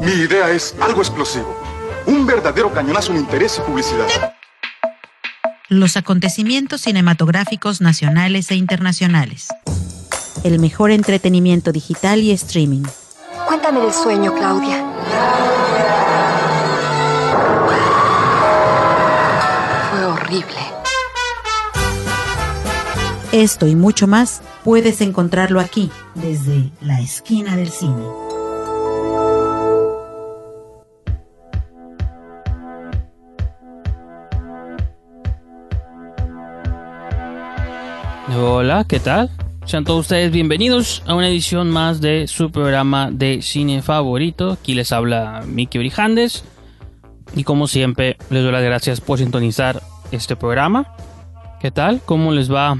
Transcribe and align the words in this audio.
Mi 0.00 0.12
idea 0.12 0.50
es 0.50 0.74
algo 0.80 1.00
explosivo. 1.00 1.56
Un 2.06 2.26
verdadero 2.26 2.72
cañonazo 2.72 3.12
en 3.12 3.18
interés 3.18 3.58
y 3.58 3.60
publicidad. 3.62 4.34
Los 5.68 5.96
acontecimientos 5.96 6.82
cinematográficos 6.82 7.80
nacionales 7.80 8.50
e 8.50 8.56
internacionales. 8.56 9.48
El 10.44 10.58
mejor 10.58 10.90
entretenimiento 10.90 11.72
digital 11.72 12.20
y 12.20 12.32
streaming. 12.32 12.82
Cuéntame 13.46 13.80
del 13.80 13.92
sueño, 13.92 14.34
Claudia. 14.34 14.84
Fue 19.90 20.04
horrible. 20.04 20.71
Esto 23.32 23.66
y 23.66 23.74
mucho 23.74 24.06
más 24.06 24.42
puedes 24.62 25.00
encontrarlo 25.00 25.58
aquí, 25.58 25.90
desde 26.14 26.70
la 26.82 27.00
esquina 27.00 27.56
del 27.56 27.70
cine. 27.70 28.02
Hola, 38.38 38.84
¿qué 38.86 39.00
tal? 39.00 39.30
Sean 39.64 39.84
todos 39.84 40.00
ustedes 40.00 40.30
bienvenidos 40.30 41.02
a 41.06 41.14
una 41.14 41.28
edición 41.28 41.70
más 41.70 42.02
de 42.02 42.26
su 42.26 42.50
programa 42.50 43.10
de 43.10 43.40
cine 43.40 43.80
favorito. 43.80 44.52
Aquí 44.52 44.74
les 44.74 44.92
habla 44.92 45.42
Miki 45.46 45.78
Brijandes. 45.78 46.44
Y 47.34 47.44
como 47.44 47.66
siempre, 47.66 48.18
les 48.28 48.42
doy 48.42 48.52
las 48.52 48.62
gracias 48.62 49.00
por 49.00 49.18
sintonizar 49.18 49.82
este 50.10 50.36
programa. 50.36 50.94
¿Qué 51.60 51.70
tal? 51.70 52.02
¿Cómo 52.04 52.32
les 52.32 52.52
va 52.52 52.76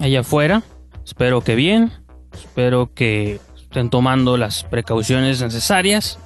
allá 0.00 0.20
afuera? 0.20 0.62
Espero 1.04 1.40
que 1.42 1.54
bien. 1.54 1.92
Espero 2.32 2.92
que 2.94 3.40
estén 3.56 3.90
tomando 3.90 4.36
las 4.36 4.64
precauciones 4.64 5.42
necesarias. 5.42 6.18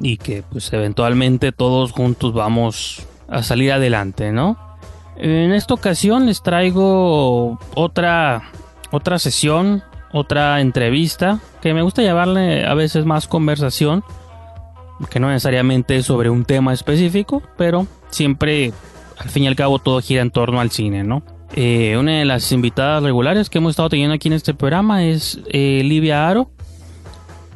Y 0.00 0.16
que 0.16 0.42
pues 0.42 0.72
eventualmente 0.72 1.52
todos 1.52 1.92
juntos 1.92 2.32
vamos 2.32 3.06
a 3.28 3.42
salir 3.42 3.72
adelante, 3.72 4.32
¿no? 4.32 4.56
En 5.16 5.52
esta 5.52 5.74
ocasión 5.74 6.26
les 6.26 6.42
traigo 6.42 7.58
otra, 7.74 8.52
otra 8.92 9.18
sesión, 9.18 9.82
otra 10.12 10.60
entrevista, 10.60 11.40
que 11.60 11.74
me 11.74 11.82
gusta 11.82 12.02
llamarle 12.02 12.64
a 12.64 12.74
veces 12.74 13.04
más 13.04 13.26
conversación, 13.26 14.04
que 15.10 15.18
no 15.18 15.28
necesariamente 15.28 15.96
es 15.96 16.06
sobre 16.06 16.30
un 16.30 16.44
tema 16.44 16.72
específico, 16.72 17.42
pero 17.56 17.88
siempre, 18.10 18.72
al 19.18 19.28
fin 19.28 19.44
y 19.44 19.48
al 19.48 19.56
cabo, 19.56 19.80
todo 19.80 20.00
gira 20.00 20.22
en 20.22 20.30
torno 20.30 20.60
al 20.60 20.70
cine, 20.70 21.02
¿no? 21.02 21.22
Eh, 21.54 21.96
una 21.96 22.18
de 22.18 22.24
las 22.24 22.52
invitadas 22.52 23.02
regulares 23.02 23.48
que 23.48 23.58
hemos 23.58 23.70
estado 23.70 23.88
teniendo 23.88 24.14
aquí 24.14 24.28
en 24.28 24.34
este 24.34 24.54
programa 24.54 25.04
es 25.04 25.40
eh, 25.48 25.82
Livia 25.84 26.28
Aro, 26.28 26.50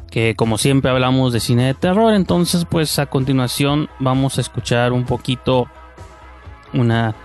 que 0.09 0.35
como 0.35 0.57
siempre 0.57 0.91
hablamos 0.91 1.31
de 1.33 1.39
cine 1.39 1.67
de 1.67 1.73
terror, 1.73 2.13
entonces 2.13 2.65
pues 2.69 2.97
a 2.99 3.05
continuación 3.05 3.89
vamos 3.99 4.37
a 4.37 4.41
escuchar 4.41 4.93
un 4.93 5.05
poquito 5.05 5.67
una 6.73 7.15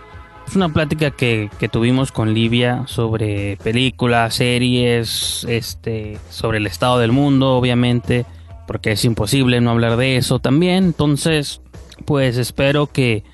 es 0.46 0.56
una 0.56 0.70
plática 0.70 1.10
que, 1.10 1.50
que, 1.58 1.68
tuvimos 1.68 2.10
con 2.10 2.32
Livia 2.32 2.84
sobre 2.86 3.58
películas, 3.58 4.34
series, 4.36 5.44
este, 5.46 6.18
sobre 6.30 6.56
el 6.56 6.66
estado 6.66 6.98
del 6.98 7.12
mundo, 7.12 7.54
obviamente, 7.58 8.24
porque 8.66 8.92
es 8.92 9.04
imposible 9.04 9.60
no 9.60 9.72
hablar 9.72 9.98
de 9.98 10.16
eso 10.16 10.38
también. 10.38 10.84
Entonces, 10.84 11.60
pues 12.06 12.38
espero 12.38 12.86
que 12.86 13.24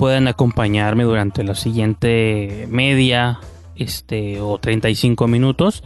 puedan 0.00 0.28
acompañarme 0.28 1.04
durante 1.04 1.44
la 1.44 1.54
siguiente 1.54 2.66
media, 2.70 3.38
este, 3.76 4.40
o 4.40 4.56
35 4.56 5.28
minutos. 5.28 5.84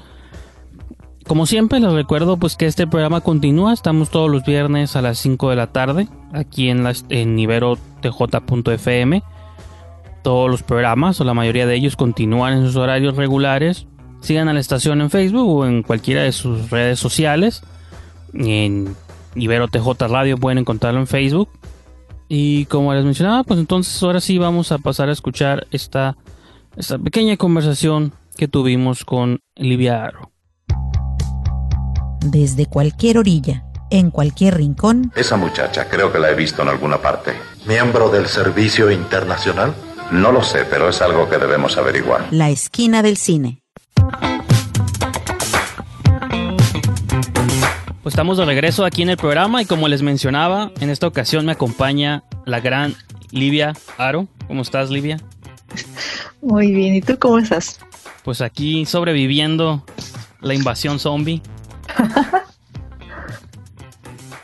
Como 1.27 1.47
siempre, 1.47 1.81
les 1.81 1.93
recuerdo 1.93 2.37
pues 2.37 2.55
que 2.55 2.67
este 2.67 2.87
programa 2.87 3.23
continúa. 3.23 3.73
Estamos 3.73 4.11
todos 4.11 4.31
los 4.31 4.45
viernes 4.45 4.95
a 4.95 5.03
las 5.03 5.19
5 5.19 5.51
de 5.51 5.57
la 5.57 5.73
tarde 5.73 6.07
aquí 6.33 6.69
en, 6.69 6.85
la, 6.85 6.93
en 7.09 7.35
niverotj.fm 7.35 9.25
todos 10.23 10.49
los 10.49 10.63
programas 10.63 11.21
o 11.21 11.25
la 11.25 11.35
mayoría 11.35 11.67
de 11.67 11.75
ellos 11.75 11.97
continúan 11.97 12.53
en 12.53 12.67
sus 12.67 12.77
horarios 12.77 13.17
regulares. 13.17 13.89
Sigan 14.21 14.47
a 14.47 14.53
la 14.53 14.61
estación 14.61 15.01
en 15.01 15.11
Facebook 15.11 15.49
o 15.49 15.67
en 15.67 15.83
cualquiera 15.83 16.23
de 16.23 16.31
sus 16.31 16.71
redes 16.71 17.01
sociales. 17.01 17.65
En 18.33 18.95
Ibero 19.35 19.67
TJ 19.67 20.07
Radio 20.07 20.39
pueden 20.39 20.59
encontrarlo 20.59 21.01
en 21.01 21.09
Facebook. 21.09 21.49
Y 22.29 22.67
como 22.67 22.95
les 22.95 23.05
mencionaba, 23.05 23.45
pues 23.45 23.61
entonces 23.61 24.03
ahora 24.03 24.21
sí 24.21 24.39
vamos 24.39 24.73
a 24.73 24.79
pasar 24.79 25.09
a 25.09 25.13
escuchar 25.13 25.67
esta, 25.71 26.17
esta 26.77 26.99
pequeña 26.99 27.37
conversación 27.37 28.13
que 28.37 28.49
tuvimos 28.49 29.05
con 29.05 29.41
Livia 29.55 30.05
Aro. 30.05 30.31
Desde 32.21 32.67
cualquier 32.67 33.19
orilla, 33.19 33.65
en 33.91 34.11
cualquier 34.11 34.57
rincón. 34.57 35.13
Esa 35.15 35.37
muchacha 35.37 35.89
creo 35.89 36.13
que 36.13 36.19
la 36.19 36.31
he 36.31 36.35
visto 36.35 36.63
en 36.63 36.69
alguna 36.69 36.99
parte. 36.99 37.33
¿Miembro 37.67 38.09
del 38.09 38.27
Servicio 38.27 38.91
Internacional? 38.91 39.75
No 40.11 40.33
lo 40.33 40.43
sé, 40.43 40.65
pero 40.69 40.89
es 40.89 41.01
algo 41.03 41.29
que 41.29 41.39
debemos 41.39 41.77
averiguar. 41.77 42.29
La 42.31 42.51
esquina 42.51 43.03
del 43.03 43.17
cine. 43.17 43.64
Pues 48.05 48.13
estamos 48.13 48.37
de 48.37 48.45
regreso 48.45 48.85
aquí 48.85 49.01
en 49.01 49.09
el 49.09 49.17
programa 49.17 49.63
y 49.63 49.65
como 49.65 49.89
les 49.89 50.03
mencionaba, 50.03 50.71
en 50.79 50.91
esta 50.91 51.07
ocasión 51.07 51.47
me 51.47 51.53
acompaña 51.53 52.23
la 52.45 52.61
gran 52.61 52.95
Livia 53.31 53.73
Aro. 53.97 54.29
¿Cómo 54.47 54.61
estás, 54.61 54.91
Livia? 54.91 55.17
Muy 56.43 56.71
bien, 56.71 56.97
¿y 56.97 57.01
tú 57.01 57.19
cómo 57.19 57.39
estás? 57.39 57.81
Pues 58.23 58.43
aquí 58.43 58.85
sobreviviendo 58.85 59.87
la 60.43 60.53
invasión 60.53 60.99
zombie. 61.01 61.41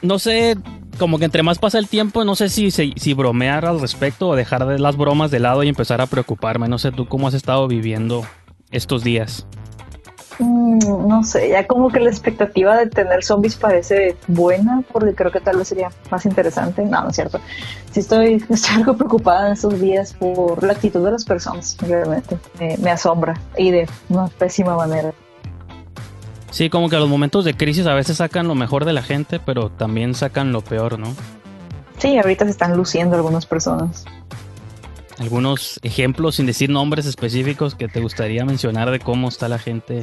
No 0.03 0.19
sé, 0.19 0.57
como 0.99 1.19
que 1.19 1.27
entre 1.27 1.43
más 1.43 1.59
pasa 1.59 1.79
el 1.79 1.87
tiempo, 1.87 2.25
no 2.25 2.35
sé 2.35 2.49
si, 2.49 2.71
si, 2.71 2.95
si, 2.97 3.13
bromear 3.13 3.67
al 3.67 3.83
respecto 3.83 4.29
o 4.29 4.35
dejar 4.35 4.65
de 4.65 4.79
las 4.79 4.97
bromas 4.97 5.31
de 5.31 5.41
lado 5.41 5.63
y 5.63 5.69
empezar 5.69 6.01
a 6.01 6.07
preocuparme. 6.07 6.69
No 6.69 6.79
sé 6.79 6.91
tú 6.91 7.05
cómo 7.05 7.29
has 7.29 7.35
estado 7.35 7.69
viviendo 7.69 8.25
estos 8.71 9.05
días. 9.05 9.47
Mm, 10.41 11.07
no 11.07 11.23
sé, 11.23 11.51
ya 11.51 11.67
como 11.67 11.91
que 11.91 12.01
la 12.01 12.09
expectativa 12.09 12.75
de 12.75 12.87
tener 12.87 13.23
zombies 13.23 13.57
parece 13.57 14.17
buena, 14.27 14.83
porque 14.91 15.15
creo 15.15 15.31
que 15.31 15.41
tal 15.41 15.59
vez 15.59 15.69
sería 15.69 15.91
más 16.11 16.25
interesante. 16.25 16.83
No, 16.83 17.03
no 17.03 17.11
es 17.11 17.17
cierto. 17.17 17.41
Sí 17.93 18.01
estoy, 18.01 18.43
estoy 18.49 18.77
algo 18.77 18.97
preocupada 18.97 19.49
en 19.49 19.53
estos 19.53 19.79
días 19.79 20.15
por 20.15 20.63
la 20.63 20.73
actitud 20.73 21.05
de 21.05 21.13
las 21.13 21.25
personas, 21.25 21.77
realmente. 21.81 22.39
Me, 22.59 22.79
me 22.79 22.91
asombra 22.91 23.39
y 23.59 23.71
de 23.71 23.89
una 24.09 24.29
pésima 24.29 24.75
manera. 24.77 25.13
Sí, 26.51 26.71
como 26.71 26.89
que 26.89 26.97
los 26.97 27.09
momentos 27.09 27.45
de 27.45 27.55
crisis 27.55 27.87
a 27.87 27.95
veces 27.95 28.17
sacan 28.17 28.49
lo 28.49 28.55
mejor 28.55 28.87
de 28.87 28.95
la 28.95 29.03
gente, 29.03 29.41
pero 29.41 29.69
también 29.71 30.15
sacan 30.15 30.53
lo 30.53 30.63
peor, 30.63 30.99
¿no? 30.99 31.15
Sí, 31.99 32.17
ahorita 32.17 32.47
se 32.47 32.51
están 32.51 32.79
luciendo 32.79 33.15
algunas 33.15 33.45
personas. 33.45 34.07
¿Algunos 35.21 35.79
ejemplos, 35.83 36.37
sin 36.37 36.47
decir 36.47 36.71
nombres 36.71 37.05
específicos, 37.05 37.75
que 37.75 37.89
te 37.89 38.01
gustaría 38.01 38.43
mencionar 38.47 38.91
de 38.91 38.99
cómo 39.01 39.29
está 39.29 39.51
la 39.51 39.59
gente 39.59 40.03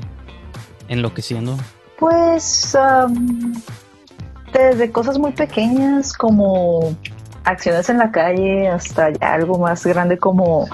enloqueciendo? 0.89 1.57
Pues 1.97 2.77
um, 2.77 3.51
desde 4.53 4.91
cosas 4.91 5.17
muy 5.17 5.31
pequeñas 5.31 6.13
como 6.13 6.95
acciones 7.45 7.89
en 7.89 7.97
la 7.97 8.11
calle 8.11 8.67
hasta 8.67 9.11
algo 9.21 9.57
más 9.57 9.83
grande 9.87 10.19
como 10.19 10.67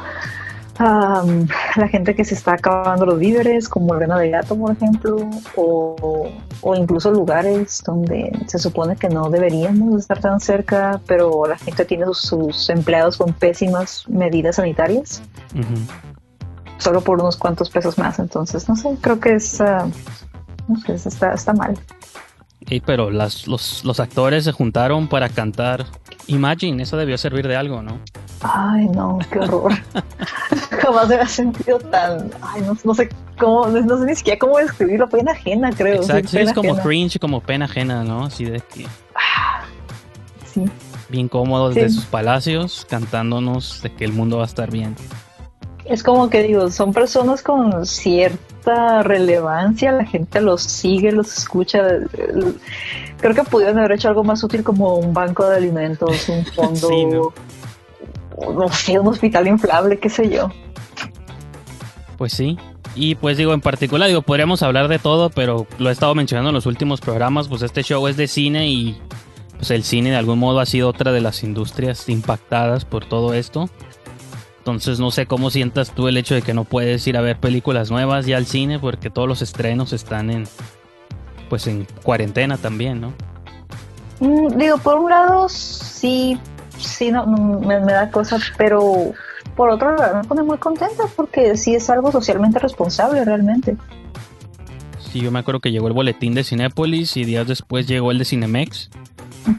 Um, 0.80 1.48
la 1.76 1.88
gente 1.88 2.16
que 2.16 2.26
se 2.26 2.34
está 2.34 2.54
acabando 2.54 3.06
los 3.06 3.20
víveres, 3.20 3.70
como 3.70 3.94
el 3.94 4.08
de 4.08 4.30
gato, 4.30 4.56
por 4.56 4.72
ejemplo, 4.72 5.30
o, 5.56 6.30
o, 6.62 6.76
incluso 6.76 7.12
lugares 7.12 7.84
donde 7.86 8.32
se 8.48 8.58
supone 8.58 8.96
que 8.96 9.08
no 9.08 9.30
deberíamos 9.30 10.00
estar 10.00 10.20
tan 10.20 10.40
cerca, 10.40 11.00
pero 11.06 11.46
la 11.48 11.58
gente 11.58 11.86
tiene 11.86 12.06
sus, 12.06 12.22
sus 12.22 12.70
empleados 12.70 13.18
con 13.18 13.34
pésimas 13.34 14.08
medidas 14.08 14.56
sanitarias, 14.56 15.22
uh 15.54 15.60
-huh. 15.60 15.88
solo 16.80 17.02
por 17.02 17.20
unos 17.20 17.38
cuantos 17.38 17.70
pesos 17.70 17.98
más. 18.00 18.18
Entonces, 18.18 18.68
no 18.68 18.76
sé, 18.76 18.98
creo 19.00 19.20
que 19.20 19.34
es, 19.34 19.60
uh, 19.60 19.92
no 20.68 20.80
sé, 20.86 20.96
está, 21.08 21.34
está 21.34 21.54
mal. 21.54 21.78
Sí, 22.68 22.82
pero 22.84 23.12
las, 23.12 23.48
los, 23.48 23.84
los 23.84 24.00
actores 24.00 24.46
se 24.46 24.54
juntaron 24.54 25.08
para 25.08 25.30
cantar 25.30 25.86
Imagine, 26.28 26.84
eso 26.84 26.98
debió 26.98 27.18
servir 27.18 27.48
de 27.48 27.56
algo, 27.56 27.82
¿no? 27.82 28.00
Ay, 28.44 28.88
no, 28.90 29.20
qué 29.32 29.40
horror. 29.40 29.72
Jamás 30.82 31.08
me 31.08 31.16
había 31.16 31.28
sentido 31.28 31.80
tan. 31.80 32.30
Ay, 32.42 32.62
no, 32.62 32.78
no, 32.84 32.94
sé 32.94 33.10
cómo, 33.40 33.68
no 33.68 33.98
sé 33.98 34.06
ni 34.06 34.16
siquiera 34.16 34.38
cómo 34.40 34.58
describirlo, 34.58 35.08
pena 35.10 35.32
ajena, 35.32 35.72
creo. 35.72 36.02
Exacto, 36.02 36.28
sí, 36.30 36.40
es 36.40 36.54
como 36.54 36.72
ajena. 36.72 36.84
cringe, 36.84 37.20
como 37.20 37.42
pena 37.42 37.66
ajena, 37.66 38.04
¿no? 38.04 38.26
Así 38.26 38.46
de 38.46 38.60
que. 38.60 38.86
Sí. 40.54 40.66
Bien 41.10 41.28
cómodos 41.30 41.74
Sí. 41.74 41.82
de 41.82 41.90
sus 41.90 42.06
palacios, 42.06 42.86
cantándonos 42.90 43.82
de 43.82 43.94
que 43.94 44.04
el 44.06 44.14
mundo 44.14 44.38
va 44.38 44.44
a 44.44 44.48
estar 44.48 44.70
bien. 44.72 44.96
Es 45.86 46.02
como 46.02 46.30
que 46.30 46.44
digo, 46.44 46.70
son 46.72 46.94
personas 46.94 47.44
con 47.44 47.86
cierta 47.86 49.04
relevancia, 49.04 49.92
la 49.92 50.06
gente 50.06 50.40
los 50.42 50.62
sigue, 50.64 51.12
los 51.12 51.38
escucha. 51.38 51.82
Creo 53.20 53.36
que 53.36 53.44
pudieron 53.44 53.78
haber 53.80 53.94
hecho 53.94 54.08
algo 54.08 54.24
más 54.24 54.44
útil 54.44 54.64
como 54.64 54.96
un 54.96 55.14
banco 55.14 55.46
de 55.48 55.58
alimentos, 55.58 56.30
un 56.30 56.46
fondo, 56.46 56.88
Sí, 56.88 57.06
¿no? 57.06 57.34
No 58.54 58.70
sé, 58.70 59.00
un 59.00 59.08
hospital 59.08 59.48
inflable, 59.48 60.00
qué 60.00 60.10
sé 60.10 60.30
yo. 60.30 60.50
Pues 62.18 62.34
sí. 62.34 62.58
Y 62.96 63.16
pues 63.16 63.38
digo, 63.38 63.54
en 63.54 63.62
particular, 63.62 64.08
digo, 64.08 64.22
podríamos 64.22 64.62
hablar 64.62 64.88
de 64.88 65.00
todo, 65.00 65.30
pero 65.32 65.66
lo 65.80 65.90
he 65.90 65.92
estado 65.92 66.14
mencionando 66.14 66.50
en 66.50 66.56
los 66.56 66.68
últimos 66.68 67.02
programas, 67.02 67.48
pues 67.48 67.64
este 67.64 67.82
show 67.82 68.08
es 68.08 68.18
de 68.18 68.28
cine 68.28 68.68
y 68.70 69.02
pues 69.58 69.72
el 69.72 69.84
cine 69.84 70.12
de 70.12 70.18
algún 70.18 70.38
modo 70.40 70.60
ha 70.60 70.66
sido 70.66 70.90
otra 70.90 71.12
de 71.12 71.22
las 71.22 71.44
industrias 71.44 72.08
impactadas 72.08 72.86
por 72.86 73.06
todo 73.06 73.34
esto. 73.34 73.70
Entonces 74.60 75.00
no 75.00 75.12
sé 75.12 75.26
cómo 75.26 75.50
sientas 75.50 75.92
tú 75.92 76.08
el 76.08 76.18
hecho 76.18 76.36
de 76.36 76.42
que 76.42 76.54
no 76.54 76.64
puedes 76.64 77.06
ir 77.08 77.18
a 77.18 77.22
ver 77.22 77.38
películas 77.38 77.92
nuevas 77.92 78.26
ya 78.26 78.38
al 78.38 78.46
cine 78.46 78.80
porque 78.80 79.10
todos 79.10 79.28
los 79.28 79.42
estrenos 79.42 79.92
están 79.92 80.30
en 80.30 80.48
pues 81.50 81.68
en 81.68 81.86
cuarentena 82.04 82.58
también, 82.58 83.02
¿no? 83.02 83.14
Mm, 84.20 84.58
digo, 84.58 84.78
por 84.78 85.00
un 85.00 85.10
lado 85.10 85.50
sí, 85.50 86.40
sí, 86.84 87.12
no, 87.12 87.26
no, 87.26 87.60
me, 87.60 87.80
me 87.80 87.92
da 87.94 88.10
cosa, 88.12 88.38
pero 88.58 89.14
por 89.56 89.70
otro 89.70 89.96
lado 89.96 90.18
me 90.18 90.24
pone 90.24 90.44
muy 90.44 90.58
contenta 90.58 91.04
porque 91.16 91.58
sí 91.58 91.76
es 91.76 91.90
algo 91.90 92.12
socialmente 92.12 92.60
responsable 92.60 93.24
realmente. 93.26 93.78
Sí, 95.12 95.22
yo 95.22 95.32
me 95.32 95.40
acuerdo 95.40 95.60
que 95.60 95.72
llegó 95.72 95.88
el 95.88 95.94
boletín 95.94 96.34
de 96.34 96.44
Cinépolis 96.44 97.18
y 97.18 97.26
días 97.26 97.48
después 97.48 97.88
llegó 97.88 98.12
el 98.12 98.18
de 98.18 98.26
Cinemex. 98.26 98.90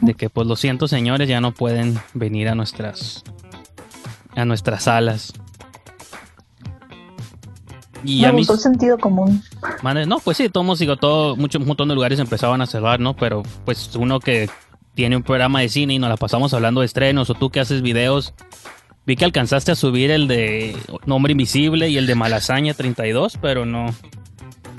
De 0.01 0.15
que 0.15 0.29
pues 0.31 0.47
lo 0.47 0.55
siento 0.55 0.87
señores, 0.87 1.29
ya 1.29 1.39
no 1.41 1.53
pueden 1.53 1.99
venir 2.15 2.49
a 2.49 2.55
nuestras 2.55 3.23
a 4.35 4.43
nuestras 4.43 4.83
salas. 4.83 5.31
Y 8.03 8.21
me 8.21 8.27
a 8.27 8.31
mí 8.31 8.39
gustó 8.39 8.53
el 8.53 8.59
sentido 8.59 8.97
común. 8.97 9.41
Mande- 9.81 10.05
no, 10.05 10.19
pues 10.19 10.37
sí, 10.37 10.49
todos 10.49 10.79
digo, 10.79 10.95
todo, 10.97 11.35
mucho, 11.35 11.57
un 11.57 11.65
montón 11.65 11.87
de 11.87 11.95
lugares 11.95 12.19
empezaban 12.19 12.61
a 12.61 12.65
cerrar, 12.67 12.99
¿no? 12.99 13.15
Pero 13.15 13.43
pues 13.63 13.95
uno 13.95 14.19
que 14.19 14.49
tiene 14.95 15.17
un 15.17 15.23
programa 15.23 15.59
de 15.59 15.69
cine 15.69 15.93
y 15.93 15.99
nos 15.99 16.09
la 16.09 16.17
pasamos 16.17 16.53
hablando 16.53 16.81
de 16.81 16.87
estrenos, 16.87 17.29
o 17.29 17.35
tú 17.35 17.49
que 17.49 17.59
haces 17.59 17.81
videos, 17.81 18.33
vi 19.05 19.15
que 19.15 19.25
alcanzaste 19.25 19.71
a 19.71 19.75
subir 19.75 20.09
el 20.09 20.27
de 20.27 20.75
Nombre 21.05 21.33
Invisible 21.33 21.89
y 21.89 21.97
el 21.97 22.07
de 22.07 22.15
Malasaña 22.15 22.73
32, 22.73 23.37
pero 23.41 23.65
no. 23.65 23.87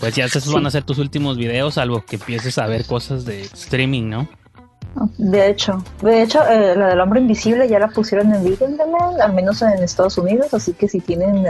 Pues 0.00 0.14
ya 0.14 0.24
esos 0.24 0.52
van 0.52 0.66
a 0.66 0.70
ser 0.70 0.84
tus 0.84 0.98
últimos 0.98 1.38
videos, 1.38 1.74
salvo 1.74 2.04
que 2.04 2.16
empieces 2.16 2.58
a 2.58 2.66
ver 2.66 2.84
cosas 2.84 3.24
de 3.24 3.42
streaming, 3.42 4.08
¿no? 4.08 4.28
De 5.18 5.50
hecho, 5.50 5.84
de 6.02 6.22
hecho, 6.22 6.40
eh, 6.48 6.74
la 6.74 6.88
del 6.88 7.00
hombre 7.00 7.20
invisible 7.20 7.68
ya 7.68 7.78
la 7.78 7.88
pusieron 7.88 8.34
en 8.34 8.44
Demand, 8.44 9.20
al 9.20 9.34
menos 9.34 9.60
en 9.60 9.82
Estados 9.82 10.16
Unidos, 10.16 10.54
así 10.54 10.72
que 10.72 10.88
si 10.88 11.00
tienen 11.00 11.46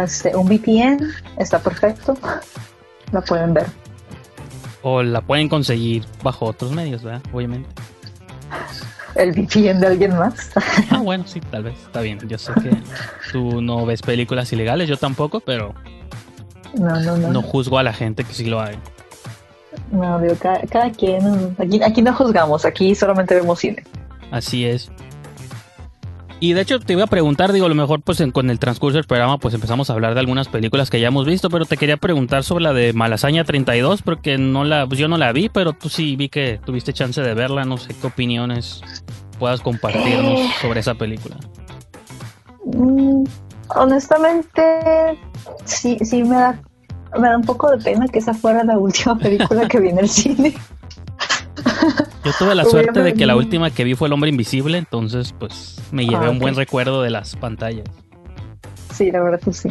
este, 0.00 0.36
un 0.36 0.46
VPN, 0.46 1.00
está 1.38 1.58
perfecto, 1.58 2.16
la 3.12 3.20
pueden 3.20 3.54
ver. 3.54 3.66
O 4.82 5.02
la 5.02 5.20
pueden 5.22 5.48
conseguir 5.48 6.04
bajo 6.22 6.46
otros 6.46 6.72
medios, 6.72 7.02
¿verdad? 7.02 7.22
Obviamente. 7.32 7.68
El 9.14 9.32
VPN 9.32 9.80
de 9.80 9.86
alguien 9.86 10.16
más. 10.16 10.50
Ah, 10.90 10.98
bueno, 10.98 11.24
sí, 11.26 11.40
tal 11.40 11.64
vez, 11.64 11.74
está 11.78 12.00
bien. 12.00 12.18
Yo 12.28 12.38
sé 12.38 12.52
que 12.54 12.70
tú 13.32 13.60
no 13.60 13.84
ves 13.84 14.00
películas 14.02 14.52
ilegales, 14.52 14.88
yo 14.88 14.96
tampoco, 14.96 15.40
pero 15.40 15.74
No, 16.78 17.00
no, 17.00 17.16
no. 17.16 17.32
no 17.32 17.42
juzgo 17.42 17.78
a 17.78 17.82
la 17.82 17.92
gente 17.92 18.22
que 18.24 18.32
sí 18.32 18.44
lo 18.44 18.60
haga. 18.60 18.78
No, 19.90 20.20
digo, 20.20 20.34
cada, 20.40 20.60
cada 20.62 20.90
quien. 20.90 21.56
Aquí, 21.58 21.82
aquí 21.82 22.02
no 22.02 22.12
juzgamos, 22.14 22.64
aquí 22.64 22.94
solamente 22.94 23.34
vemos 23.34 23.58
cine. 23.58 23.82
Así 24.30 24.64
es. 24.64 24.90
Y 26.40 26.52
de 26.52 26.60
hecho 26.60 26.78
te 26.78 26.92
iba 26.92 27.02
a 27.02 27.08
preguntar, 27.08 27.52
digo, 27.52 27.66
a 27.66 27.68
lo 27.68 27.74
mejor 27.74 28.00
pues 28.00 28.20
en- 28.20 28.30
con 28.30 28.48
el 28.48 28.60
transcurso 28.60 28.96
del 28.96 29.06
programa 29.06 29.38
pues 29.38 29.54
empezamos 29.54 29.90
a 29.90 29.92
hablar 29.94 30.14
de 30.14 30.20
algunas 30.20 30.46
películas 30.46 30.88
que 30.88 31.00
ya 31.00 31.08
hemos 31.08 31.26
visto, 31.26 31.50
pero 31.50 31.64
te 31.64 31.76
quería 31.76 31.96
preguntar 31.96 32.44
sobre 32.44 32.62
la 32.64 32.72
de 32.72 32.92
Malasaña 32.92 33.42
32 33.42 34.02
porque 34.02 34.38
no 34.38 34.62
la, 34.64 34.86
pues 34.86 35.00
yo 35.00 35.08
no 35.08 35.18
la 35.18 35.32
vi, 35.32 35.48
pero 35.48 35.72
tú 35.72 35.88
sí 35.88 36.14
vi 36.14 36.28
que 36.28 36.60
tuviste 36.64 36.92
chance 36.92 37.20
de 37.20 37.34
verla, 37.34 37.64
no 37.64 37.76
sé 37.76 37.92
qué 38.00 38.06
opiniones 38.06 38.82
puedas 39.40 39.60
compartirnos 39.60 40.38
Eh. 40.38 40.50
sobre 40.62 40.78
esa 40.80 40.94
película. 40.94 41.36
Mm, 42.66 43.24
honestamente, 43.74 44.62
sí, 45.64 45.96
sí 46.02 46.22
me 46.22 46.36
da, 46.36 46.60
me 47.18 47.28
da 47.28 47.36
un 47.36 47.42
poco 47.44 47.68
de 47.70 47.78
pena 47.82 48.06
que 48.06 48.20
esa 48.20 48.32
fuera 48.34 48.62
la 48.62 48.78
última 48.78 49.16
película 49.18 49.66
que 49.66 49.80
vi 49.80 49.88
en 49.88 49.98
el 49.98 50.08
cine. 50.08 50.54
Yo 52.24 52.32
tuve 52.38 52.54
la 52.54 52.64
suerte 52.66 53.02
de 53.02 53.14
que 53.14 53.26
la 53.26 53.36
última 53.36 53.70
que 53.70 53.84
vi 53.84 53.94
fue 53.94 54.08
El 54.08 54.14
Hombre 54.14 54.30
Invisible, 54.30 54.78
entonces 54.78 55.34
pues 55.38 55.80
me 55.92 56.06
llevé 56.06 56.26
Ah, 56.26 56.30
un 56.30 56.38
buen 56.38 56.54
recuerdo 56.54 57.02
de 57.02 57.10
las 57.10 57.36
pantallas. 57.36 57.86
Sí, 58.92 59.10
la 59.10 59.22
verdad 59.22 59.40
que 59.40 59.52
sí. 59.52 59.70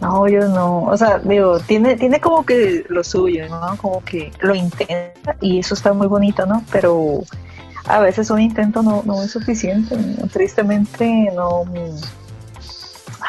No, 0.00 0.28
yo 0.28 0.48
no. 0.48 0.82
O 0.82 0.96
sea, 0.96 1.18
digo, 1.18 1.58
tiene, 1.60 1.96
tiene 1.96 2.20
como 2.20 2.44
que 2.44 2.84
lo 2.88 3.02
suyo, 3.04 3.48
¿no? 3.48 3.76
Como 3.76 4.04
que 4.04 4.32
lo 4.40 4.54
intenta 4.54 5.36
y 5.40 5.60
eso 5.60 5.74
está 5.74 5.92
muy 5.92 6.06
bonito, 6.06 6.46
¿no? 6.46 6.62
Pero 6.70 7.22
a 7.86 8.00
veces 8.00 8.30
un 8.30 8.40
intento 8.40 8.82
no, 8.82 9.02
no 9.04 9.22
es 9.22 9.30
suficiente. 9.30 9.96
¿no? 9.96 10.26
Tristemente, 10.28 11.30
no. 11.34 11.64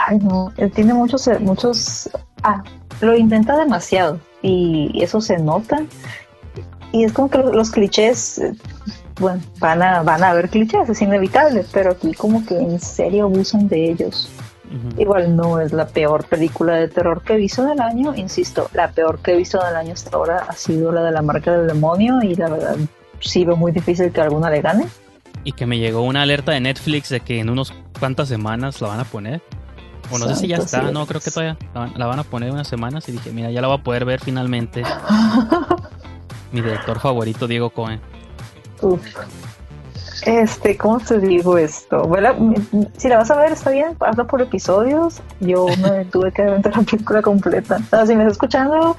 Ay, 0.08 0.20
no. 0.20 0.52
Él 0.58 0.72
tiene 0.72 0.94
muchos. 0.94 1.30
muchos 1.40 2.10
ah, 2.44 2.64
lo 3.02 3.16
intenta 3.16 3.58
demasiado 3.58 4.20
y 4.42 5.02
eso 5.02 5.22
se 5.22 5.38
nota. 5.38 5.84
Y 6.95 7.03
es 7.03 7.12
como 7.13 7.30
que 7.30 7.38
los, 7.39 7.53
los 7.53 7.69
clichés. 7.71 8.38
eh, 8.39 8.53
Bueno, 9.19 9.42
van 9.59 9.81
a, 9.81 10.01
van 10.01 10.24
a 10.24 10.30
haber 10.30 10.50
clichés, 10.50 10.88
es 10.89 11.01
inevitable, 11.01 11.65
pero 11.74 11.92
aquí 11.92 12.13
como 12.13 12.45
que 12.45 12.57
en 12.57 12.80
serio 12.80 13.25
abusan 13.25 13.68
de 13.68 13.92
ellos. 13.92 14.30
Ujú. 14.65 15.01
Igual 15.01 15.36
no 15.36 15.59
es 15.59 15.74
la 15.74 15.88
peor 15.88 16.25
película 16.25 16.75
de 16.75 16.88
terror 16.88 17.21
que 17.21 17.33
he 17.33 17.38
visto 17.38 17.63
en 17.63 17.71
el 17.71 17.80
año, 17.81 18.15
insisto, 18.15 18.69
la 18.74 18.89
peor 18.92 19.19
que 19.19 19.33
he 19.33 19.38
visto 19.38 19.62
en 19.62 19.68
el 19.69 19.75
año 19.75 19.94
hasta 19.94 20.15
ahora 20.15 20.45
ha 20.47 20.53
sido 20.53 20.92
la 20.92 21.03
de 21.03 21.12
la 21.12 21.21
marca 21.21 21.51
del 21.51 21.68
demonio 21.68 22.21
y 22.24 22.36
la 22.36 22.50
verdad 22.50 22.75
sí 23.19 23.45
veo 23.45 23.56
muy 23.56 23.71
difícil 23.71 24.12
que 24.12 24.21
alguna 24.21 24.50
le 24.50 24.62
gane. 24.62 24.88
Y 25.44 25.51
que 25.51 25.65
me 25.65 25.77
llegó 25.77 26.01
una 26.01 26.24
alerta 26.24 26.51
de 26.53 26.59
Netflix 26.62 27.09
de 27.09 27.19
que 27.19 27.39
en 27.39 27.50
unos 27.50 27.74
cuantas 28.00 28.27
semanas 28.30 28.81
la 28.81 28.88
van 28.88 29.00
a 29.01 29.06
poner. 29.06 29.42
O 30.12 30.19
no 30.19 30.27
sé 30.27 30.36
si 30.36 30.47
ya 30.47 30.57
está, 30.57 30.81
no, 30.81 30.88
cielos. 30.89 31.07
creo 31.07 31.21
que 31.21 31.31
todavía 31.31 31.57
la 31.74 31.80
van, 31.81 31.94
la 31.95 32.06
van 32.06 32.19
a 32.19 32.24
poner 32.24 32.51
unas 32.51 32.68
semanas 32.68 33.07
y 33.09 33.12
dije, 33.13 33.31
mira, 33.31 33.50
ya 33.51 33.62
la 33.62 33.68
voy 33.68 33.77
a 33.80 33.83
poder 33.83 34.06
ver 34.06 34.19
finalmente. 34.19 34.83
Mi 36.56 36.62
director 36.62 36.98
favorito, 37.02 37.48
Diego 37.48 37.69
Cohen. 37.69 38.00
Uf. 38.81 39.02
Este, 40.25 40.78
¿cómo 40.78 41.02
te 41.02 41.19
digo 41.19 41.57
esto? 41.57 42.04
Bueno, 42.04 42.56
si 42.98 43.10
la 43.10 43.18
vas 43.18 43.30
a 43.30 43.36
ver, 43.36 43.52
está 43.52 43.72
bien, 43.72 43.98
hazlo 44.00 44.25
por 44.25 44.42
episodios. 44.42 45.22
Yo 45.42 45.66
me 45.81 46.06
tuve 46.12 46.31
que 46.31 46.44
aventar 46.44 46.78
la 46.78 46.84
película 46.84 47.22
completa. 47.22 47.75
O 47.75 47.90
sea, 47.90 48.07
si 48.07 48.16
me 48.16 48.24
estás 48.24 48.36
escuchando, 48.36 48.96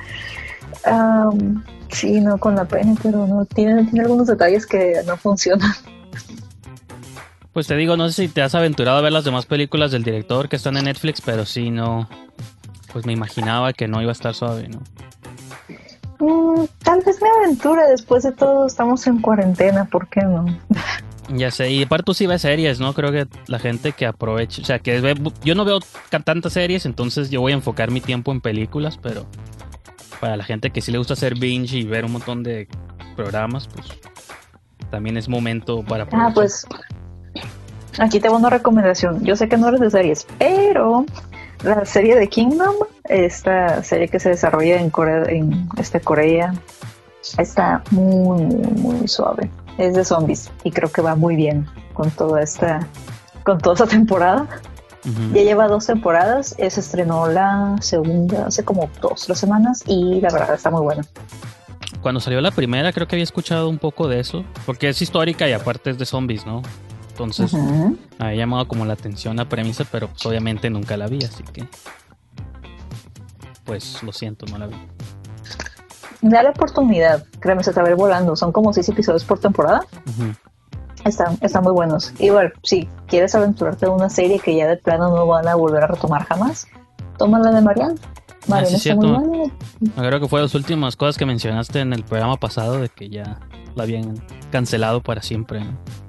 am, 0.85 1.65
sí, 1.89 2.21
no 2.21 2.37
con 2.37 2.57
la 2.57 2.67
pena, 2.67 2.95
pero 3.03 3.27
no, 3.27 3.47
tiene, 3.47 3.85
tiene 3.85 4.03
algunos 4.03 4.27
detalles 4.27 4.67
que 4.67 5.01
no 5.07 5.17
funcionan. 5.17 5.73
Pues 7.55 7.67
te 7.67 7.77
digo, 7.77 7.97
no 7.97 8.07
sé 8.11 8.27
si 8.27 8.29
te 8.29 8.43
has 8.43 8.55
aventurado 8.55 8.99
a 8.99 9.01
ver 9.01 9.13
las 9.13 9.25
demás 9.25 9.47
películas 9.47 9.93
del 9.93 10.03
director 10.03 10.51
que 10.51 10.57
están 10.57 10.77
en 10.77 10.85
Netflix, 10.85 11.23
pero 11.23 11.47
sí, 11.47 11.71
no. 11.71 12.07
Pues 12.93 13.07
me 13.07 13.15
imaginaba 13.15 13.73
que 13.73 13.89
no 13.89 14.03
iba 14.03 14.11
a 14.11 14.13
estar 14.13 14.35
suave, 14.35 14.69
¿no? 14.69 14.83
Mm, 16.19 16.65
tal 16.83 17.03
vez 17.05 17.21
me 17.21 17.29
aventure, 17.29 17.83
después 17.89 18.23
de 18.23 18.33
todo 18.33 18.67
estamos 18.67 19.07
en 19.07 19.21
cuarentena, 19.21 19.85
¿por 19.85 20.09
qué 20.09 20.23
no? 20.23 20.47
Ya 21.29 21.51
sé, 21.51 21.71
y 21.71 21.83
aparte 21.83 22.05
tú 22.05 22.15
sí 22.15 22.27
ves 22.27 22.43
series, 22.43 22.79
¿no? 22.79 22.93
Creo 22.95 23.11
que 23.11 23.27
la 23.49 23.59
gente 23.59 23.93
que 23.93 24.07
aproveche, 24.07 24.63
o 24.63 24.65
sea, 24.65 24.79
que 24.79 25.01
ve, 25.01 25.15
yo 25.43 25.55
no 25.57 25.65
veo 25.65 25.81
tantas 26.25 26.53
series, 26.53 26.87
entonces 26.87 27.31
yo 27.31 27.41
voy 27.41 27.53
a 27.53 27.57
enfocar 27.57 27.91
mi 27.91 28.01
tiempo 28.01 28.31
en 28.33 28.41
películas, 28.41 28.97
pero 28.97 29.27
para 30.21 30.37
la 30.37 30.45
gente 30.45 30.71
que 30.71 30.81
sí 30.81 30.93
le 30.93 30.99
gusta 30.99 31.15
hacer 31.15 31.35
binge 31.35 31.77
y 31.79 31.83
ver 31.85 32.05
un 32.05 32.13
montón 32.13 32.43
de 32.45 32.69
programas, 33.17 33.67
pues 33.69 33.87
también 34.91 35.17
es 35.17 35.29
momento 35.29 35.83
para 35.83 36.05
Ah, 36.05 36.07
aprovechar. 36.07 36.35
pues 36.35 36.67
aquí 37.99 38.21
tengo 38.21 38.37
una 38.37 38.49
recomendación. 38.51 39.25
Yo 39.25 39.35
sé 39.35 39.49
que 39.49 39.57
no 39.57 39.69
eres 39.69 39.81
de 39.81 39.91
series, 39.91 40.27
pero 40.39 41.05
la 41.63 41.85
serie 41.85 42.17
de 42.17 42.29
Kingdom, 42.29 42.75
esta 43.05 43.83
serie 43.83 44.09
que 44.09 44.21
se 44.21 44.31
desarrolla 44.31 44.81
en 44.81 44.91
Corea, 44.91 45.25
en 45.29 45.69
este 45.79 46.01
Corea, 46.01 46.55
está 47.39 47.83
muy, 47.91 48.45
muy, 48.45 48.73
muy 48.73 49.09
suave. 49.09 49.51
Es 49.79 49.95
de 49.95 50.05
zombies 50.05 50.51
y 50.65 50.71
creo 50.71 50.91
que 50.91 51.03
va 51.03 51.15
muy 51.15 51.37
bien 51.37 51.67
con 51.93 52.11
toda 52.11 52.43
esta, 52.43 52.87
con 53.45 53.59
toda 53.59 53.75
esta 53.75 53.87
temporada. 53.87 54.47
Ya 55.33 55.43
lleva 55.43 55.69
dos 55.69 55.87
temporadas, 55.87 56.57
se 56.59 56.67
estrenó 56.67 57.29
la 57.29 57.77
segunda 57.81 58.47
hace 58.47 58.65
como 58.65 58.91
dos, 59.01 59.25
tres 59.25 59.39
semanas 59.39 59.85
y 59.87 60.21
la 60.21 60.31
verdad 60.33 60.55
está 60.55 60.69
muy 60.69 60.83
buena. 60.83 61.05
Cuando 62.03 62.21
salió 62.21 62.41
la 62.41 62.51
primera 62.51 62.93
creo 62.93 63.07
que 63.07 63.15
había 63.15 63.23
escuchado 63.23 63.69
un 63.69 63.79
poco 63.79 64.09
de 64.09 64.19
eso, 64.19 64.45
porque 64.65 64.89
es 64.89 65.01
histórica 65.01 65.49
y 65.49 65.53
aparte 65.53 65.91
es 65.91 65.99
de 65.99 66.07
zombies, 66.07 66.45
¿no? 66.45 66.63
Entonces 67.17 67.55
me 67.55 67.97
había 68.19 68.41
llamado 68.41 68.69
como 68.69 68.85
la 68.85 68.93
atención 68.93 69.37
la 69.37 69.49
premisa, 69.49 69.85
pero 69.91 70.09
pues, 70.09 70.27
obviamente 70.27 70.69
nunca 70.69 70.99
la 70.99 71.07
vi, 71.07 71.25
así 71.25 71.43
que 71.45 71.67
pues 73.65 74.03
lo 74.03 74.13
siento, 74.13 74.45
no 74.47 74.59
la 74.59 74.67
vi. 74.67 74.77
Dale 76.21 76.51
oportunidad, 76.51 77.25
créeme, 77.41 77.65
se 77.65 77.73
te 77.73 77.81
va 77.81 77.87
a 77.87 77.91
ir 77.91 77.97
volando. 77.97 78.37
Son 78.37 78.53
como 78.53 78.73
seis 78.73 78.89
episodios 78.91 79.25
por 79.25 79.39
temporada. 79.39 79.87
Están, 81.05 81.39
están 81.41 81.63
muy 81.63 81.73
buenos. 81.73 82.13
Igual, 82.19 82.53
si 82.63 82.87
quieres 83.07 83.35
aventurarte 83.35 83.87
en 83.87 83.93
una 83.93 84.11
serie 84.11 84.39
que 84.39 84.55
ya 84.55 84.69
de 84.69 84.77
plano 84.77 85.09
no 85.09 85.27
van 85.27 85.49
a 85.49 85.55
volver 85.55 85.85
a 85.85 85.87
retomar 85.87 86.25
jamás, 86.25 86.67
toma 87.17 87.39
la 87.39 87.51
de 87.51 87.63
Marianne. 87.63 87.95
Marianne 88.47 88.77
Ah, 88.77 88.79
sí, 88.79 88.91
está 88.91 89.01
muy 89.01 89.27
buena. 89.27 89.53
Creo 89.97 90.21
que 90.21 90.29
fue 90.29 90.43
las 90.43 90.55
últimas 90.55 90.97
cosas 90.97 91.17
que 91.17 91.25
mencionaste 91.25 91.81
en 91.81 91.95
el 91.95 92.05
programa 92.05 92.37
pasado 92.37 92.79
de 92.79 92.91
que 92.91 93.09
ya 93.09 93.41
la 93.75 93.85
habían 93.85 94.23
cancelado 94.51 95.03
para 95.03 95.23
siempre. 95.23 95.61
¿no? 95.61 96.06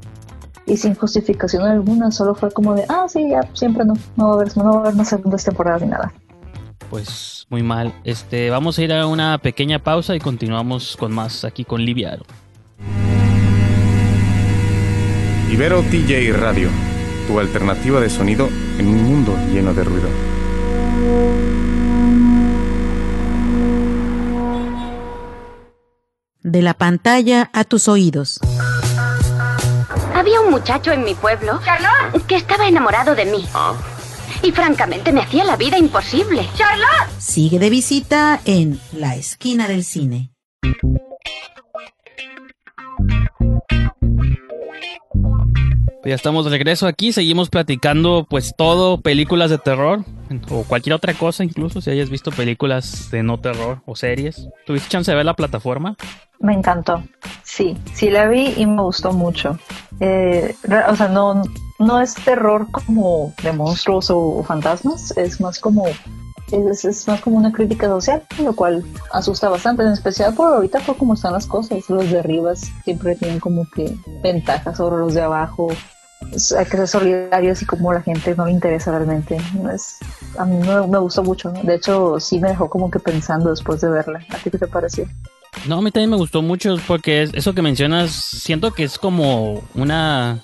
Y 0.67 0.75
sin 0.75 0.95
justificación 0.95 1.63
alguna, 1.63 2.11
solo 2.11 2.35
fue 2.35 2.51
como 2.51 2.75
de, 2.75 2.83
ah, 2.89 3.05
sí, 3.07 3.29
ya, 3.29 3.39
siempre 3.53 3.85
no. 3.85 3.93
No 4.17 4.27
va 4.27 4.31
a 4.31 4.35
haber, 4.35 4.57
no 4.57 4.63
va 4.65 4.75
a 4.75 4.79
haber 4.81 4.95
más 4.95 5.07
segundas 5.07 5.43
temporadas 5.43 5.81
ni 5.81 5.87
nada. 5.87 6.13
pues 6.89 7.37
muy 7.49 7.63
mal. 7.63 7.93
Este, 8.03 8.49
vamos 8.49 8.77
a 8.77 8.83
ir 8.83 8.91
a 8.93 9.07
una 9.07 9.37
pequeña 9.37 9.79
pausa 9.79 10.15
y 10.15 10.19
continuamos 10.19 10.97
con 10.97 11.13
más 11.13 11.45
aquí 11.45 11.63
con 11.63 11.81
Liviaro. 11.83 12.25
Ibero 15.51 15.81
TJ 15.83 16.33
Radio, 16.33 16.69
tu 17.27 17.39
alternativa 17.39 18.01
de 18.01 18.09
sonido 18.09 18.49
en 18.77 18.87
un 18.87 19.03
mundo 19.03 19.33
lleno 19.53 19.73
de 19.73 19.83
ruido. 19.85 20.09
De 26.43 26.61
la 26.61 26.73
pantalla 26.73 27.49
a 27.53 27.63
tus 27.63 27.87
oídos. 27.87 28.39
Había 30.17 30.41
un 30.41 30.49
muchacho 30.49 30.91
en 30.91 31.03
mi 31.03 31.13
pueblo 31.13 31.59
que 32.27 32.37
estaba 32.37 32.67
enamorado 32.67 33.13
de 33.13 33.25
mí. 33.25 33.47
Y 34.41 34.51
francamente 34.51 35.11
me 35.11 35.21
hacía 35.21 35.43
la 35.43 35.55
vida 35.55 35.77
imposible. 35.77 36.49
¡Charlotte! 36.55 37.11
Sigue 37.19 37.59
de 37.59 37.69
visita 37.69 38.41
en 38.43 38.79
La 38.93 39.13
Esquina 39.15 39.67
del 39.67 39.83
Cine. 39.83 40.31
Ya 46.07 46.15
estamos 46.15 46.45
de 46.45 46.51
regreso 46.51 46.87
aquí, 46.87 47.11
seguimos 47.11 47.49
platicando 47.49 48.25
pues 48.29 48.53
todo, 48.57 49.01
películas 49.01 49.49
de 49.49 49.57
terror 49.57 50.05
o 50.49 50.63
cualquier 50.63 50.93
otra 50.93 51.13
cosa, 51.13 51.43
incluso 51.43 51.81
si 51.81 51.89
hayas 51.89 52.09
visto 52.09 52.31
películas 52.31 53.11
de 53.11 53.23
no 53.23 53.41
terror 53.41 53.81
o 53.85 53.93
series. 53.93 54.47
¿Tuviste 54.65 54.87
chance 54.87 55.11
de 55.11 55.17
ver 55.17 55.25
la 55.25 55.33
plataforma? 55.33 55.97
Me 56.39 56.53
encantó. 56.53 57.03
Sí, 57.43 57.77
sí 57.93 58.09
la 58.09 58.29
vi 58.29 58.53
y 58.55 58.65
me 58.65 58.83
gustó 58.83 59.11
mucho. 59.11 59.59
Eh, 59.99 60.55
o 60.87 60.95
sea, 60.95 61.09
no, 61.09 61.43
no 61.77 61.99
es 61.99 62.13
terror 62.13 62.71
como 62.71 63.33
de 63.43 63.51
monstruos 63.51 64.09
o 64.09 64.45
fantasmas, 64.47 65.11
es 65.17 65.41
más 65.41 65.59
como 65.59 65.87
es, 66.51 67.07
más 67.07 67.19
como 67.19 67.37
una 67.37 67.51
crítica 67.51 67.87
social, 67.87 68.23
lo 68.41 68.55
cual 68.55 68.85
asusta 69.11 69.49
bastante, 69.49 69.83
en 69.83 69.89
especial 69.89 70.33
por 70.33 70.53
ahorita 70.53 70.79
por 70.79 70.95
cómo 70.95 71.15
están 71.15 71.33
las 71.33 71.47
cosas. 71.47 71.89
Los 71.89 72.09
de 72.09 72.19
arriba 72.19 72.55
siempre 72.55 73.15
tienen 73.15 73.41
como 73.41 73.69
que 73.69 73.93
ventajas 74.23 74.77
sobre 74.77 74.99
los 74.99 75.13
de 75.13 75.23
abajo. 75.23 75.67
Hay 76.57 76.65
que 76.65 76.77
ser 76.77 76.87
solidarios 76.87 77.61
y 77.61 77.65
como 77.65 77.93
la 77.93 78.01
gente 78.01 78.35
no 78.35 78.45
le 78.45 78.51
interesa 78.51 78.91
realmente. 78.91 79.37
Es, 79.73 79.97
a 80.37 80.45
mí 80.45 80.57
me, 80.57 80.87
me 80.87 80.97
gustó 80.99 81.23
mucho. 81.23 81.51
De 81.51 81.75
hecho, 81.75 82.19
sí 82.19 82.39
me 82.39 82.49
dejó 82.49 82.69
como 82.69 82.89
que 82.91 82.99
pensando 82.99 83.49
después 83.49 83.81
de 83.81 83.89
verla. 83.89 84.19
¿A 84.29 84.37
ti 84.37 84.49
qué 84.49 84.57
te 84.57 84.67
pareció? 84.67 85.07
No, 85.67 85.77
a 85.77 85.81
mí 85.81 85.91
también 85.91 86.09
me 86.09 86.17
gustó 86.17 86.41
mucho 86.41 86.75
porque 86.87 87.29
eso 87.33 87.53
que 87.53 87.61
mencionas, 87.61 88.11
siento 88.11 88.71
que 88.73 88.83
es 88.83 88.97
como 88.97 89.63
una 89.73 90.41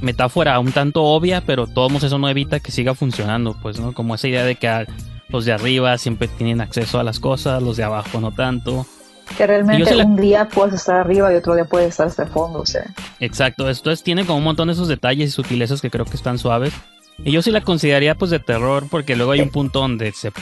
metáfora 0.00 0.58
un 0.58 0.72
tanto 0.72 1.02
obvia, 1.02 1.42
pero 1.44 1.66
todos 1.66 2.02
eso 2.02 2.18
no 2.18 2.28
evita 2.28 2.60
que 2.60 2.72
siga 2.72 2.94
funcionando, 2.94 3.56
pues, 3.60 3.80
¿no? 3.80 3.92
Como 3.92 4.14
esa 4.14 4.28
idea 4.28 4.44
de 4.44 4.56
que 4.56 4.86
los 5.28 5.44
de 5.44 5.52
arriba 5.52 5.96
siempre 5.98 6.28
tienen 6.28 6.60
acceso 6.60 6.98
a 6.98 7.04
las 7.04 7.20
cosas, 7.20 7.62
los 7.62 7.76
de 7.76 7.84
abajo 7.84 8.20
no 8.20 8.32
tanto. 8.32 8.86
Que 9.36 9.46
realmente 9.46 9.96
un 9.96 10.16
día 10.16 10.48
puedes 10.48 10.74
estar 10.74 10.96
arriba 10.96 11.32
y 11.32 11.36
otro 11.36 11.54
día 11.54 11.64
puedes 11.64 11.90
estar 11.90 12.06
hasta 12.06 12.24
el 12.24 12.28
fondo, 12.28 12.60
o 12.60 12.66
sea. 12.66 12.84
Exacto, 13.20 13.68
entonces 13.68 14.02
tiene 14.02 14.24
como 14.24 14.38
un 14.38 14.44
montón 14.44 14.68
de 14.68 14.74
esos 14.74 14.88
detalles 14.88 15.30
y 15.30 15.32
sutilezas 15.32 15.80
que 15.80 15.90
creo 15.90 16.04
que 16.04 16.16
están 16.16 16.38
suaves. 16.38 16.72
Y 17.18 17.32
yo 17.32 17.42
sí 17.42 17.50
la 17.50 17.60
consideraría 17.60 18.14
pues 18.16 18.30
de 18.30 18.40
terror 18.40 18.84
porque 18.90 19.16
luego 19.16 19.32
hay 19.32 19.40
un 19.40 19.50
punto 19.50 19.80
donde 19.80 20.12
se 20.12 20.32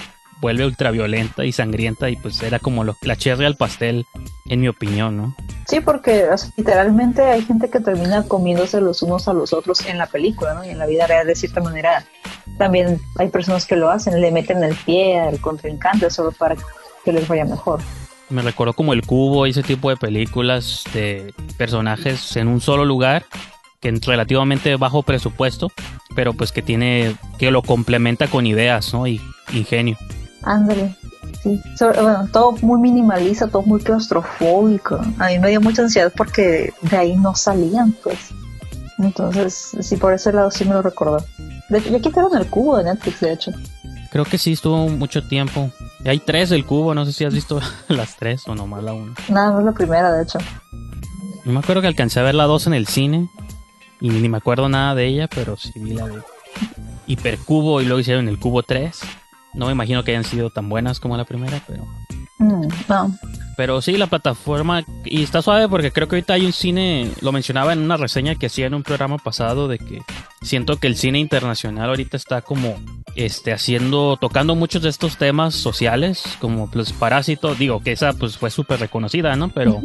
vuelve 0.43 0.67
ultraviolenta 0.67 1.45
y 1.45 1.53
sangrienta 1.53 2.11
y 2.11 2.17
pues 2.17 2.43
era 2.43 2.59
como 2.59 2.83
lo, 2.83 2.97
la 3.03 3.17
cherry 3.17 3.45
al 3.45 3.57
pastel, 3.57 4.05
en 4.47 4.61
mi 4.61 4.69
opinión, 4.69 5.17
¿no? 5.17 5.37
Sí, 5.69 5.81
porque 5.81 6.27
literalmente 6.57 7.23
hay 7.23 7.43
gente 7.43 7.71
que 7.71 7.79
termina 7.79 8.25
comiéndose 8.25 8.81
los 8.81 9.03
unos 9.03 9.29
a 9.29 9.33
los 9.33 9.53
otros 9.53 9.87
en 9.87 9.99
la 9.99 10.07
película, 10.07 10.55
¿no? 10.55 10.65
Y 10.65 10.71
en 10.71 10.79
la 10.79 10.87
vida 10.87 11.07
real, 11.07 11.29
de 11.29 11.37
cierta 11.37 11.61
manera, 11.61 12.05
también 12.59 13.01
hay 13.19 13.29
personas 13.29 13.67
que 13.67 13.77
lo 13.77 13.89
hacen, 13.89 14.21
le 14.21 14.33
meten 14.33 14.65
el 14.65 14.75
pie 14.75 15.21
al 15.21 15.41
contrincante 15.41 16.11
solo 16.11 16.33
para 16.33 16.57
que 17.05 17.13
les 17.13 17.29
vaya 17.29 17.45
mejor. 17.45 17.81
Me 18.33 18.43
recuerdo 18.43 18.73
como 18.73 18.95
el 18.95 19.03
cubo 19.07 19.45
ese 19.47 19.63
tipo 19.63 19.91
de 19.91 19.97
películas 19.97 20.85
de 20.95 21.35
personajes 21.59 22.37
en 22.37 22.49
un 22.49 22.61
solo 22.61 22.85
lugar 22.85 23.25
que 23.81 23.89
es 23.89 24.07
relativamente 24.07 24.77
bajo 24.77 25.03
presupuesto, 25.03 25.71
pero 26.15 26.33
pues 26.33 26.53
que 26.53 26.63
tiene, 26.63 27.17
que 27.39 27.51
lo 27.51 27.63
complementa 27.63 28.29
con 28.29 28.47
ideas, 28.47 28.95
¿no? 28.95 29.07
Y 29.07 29.21
ingenio. 29.53 29.99
Ándale. 30.45 30.95
Sí. 31.43 31.61
bueno, 31.79 32.29
todo 32.33 32.53
muy 32.63 32.81
minimalista, 32.81 33.49
todo 33.49 33.63
muy 33.63 33.81
claustrofóbico. 33.81 35.01
A 35.19 35.29
mí 35.29 35.39
me 35.41 35.51
dio 35.51 35.61
mucha 35.61 35.83
ansiedad 35.83 36.13
porque 36.17 36.73
de 36.83 36.97
ahí 36.97 37.17
no 37.17 37.35
salían, 37.35 37.93
pues. 38.05 38.31
Entonces, 38.99 39.77
sí, 39.81 39.97
por 39.97 40.15
ese 40.15 40.33
lado 40.33 40.51
sí 40.53 40.65
me 40.65 40.75
lo 40.75 40.83
recordó. 40.83 41.25
Quitaron 42.01 42.37
el 42.37 42.47
cubo 42.47 42.79
de 42.79 42.85
Netflix, 42.85 43.21
de 43.21 43.33
hecho. 43.33 43.53
Creo 44.13 44.27
que 44.27 44.37
sí, 44.37 44.53
estuvo 44.53 44.89
mucho 44.89 45.27
tiempo. 45.27 45.71
Hay 46.05 46.19
tres 46.19 46.51
del 46.51 46.67
cubo, 46.67 46.95
no 46.95 47.07
sé 47.07 47.13
si 47.15 47.25
has 47.25 47.33
visto 47.33 47.61
las 47.89 48.17
tres 48.17 48.47
o 48.47 48.55
nomás 48.55 48.85
la 48.85 48.93
una. 48.93 49.15
Nada, 49.29 49.53
no 49.53 49.61
es 49.61 49.65
la 49.65 49.73
primera, 49.73 50.13
de 50.13 50.23
hecho. 50.23 50.39
No 51.47 51.53
me 51.53 51.61
acuerdo 51.61 51.81
que 51.81 51.89
alcancé 51.89 52.21
a 52.21 52.23
ver 52.23 52.35
la 52.35 52.45
dos 52.45 52.67
en 52.67 52.75
el 52.75 52.87
cine. 52.87 53.31
Y 54.01 54.11
ni 54.11 54.29
me 54.29 54.37
acuerdo 54.37 54.69
nada 54.69 54.95
de 54.95 55.07
ella, 55.07 55.29
pero 55.29 55.57
sí 55.57 55.73
vi 55.77 55.95
la 55.95 56.07
de 56.07 56.21
Hipercubo 57.07 57.81
y 57.81 57.85
luego 57.85 58.01
hicieron 58.01 58.29
el 58.29 58.39
Cubo 58.39 58.63
3. 58.63 59.01
No 59.55 59.67
me 59.67 59.73
imagino 59.73 60.03
que 60.03 60.11
hayan 60.11 60.25
sido 60.25 60.51
tan 60.51 60.69
buenas 60.69 61.01
como 61.01 61.17
la 61.17 61.25
primera, 61.25 61.63
pero. 61.67 61.85
Mm. 62.43 62.69
Pero 63.57 63.81
sí, 63.83 63.97
la 63.97 64.07
plataforma. 64.07 64.85
Y 65.05 65.23
está 65.23 65.43
suave 65.43 65.69
porque 65.69 65.93
creo 65.93 66.09
que 66.09 66.17
ahorita 66.17 66.35
hay 66.35 66.47
un 66.47 66.53
cine. 66.53 67.11
Lo 67.21 67.33
mencionaba 67.33 67.73
en 67.73 67.81
una 67.81 67.97
reseña 67.97 68.35
que 68.35 68.47
hacía 68.47 68.67
en 68.67 68.75
un 68.75 68.83
programa 68.83 69.19
pasado. 69.19 69.69
De 69.69 69.79
que 69.79 70.01
siento 70.43 70.77
que 70.77 70.87
el 70.87 70.97
cine 70.97 71.19
internacional 71.19 71.89
ahorita 71.91 72.17
está 72.17 72.43
como. 72.43 72.77
Este, 73.15 73.53
haciendo. 73.53 74.17
Tocando 74.21 74.55
muchos 74.55 74.83
de 74.83 74.89
estos 74.89 75.17
temas 75.17 75.55
sociales. 75.55 76.25
Como 76.41 76.71
pues 76.71 76.93
Parásito. 76.93 77.55
Digo 77.55 77.81
que 77.81 77.93
esa 77.93 78.13
pues 78.15 78.37
fue 78.37 78.51
súper 78.51 78.81
reconocida, 78.81 79.37
¿no? 79.37 79.51
Pero 79.51 79.83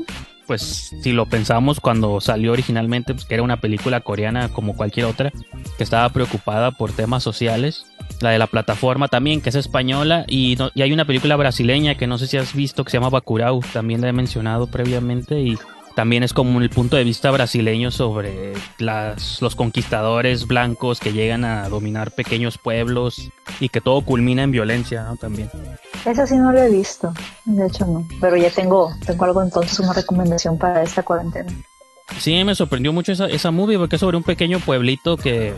pues 0.48 0.94
si 1.02 1.12
lo 1.12 1.26
pensamos 1.26 1.80
cuando 1.82 2.22
salió 2.22 2.54
originalmente, 2.54 3.14
pues 3.14 3.26
que 3.26 3.34
era 3.34 3.44
una 3.44 3.60
película 3.60 4.00
coreana 4.00 4.48
como 4.50 4.76
cualquier 4.78 5.06
otra, 5.06 5.32
que 5.78 5.84
estaba 5.84 6.08
preocupada 6.10 6.72
por 6.72 6.94
temas 6.94 7.22
sociales. 7.22 7.86
La 8.20 8.32
de 8.32 8.40
la 8.40 8.48
plataforma 8.48 9.08
también, 9.08 9.42
que 9.42 9.50
es 9.50 9.56
española, 9.56 10.26
y, 10.28 10.58
y 10.74 10.82
hay 10.82 10.92
una 10.92 11.06
película 11.06 11.36
brasileña 11.36 11.96
que 11.96 12.08
no 12.08 12.18
sé 12.18 12.28
si 12.28 12.38
has 12.38 12.54
visto, 12.54 12.84
que 12.84 12.92
se 12.92 12.98
llama 12.98 13.10
Bacurau, 13.10 13.62
también 13.74 14.02
la 14.02 14.10
he 14.10 14.14
mencionado 14.14 14.68
previamente, 14.68 15.40
y 15.40 15.58
también 15.98 16.22
es 16.22 16.32
como 16.32 16.62
el 16.62 16.70
punto 16.70 16.96
de 16.96 17.04
vista 17.04 17.32
brasileño 17.32 17.90
sobre 17.90 18.54
las, 18.78 19.42
los 19.42 19.56
conquistadores 19.56 20.46
blancos 20.46 21.00
que 21.00 21.12
llegan 21.12 21.44
a 21.44 21.68
dominar 21.70 22.12
pequeños 22.12 22.60
pueblos 22.60 23.32
y 23.60 23.70
que 23.70 23.82
todo 23.82 24.02
culmina 24.02 24.44
en 24.44 24.52
violencia 24.52 25.02
¿no? 25.02 25.16
también. 25.18 25.50
Esa 26.06 26.28
sí 26.28 26.38
no 26.38 26.52
lo 26.52 26.62
he 26.62 26.70
visto, 26.70 27.12
de 27.46 27.66
hecho 27.66 27.88
no, 27.88 28.08
pero 28.22 28.38
ya 28.38 28.52
tengo, 28.52 28.94
tengo 29.08 29.26
algo 29.26 29.42
entonces, 29.42 29.80
una 29.80 29.94
recomendación 29.94 30.60
para 30.60 30.84
esta 30.84 31.02
cuarentena. 31.02 31.52
Sí, 32.20 32.44
me 32.44 32.54
sorprendió 32.54 32.94
mucho 32.94 33.12
esa, 33.12 33.26
esa 33.26 33.50
movie 33.50 33.80
porque 33.80 33.96
es 33.96 34.00
sobre 34.00 34.18
un 34.18 34.24
pequeño 34.24 34.60
pueblito 34.60 35.18
que 35.18 35.56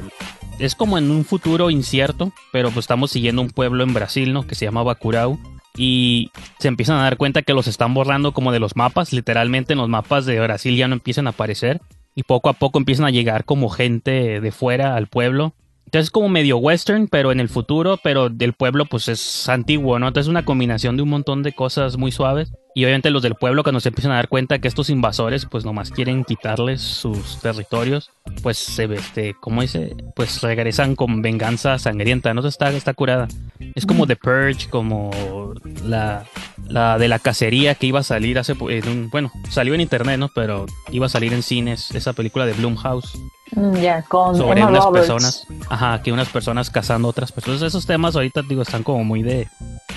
es 0.60 0.76
como 0.76 0.98
en 0.98 1.10
un 1.10 1.26
futuro 1.26 1.70
incierto, 1.70 2.32
pero 2.52 2.70
pues 2.70 2.84
estamos 2.84 3.12
siguiendo 3.12 3.42
un 3.42 3.50
pueblo 3.50 3.84
en 3.84 3.94
Brasil, 3.94 4.34
¿no? 4.34 4.46
Que 4.46 4.56
se 4.56 4.66
llama 4.66 4.84
Bacurau 4.84 5.40
y 5.78 6.32
se 6.60 6.68
empiezan 6.68 6.98
a 6.98 7.04
dar 7.04 7.18
cuenta 7.18 7.42
que 7.42 7.54
los 7.54 7.68
están 7.68 7.94
borrando 7.94 8.34
como 8.34 8.52
de 8.52 8.60
los 8.60 8.76
mapas, 8.76 9.14
literalmente 9.14 9.74
en 9.74 9.80
los 9.80 9.90
mapas 9.90 10.26
de 10.26 10.40
Brasil 10.40 10.76
ya 10.76 10.88
no 10.88 10.96
empiezan 10.96 11.28
a 11.28 11.32
aparecer 11.32 11.82
y 12.16 12.24
poco 12.24 12.50
a 12.50 12.54
poco 12.54 12.80
empiezan 12.80 13.06
a 13.06 13.12
llegar 13.12 13.46
como 13.46 13.70
gente 13.70 14.42
de 14.42 14.52
fuera 14.52 14.96
al 14.96 15.08
pueblo. 15.08 15.54
Entonces 15.90 16.10
es 16.10 16.12
como 16.12 16.30
medio 16.30 16.58
western, 16.58 17.08
pero 17.08 17.32
en 17.32 17.40
el 17.40 17.50
futuro, 17.50 17.98
pero 18.04 18.30
del 18.30 18.54
pueblo 18.54 18.86
pues 18.86 19.08
es 19.08 19.50
antiguo, 19.50 19.98
¿no? 19.98 20.08
Entonces 20.08 20.28
es 20.28 20.30
una 20.30 20.46
combinación 20.46 20.96
de 20.96 21.02
un 21.02 21.10
montón 21.10 21.42
de 21.42 21.52
cosas 21.52 21.98
muy 21.98 22.12
suaves. 22.12 22.54
Y 22.76 22.84
obviamente 22.86 23.10
los 23.10 23.24
del 23.24 23.34
pueblo 23.34 23.64
cuando 23.64 23.80
se 23.80 23.90
empiezan 23.90 24.12
a 24.12 24.18
dar 24.18 24.28
cuenta 24.28 24.60
que 24.60 24.68
estos 24.68 24.92
invasores 24.92 25.48
pues 25.48 25.66
nomás 25.66 25.90
quieren 25.90 26.24
quitarles 26.24 26.82
sus 26.82 27.40
territorios, 27.42 28.12
pues 28.44 28.60
se 28.60 28.84
este, 28.84 29.34
¿cómo 29.40 29.64
dice? 29.64 29.96
Pues 30.16 30.44
regresan 30.44 30.96
con 30.96 31.24
venganza 31.24 31.80
sangrienta, 31.80 32.36
¿no? 32.36 32.48
Está, 32.48 32.70
está 32.70 32.94
curada. 32.94 33.28
Es 33.74 33.88
como 33.88 34.06
The 34.06 34.16
Purge, 34.16 34.70
como 34.70 35.56
la, 35.84 36.24
la 36.68 37.00
de 37.00 37.08
la 37.08 37.18
cacería 37.18 37.74
que 37.74 37.88
iba 37.88 38.02
a 38.02 38.04
salir 38.04 38.38
hace, 38.38 38.54
bueno, 38.54 39.32
salió 39.50 39.74
en 39.74 39.82
internet, 39.82 40.20
¿no? 40.20 40.30
Pero 40.36 40.68
iba 40.92 41.08
a 41.08 41.10
salir 41.10 41.34
en 41.34 41.42
cines, 41.42 41.90
esa 41.96 42.14
película 42.14 42.46
de 42.46 42.54
Blumhouse. 42.54 43.18
Mm, 43.56 43.76
ya, 43.76 44.02
con 44.04 44.36
sobre 44.36 44.64
unas 44.64 44.86
personas, 44.88 45.48
ajá, 45.70 46.02
que 46.02 46.12
unas 46.12 46.30
personas 46.30 46.70
cazando 46.70 47.08
otras 47.08 47.32
personas. 47.32 47.62
Esos 47.62 47.86
temas 47.86 48.16
ahorita 48.16 48.42
digo 48.44 48.62
están 48.62 48.84
como 48.84 49.04
muy 49.04 49.24
de 49.24 49.48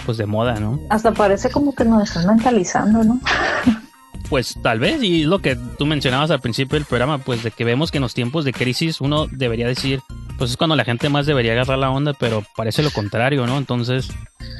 pues 0.06 0.18
de 0.18 0.26
moda, 0.26 0.58
¿no? 0.58 0.80
Hasta 0.90 1.12
parece 1.12 1.50
como 1.50 1.74
que 1.74 1.84
nos 1.84 2.02
están 2.02 2.26
mentalizando, 2.26 3.04
¿no? 3.04 3.20
pues 4.28 4.56
tal 4.62 4.78
vez, 4.78 5.02
y 5.02 5.24
lo 5.24 5.40
que 5.40 5.56
tú 5.56 5.84
mencionabas 5.86 6.30
al 6.30 6.40
principio 6.40 6.78
del 6.78 6.86
programa, 6.86 7.18
pues 7.18 7.42
de 7.42 7.50
que 7.50 7.64
vemos 7.64 7.90
que 7.90 7.98
en 7.98 8.02
los 8.02 8.14
tiempos 8.14 8.44
de 8.44 8.52
crisis 8.52 9.00
uno 9.00 9.26
debería 9.30 9.66
decir, 9.66 10.00
pues 10.38 10.50
es 10.50 10.56
cuando 10.56 10.74
la 10.74 10.84
gente 10.84 11.08
más 11.08 11.26
debería 11.26 11.52
agarrar 11.52 11.78
la 11.78 11.90
onda, 11.90 12.14
pero 12.14 12.42
parece 12.56 12.82
lo 12.82 12.90
contrario, 12.90 13.46
¿no? 13.46 13.58
Entonces, 13.58 14.08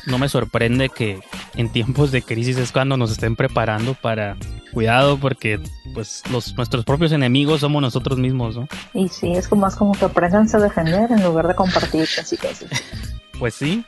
no 0.07 0.19
me 0.19 0.29
sorprende 0.29 0.91
que 0.91 1.21
en 1.57 1.71
tiempos 1.71 2.13
de 2.13 2.23
crisis 2.23 2.59
es 2.59 2.71
cuando 2.71 2.97
nos 2.97 3.13
estén 3.13 3.35
preparando 3.35 3.95
para 3.95 4.37
cuidado, 4.73 5.19
porque 5.19 5.61
pues 5.95 6.23
los 6.31 6.57
nuestros 6.57 6.85
propios 6.85 7.13
enemigos 7.13 7.61
somos 7.61 7.83
nosotros 7.83 8.19
mismos, 8.19 8.57
¿no? 8.57 8.69
Y 8.95 9.09
sí, 9.09 9.33
es 9.33 9.49
como 9.49 9.63
más 9.63 9.77
como 9.77 9.93
que 9.93 10.05
aprendanse 10.05 10.57
a 10.57 10.61
defender 10.61 11.11
en 11.13 11.23
lugar 11.23 11.47
de 11.49 11.55
compartir 11.55 12.09
casi 12.15 12.37
casi. 12.37 12.67
pues 13.39 13.55
sí, 13.55 13.85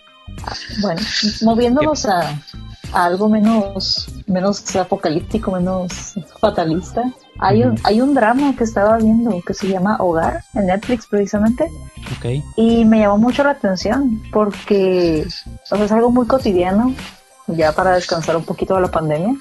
Bueno, 0.81 1.01
moviéndonos 1.43 2.07
a, 2.07 2.41
a 2.93 3.05
algo 3.05 3.29
menos, 3.29 4.09
menos 4.27 4.77
apocalíptico, 4.77 5.53
menos 5.53 6.15
fatalista. 6.41 7.03
Hay 7.41 7.63
un, 7.65 7.79
hay 7.83 8.01
un 8.01 8.15
drama 8.15 8.55
que 8.57 8.63
estaba 8.65 8.97
viendo 8.99 9.41
que 9.45 9.55
se 9.55 9.67
llama 9.69 9.97
Hogar 9.99 10.45
en 10.55 10.67
Netflix 10.67 11.07
precisamente 11.09 11.65
Ok. 12.17 12.45
y 12.57 12.85
me 12.85 13.01
llamó 13.01 13.19
mucho 13.19 13.43
la 13.43 13.51
atención 13.51 14.23
porque 14.33 15.27
o 15.27 15.67
sea, 15.67 15.85
es 15.85 15.91
algo 15.91 16.13
muy 16.13 16.27
cotidiano 16.29 16.95
ya 17.49 17.73
para 17.73 17.95
descansar 17.95 18.37
un 18.37 18.45
poquito 18.45 18.77
de 18.77 18.83
la 18.83 18.91
pandemia. 18.91 19.35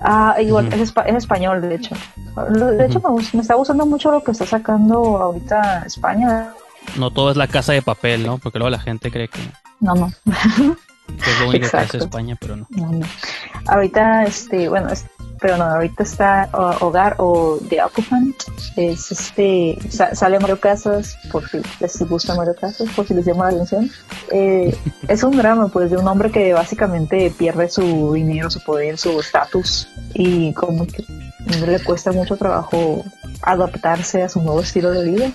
Ah, 0.00 0.36
igual 0.40 0.72
es, 0.72 0.94
espa- 0.94 1.04
es 1.06 1.14
español 1.16 1.60
de 1.60 1.74
hecho. 1.74 1.94
De 2.50 2.86
hecho 2.86 3.00
me, 3.00 3.40
está 3.40 3.54
gustando 3.54 3.84
mucho 3.84 4.10
lo 4.12 4.22
que 4.22 4.30
está 4.30 4.46
sacando 4.46 4.96
ahorita 5.18 5.82
España. 5.86 6.52
No 6.96 7.10
todo 7.10 7.30
es 7.32 7.36
la 7.36 7.48
casa 7.48 7.72
de 7.72 7.82
papel, 7.82 8.24
¿no? 8.24 8.38
Porque 8.38 8.58
luego 8.58 8.70
la 8.70 8.78
gente 8.78 9.10
cree 9.10 9.28
que, 9.28 9.40
No, 9.80 9.94
no. 9.94 10.10
que 10.24 11.30
es 11.30 11.40
lo 11.40 11.48
único 11.48 11.68
que 11.68 11.76
hace 11.76 11.76
Exacto. 11.86 11.98
España, 11.98 12.36
pero 12.40 12.56
no. 12.56 12.66
No, 12.70 12.92
no. 12.92 13.06
Ahorita, 13.66 14.24
este, 14.24 14.68
bueno, 14.68 14.88
es- 14.90 15.06
pero 15.40 15.56
no, 15.56 15.64
ahorita 15.64 16.02
está 16.02 16.48
o- 16.52 16.86
Hogar 16.86 17.16
o 17.18 17.58
The 17.68 17.82
Occupant. 17.82 18.34
Es 18.76 19.10
este, 19.12 19.78
sa- 19.90 20.14
sale 20.14 20.38
Mario 20.38 20.60
Casas, 20.60 21.16
por 21.30 21.48
si 21.48 21.60
les 21.80 21.98
gusta 22.08 22.34
Mario 22.34 22.54
Casas, 22.60 22.88
por 22.94 23.06
si 23.06 23.14
les 23.14 23.24
llama 23.26 23.44
la 23.46 23.50
atención. 23.56 23.90
Eh, 24.30 24.76
es 25.08 25.22
un 25.22 25.36
drama, 25.36 25.68
pues, 25.68 25.90
de 25.90 25.96
un 25.96 26.06
hombre 26.06 26.30
que 26.30 26.52
básicamente 26.52 27.32
pierde 27.36 27.68
su 27.68 28.12
dinero, 28.12 28.50
su 28.50 28.60
poder, 28.62 28.98
su 28.98 29.18
estatus 29.20 29.88
y 30.14 30.52
como 30.54 30.86
que 30.86 31.04
le 31.66 31.82
cuesta 31.82 32.12
mucho 32.12 32.36
trabajo 32.36 33.04
adaptarse 33.42 34.22
a 34.22 34.28
su 34.28 34.42
nuevo 34.42 34.60
estilo 34.60 34.90
de 34.90 35.04
vida 35.10 35.30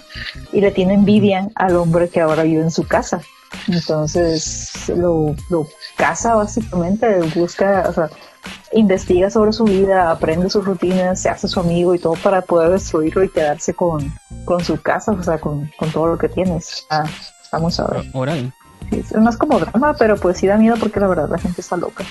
y 0.51 0.61
le 0.61 0.71
tiene 0.71 0.93
envidia 0.93 1.47
al 1.55 1.75
hombre 1.77 2.09
que 2.09 2.21
ahora 2.21 2.43
vive 2.43 2.61
en 2.61 2.71
su 2.71 2.85
casa. 2.87 3.21
Entonces 3.67 4.89
lo, 4.95 5.35
lo 5.49 5.67
caza 5.95 6.35
básicamente, 6.35 7.19
busca, 7.35 7.85
o 7.89 7.93
sea, 7.93 8.09
investiga 8.73 9.29
sobre 9.29 9.53
su 9.53 9.63
vida, 9.63 10.11
aprende 10.11 10.49
sus 10.49 10.65
rutinas, 10.65 11.21
se 11.21 11.29
hace 11.29 11.47
su 11.47 11.59
amigo 11.59 11.93
y 11.95 11.99
todo 11.99 12.13
para 12.15 12.41
poder 12.41 12.71
destruirlo 12.71 13.23
y 13.23 13.29
quedarse 13.29 13.73
con, 13.73 14.13
con 14.45 14.63
su 14.63 14.81
casa, 14.81 15.11
o 15.11 15.23
sea, 15.23 15.39
con, 15.39 15.69
con 15.77 15.91
todo 15.91 16.07
lo 16.07 16.17
que 16.17 16.29
tienes. 16.29 16.85
Ah, 16.89 17.05
vamos 17.51 17.79
a 17.79 17.87
ver. 17.87 18.11
Sí, 18.89 18.99
es 18.99 19.13
más 19.17 19.37
como 19.37 19.59
drama, 19.59 19.95
pero 19.97 20.17
pues 20.17 20.37
sí 20.37 20.47
da 20.47 20.57
miedo 20.57 20.75
porque 20.79 20.99
la 20.99 21.07
verdad 21.07 21.29
la 21.29 21.37
gente 21.37 21.61
está 21.61 21.77
loca. 21.77 22.03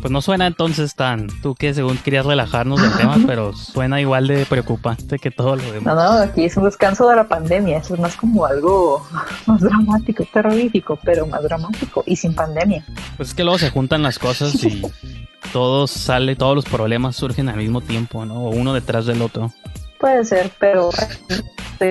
Pues 0.00 0.12
no 0.12 0.20
suena 0.22 0.46
entonces 0.46 0.94
tan. 0.94 1.26
Tú 1.42 1.54
que 1.54 1.74
según 1.74 1.96
querías 1.98 2.24
relajarnos 2.24 2.80
del 2.80 2.92
tema, 2.96 3.16
pero 3.26 3.52
suena 3.52 4.00
igual 4.00 4.28
de 4.28 4.46
preocupante 4.46 5.18
que 5.18 5.30
todo 5.30 5.56
lo 5.56 5.62
No, 5.62 5.72
demás. 5.72 5.94
no, 5.96 6.12
aquí 6.22 6.44
es 6.44 6.56
un 6.56 6.64
descanso 6.64 7.08
de 7.08 7.16
la 7.16 7.24
pandemia, 7.24 7.78
eso 7.78 7.94
es 7.94 8.00
más 8.00 8.14
como 8.16 8.46
algo 8.46 9.04
más 9.46 9.60
dramático, 9.60 10.24
terrorífico, 10.32 10.98
pero 11.02 11.26
más 11.26 11.42
dramático 11.42 12.04
y 12.06 12.14
sin 12.16 12.34
pandemia. 12.34 12.84
Pues 13.16 13.30
es 13.30 13.34
que 13.34 13.42
luego 13.42 13.58
se 13.58 13.70
juntan 13.70 14.02
las 14.02 14.18
cosas 14.18 14.54
y 14.64 14.82
todos 15.52 15.90
sale, 15.90 16.36
todos 16.36 16.54
los 16.54 16.64
problemas 16.64 17.16
surgen 17.16 17.48
al 17.48 17.56
mismo 17.56 17.80
tiempo, 17.80 18.24
¿no? 18.24 18.42
Uno 18.44 18.74
detrás 18.74 19.06
del 19.06 19.20
otro. 19.22 19.52
Puede 19.98 20.24
ser, 20.24 20.52
pero 20.60 20.90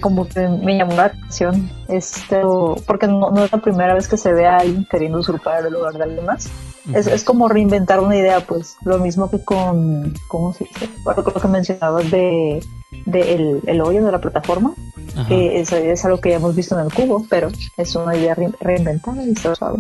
como 0.02 0.28
que 0.30 0.48
me 0.48 0.78
llamó 0.78 0.96
la 0.96 1.06
atención 1.06 1.70
esto, 1.90 2.76
porque 2.88 3.08
no, 3.08 3.32
no 3.32 3.44
es 3.44 3.52
la 3.52 3.58
primera 3.58 3.94
vez 3.94 4.08
que 4.08 4.16
se 4.16 4.32
ve 4.32 4.46
a 4.48 4.58
alguien 4.60 4.86
queriendo 4.90 5.20
usurpar 5.20 5.66
el 5.66 5.74
lugar 5.74 5.94
de 5.94 6.04
alguien 6.04 6.26
más. 6.26 6.50
Es, 6.94 7.08
es 7.08 7.24
como 7.24 7.48
reinventar 7.50 8.00
una 8.00 8.16
idea, 8.16 8.40
pues 8.42 8.76
lo 8.84 8.98
mismo 9.00 9.30
que 9.30 9.44
con, 9.44 10.14
¿cómo 10.28 10.54
se 10.54 10.66
dice? 10.66 10.90
Bueno, 11.04 11.24
con 11.24 11.34
lo 11.34 11.42
que 11.42 11.48
mencionabas 11.48 12.10
de, 12.12 12.64
de 13.06 13.34
el, 13.36 13.62
el 13.68 13.82
hoyo 13.82 14.06
de 14.06 14.12
la 14.12 14.20
plataforma, 14.22 14.74
Ajá. 15.16 15.28
que 15.28 15.60
es, 15.60 15.72
es 15.72 16.06
algo 16.06 16.20
que 16.22 16.30
ya 16.30 16.38
hemos 16.38 16.56
visto 16.56 16.80
en 16.80 16.86
el 16.86 16.94
cubo, 16.94 17.26
pero 17.30 17.50
es 17.78 17.96
una 17.96 18.16
idea 18.16 18.36
re- 18.36 18.52
reinventada 18.62 19.24
y 19.24 19.32
está 19.32 19.54
suave. 19.56 19.80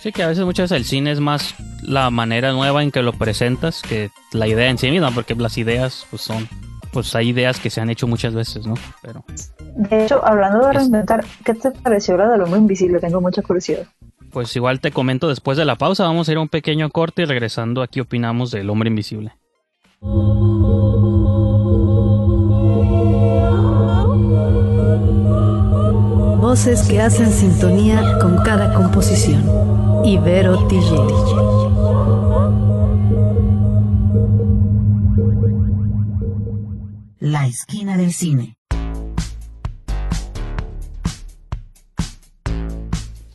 Sí, 0.00 0.10
que 0.12 0.22
a 0.22 0.28
veces 0.28 0.44
muchas 0.44 0.70
veces 0.70 0.78
el 0.78 0.84
cine 0.88 1.12
es 1.12 1.20
más 1.20 1.54
la 1.82 2.10
manera 2.10 2.52
nueva 2.52 2.82
en 2.82 2.90
que 2.90 3.02
lo 3.02 3.12
presentas 3.12 3.82
que 3.82 4.10
la 4.32 4.46
idea 4.48 4.68
en 4.68 4.78
sí 4.78 4.90
misma, 4.90 5.10
porque 5.12 5.34
las 5.34 5.58
ideas 5.58 6.06
pues 6.10 6.22
son, 6.22 6.48
pues 6.92 7.14
hay 7.14 7.28
ideas 7.28 7.60
que 7.60 7.70
se 7.70 7.80
han 7.80 7.90
hecho 7.90 8.06
muchas 8.08 8.34
veces, 8.34 8.66
¿no? 8.66 8.74
Pero 9.00 9.24
De 9.76 10.04
hecho, 10.04 10.20
hablando 10.24 10.66
de 10.66 10.72
reinventar, 10.72 11.24
¿qué 11.44 11.54
te 11.54 11.70
pareció 11.70 12.16
la 12.16 12.28
del 12.28 12.42
hombre 12.42 12.58
invisible? 12.58 12.98
Tengo 13.00 13.20
mucha 13.20 13.42
curiosidad. 13.42 13.84
Pues 14.32 14.56
igual 14.56 14.80
te 14.80 14.90
comento 14.90 15.28
después 15.28 15.58
de 15.58 15.64
la 15.64 15.76
pausa, 15.76 16.04
vamos 16.04 16.28
a 16.28 16.32
ir 16.32 16.38
a 16.38 16.40
un 16.40 16.48
pequeño 16.48 16.90
corte 16.90 17.22
y 17.22 17.24
regresando 17.26 17.82
aquí 17.82 18.00
opinamos 18.00 18.50
del 18.50 18.70
hombre 18.70 18.88
invisible. 18.88 19.34
Voces 26.40 26.82
que 26.88 27.00
hacen 27.00 27.30
sintonía 27.30 28.18
con 28.18 28.36
cada 28.38 28.74
composición. 28.74 29.44
Ibero 30.04 30.66
TJ. 30.66 30.92
La 37.20 37.46
esquina 37.46 37.96
del 37.96 38.12
cine. 38.12 38.56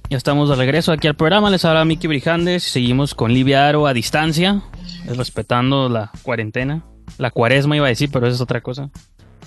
Ya 0.10 0.16
estamos 0.18 0.48
de 0.50 0.56
regreso 0.56 0.92
aquí 0.94 1.08
al 1.08 1.16
programa, 1.16 1.50
les 1.50 1.66
habla 1.66 1.84
Miki 1.84 2.08
Brijandes, 2.08 2.64
seguimos 2.64 3.14
con 3.14 3.34
Livia 3.34 3.68
Aro 3.68 3.88
a 3.88 3.94
distancia, 3.94 4.62
respetando 5.06 5.90
la 5.90 6.12
cuarentena. 6.24 6.84
La 7.18 7.30
cuaresma 7.32 7.76
iba 7.76 7.88
a 7.88 7.90
decir, 7.90 8.10
pero 8.12 8.26
eso 8.28 8.36
es 8.36 8.42
otra 8.42 8.62
cosa. 8.62 8.90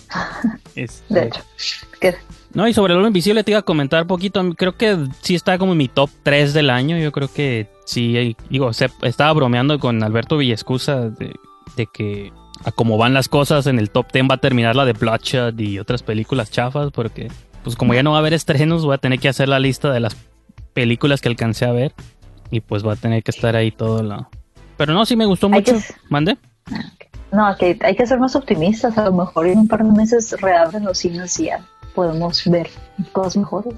Este, 0.74 1.14
De 1.14 1.26
hecho, 1.26 1.40
¿qué? 2.00 2.14
No, 2.52 2.66
y 2.68 2.74
sobre 2.74 2.94
el 2.94 3.04
invisible 3.06 3.44
te 3.44 3.52
iba 3.52 3.60
a 3.60 3.62
comentar 3.64 4.06
poquito. 4.06 4.42
Creo 4.56 4.76
que 4.76 4.96
sí 5.20 5.34
está 5.34 5.56
como 5.58 5.72
en 5.72 5.78
mi 5.78 5.88
top 5.88 6.10
3 6.22 6.52
del 6.54 6.70
año. 6.70 6.96
Yo 6.98 7.12
creo 7.12 7.28
que 7.32 7.68
sí, 7.84 8.36
digo, 8.48 8.72
se- 8.72 8.90
estaba 9.02 9.32
bromeando 9.32 9.78
con 9.78 10.02
Alberto 10.02 10.36
Villescusa 10.36 11.10
de, 11.10 11.34
de 11.76 11.86
que 11.92 12.32
a 12.64 12.72
como 12.72 12.98
van 12.98 13.14
las 13.14 13.28
cosas 13.28 13.66
en 13.66 13.78
el 13.78 13.90
top 13.90 14.06
10 14.12 14.26
va 14.30 14.34
a 14.34 14.38
terminar 14.38 14.74
la 14.76 14.84
de 14.84 14.92
Bloodshot 14.94 15.58
y 15.60 15.78
otras 15.78 16.02
películas 16.02 16.50
chafas 16.50 16.90
porque 16.92 17.28
pues 17.64 17.76
como 17.76 17.94
ya 17.94 18.02
no 18.02 18.10
va 18.12 18.16
a 18.18 18.20
haber 18.20 18.34
estrenos 18.34 18.84
voy 18.84 18.94
a 18.94 18.98
tener 18.98 19.18
que 19.18 19.28
hacer 19.28 19.48
la 19.48 19.58
lista 19.58 19.90
de 19.92 20.00
las 20.00 20.14
películas 20.72 21.20
que 21.20 21.28
alcancé 21.28 21.64
a 21.64 21.72
ver 21.72 21.92
y 22.50 22.60
pues 22.60 22.86
va 22.86 22.94
a 22.94 22.96
tener 22.96 23.22
que 23.22 23.30
estar 23.30 23.56
ahí 23.56 23.70
todo 23.70 24.02
la... 24.02 24.28
Pero 24.76 24.94
no, 24.94 25.04
sí 25.06 25.16
me 25.16 25.26
gustó 25.26 25.48
mucho. 25.48 25.74
que- 25.74 25.82
¿Mande? 26.08 26.36
No, 27.32 27.54
que 27.56 27.78
hay 27.82 27.94
que 27.94 28.06
ser 28.06 28.18
más 28.18 28.34
optimistas. 28.34 28.96
A 28.98 29.04
lo 29.04 29.12
mejor 29.12 29.46
en 29.46 29.58
un 29.58 29.68
par 29.68 29.84
de 29.84 29.92
meses 29.92 30.34
reabren 30.40 30.84
los 30.84 30.98
cines 30.98 31.38
y 31.38 31.44
ya 31.46 31.64
podemos 31.94 32.42
ver 32.46 32.68
cosas 33.12 33.36
mejores. 33.36 33.74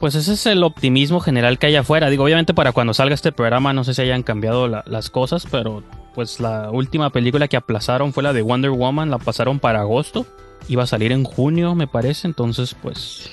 Pues 0.00 0.14
ese 0.14 0.32
es 0.32 0.46
el 0.46 0.62
optimismo 0.64 1.20
general 1.20 1.58
que 1.58 1.66
hay 1.66 1.76
afuera. 1.76 2.08
Digo, 2.10 2.24
obviamente 2.24 2.54
para 2.54 2.72
cuando 2.72 2.94
salga 2.94 3.14
este 3.14 3.32
programa 3.32 3.72
no 3.72 3.84
sé 3.84 3.94
si 3.94 4.02
hayan 4.02 4.22
cambiado 4.22 4.66
la- 4.68 4.82
las 4.86 5.10
cosas, 5.10 5.46
pero 5.50 5.82
pues 6.14 6.40
la 6.40 6.70
última 6.70 7.10
película 7.10 7.48
que 7.48 7.56
aplazaron 7.56 8.12
fue 8.12 8.22
la 8.22 8.32
de 8.32 8.42
Wonder 8.42 8.70
Woman, 8.70 9.10
la 9.10 9.18
pasaron 9.18 9.58
para 9.60 9.80
agosto. 9.80 10.26
Iba 10.68 10.84
a 10.84 10.86
salir 10.86 11.12
en 11.12 11.22
junio, 11.24 11.74
me 11.74 11.86
parece, 11.86 12.26
entonces 12.26 12.74
pues 12.80 13.30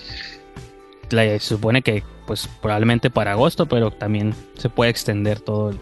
se 1.13 1.39
supone 1.39 1.81
que 1.81 2.03
pues 2.25 2.47
probablemente 2.61 3.09
para 3.09 3.31
agosto, 3.33 3.65
pero 3.65 3.91
también 3.91 4.33
se 4.57 4.69
puede 4.69 4.91
extender 4.91 5.39
todo. 5.39 5.69
el- 5.71 5.79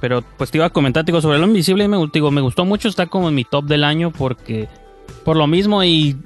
Pero 0.00 0.22
pues 0.38 0.50
te 0.50 0.58
iba 0.58 0.66
a 0.66 0.70
comentar, 0.70 1.04
digo, 1.04 1.20
sobre 1.20 1.38
lo 1.38 1.46
invisible, 1.46 1.86
me, 1.88 1.96
digo, 2.12 2.30
me 2.30 2.40
gustó 2.40 2.64
mucho, 2.64 2.88
está 2.88 3.06
como 3.06 3.28
en 3.28 3.34
mi 3.34 3.44
top 3.44 3.64
del 3.66 3.84
año 3.84 4.10
porque 4.10 4.68
por 5.24 5.36
lo 5.36 5.46
mismo 5.46 5.82
y 5.84 6.16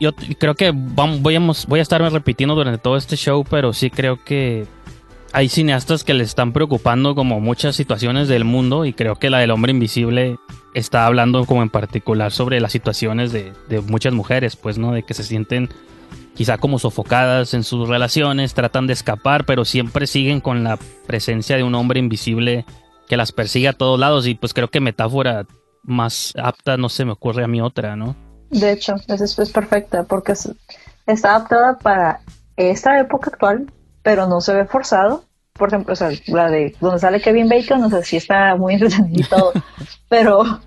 yo 0.00 0.10
creo 0.38 0.54
que 0.56 0.72
voy, 0.72 1.36
a, 1.36 1.40
voy 1.68 1.78
a 1.78 1.82
estarme 1.82 2.10
repitiendo 2.10 2.54
durante 2.56 2.78
todo 2.78 2.96
este 2.96 3.16
show, 3.16 3.44
pero 3.48 3.72
sí 3.72 3.90
creo 3.90 4.18
que 4.24 4.66
hay 5.34 5.48
cineastas 5.48 6.02
que 6.04 6.12
les 6.14 6.28
están 6.28 6.52
preocupando 6.52 7.14
como 7.14 7.40
muchas 7.40 7.76
situaciones 7.76 8.26
del 8.28 8.44
mundo 8.44 8.84
y 8.84 8.92
creo 8.92 9.14
que 9.16 9.30
la 9.30 9.38
del 9.38 9.50
hombre 9.52 9.70
invisible 9.72 10.38
está 10.74 11.06
hablando 11.06 11.44
como 11.44 11.62
en 11.62 11.70
particular 11.70 12.32
sobre 12.32 12.60
las 12.60 12.72
situaciones 12.72 13.30
de, 13.32 13.52
de 13.68 13.80
muchas 13.82 14.12
mujeres, 14.14 14.56
pues, 14.56 14.76
¿no? 14.78 14.92
De 14.92 15.04
que 15.04 15.14
se 15.14 15.22
sienten 15.22 15.68
quizá 16.34 16.58
como 16.58 16.78
sofocadas 16.78 17.54
en 17.54 17.62
sus 17.64 17.88
relaciones, 17.88 18.54
tratan 18.54 18.86
de 18.86 18.92
escapar, 18.94 19.44
pero 19.44 19.64
siempre 19.64 20.06
siguen 20.06 20.40
con 20.40 20.64
la 20.64 20.78
presencia 21.06 21.56
de 21.56 21.62
un 21.62 21.74
hombre 21.74 22.00
invisible 22.00 22.64
que 23.08 23.16
las 23.16 23.32
persigue 23.32 23.68
a 23.68 23.72
todos 23.74 23.98
lados 24.00 24.26
y 24.26 24.34
pues 24.34 24.54
creo 24.54 24.68
que 24.68 24.80
metáfora 24.80 25.46
más 25.82 26.32
apta 26.42 26.76
no 26.76 26.88
se 26.88 27.04
me 27.04 27.12
ocurre 27.12 27.44
a 27.44 27.48
mí 27.48 27.60
otra, 27.60 27.96
¿no? 27.96 28.14
De 28.50 28.72
hecho, 28.72 28.94
esa 29.08 29.24
es, 29.24 29.38
es 29.38 29.50
perfecta 29.50 30.04
porque 30.04 30.32
es- 30.32 30.52
está 31.06 31.36
adaptada 31.36 31.78
para 31.78 32.20
esta 32.56 32.98
época 33.00 33.30
actual, 33.30 33.70
pero 34.02 34.26
no 34.28 34.40
se 34.40 34.54
ve 34.54 34.64
forzado. 34.66 35.24
Por 35.54 35.68
ejemplo, 35.68 35.92
o 35.92 35.96
sea, 35.96 36.10
la 36.28 36.48
de 36.50 36.74
donde 36.80 36.98
sale 36.98 37.20
Kevin 37.20 37.48
Bacon, 37.48 37.82
o 37.84 37.90
sea, 37.90 38.02
sí 38.02 38.16
está 38.16 38.56
muy 38.56 38.74
entretenido 38.74 39.20
y 39.20 39.24
todo, 39.28 39.52
pero, 40.08 40.60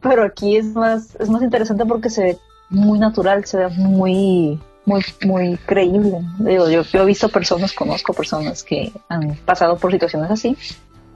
pero 0.00 0.24
aquí 0.24 0.56
es 0.56 0.66
más, 0.74 1.14
es 1.20 1.28
más 1.28 1.42
interesante 1.42 1.84
porque 1.84 2.10
se 2.10 2.22
ve 2.24 2.38
muy 2.70 2.98
natural, 2.98 3.44
se 3.44 3.58
ve 3.58 3.68
muy, 3.68 4.58
muy, 4.86 5.04
muy 5.24 5.56
creíble. 5.58 6.20
Digo, 6.38 6.70
yo, 6.70 6.82
yo 6.82 7.02
he 7.02 7.04
visto 7.04 7.28
personas, 7.28 7.72
conozco 7.72 8.14
personas 8.14 8.62
que 8.62 8.92
han 9.08 9.36
pasado 9.44 9.76
por 9.76 9.92
situaciones 9.92 10.30
así 10.30 10.56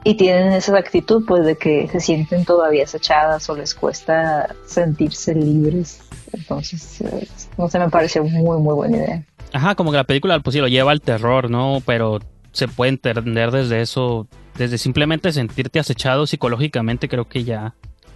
y 0.03 0.15
tienen 0.15 0.51
esa 0.53 0.77
actitud 0.77 1.23
pues 1.25 1.45
de 1.45 1.57
que 1.57 1.87
se 1.87 1.99
sienten 1.99 2.43
todavía 2.43 2.83
acechadas 2.83 3.49
o 3.49 3.55
les 3.55 3.73
cuesta 3.73 4.55
sentirse 4.65 5.33
libres. 5.33 6.01
Entonces, 6.33 7.01
eh, 7.01 7.27
no 7.57 7.69
sé, 7.69 7.79
me 7.79 7.89
pareció 7.89 8.23
muy, 8.23 8.59
muy 8.59 8.73
buena 8.73 8.97
idea. 8.97 9.25
Ajá, 9.53 9.75
como 9.75 9.91
que 9.91 9.97
la 9.97 10.03
película 10.05 10.39
pues 10.39 10.53
sí 10.53 10.59
lo 10.59 10.67
lleva 10.67 10.91
al 10.91 11.01
terror, 11.01 11.49
¿no? 11.49 11.81
Pero 11.85 12.19
se 12.51 12.67
puede 12.67 12.89
entender 12.89 13.51
desde 13.51 13.81
eso, 13.81 14.27
desde 14.57 14.77
simplemente 14.77 15.31
sentirte 15.31 15.79
acechado 15.79 16.27
psicológicamente, 16.27 17.07
creo 17.07 17.27
que 17.27 17.43
ya, 17.43 17.73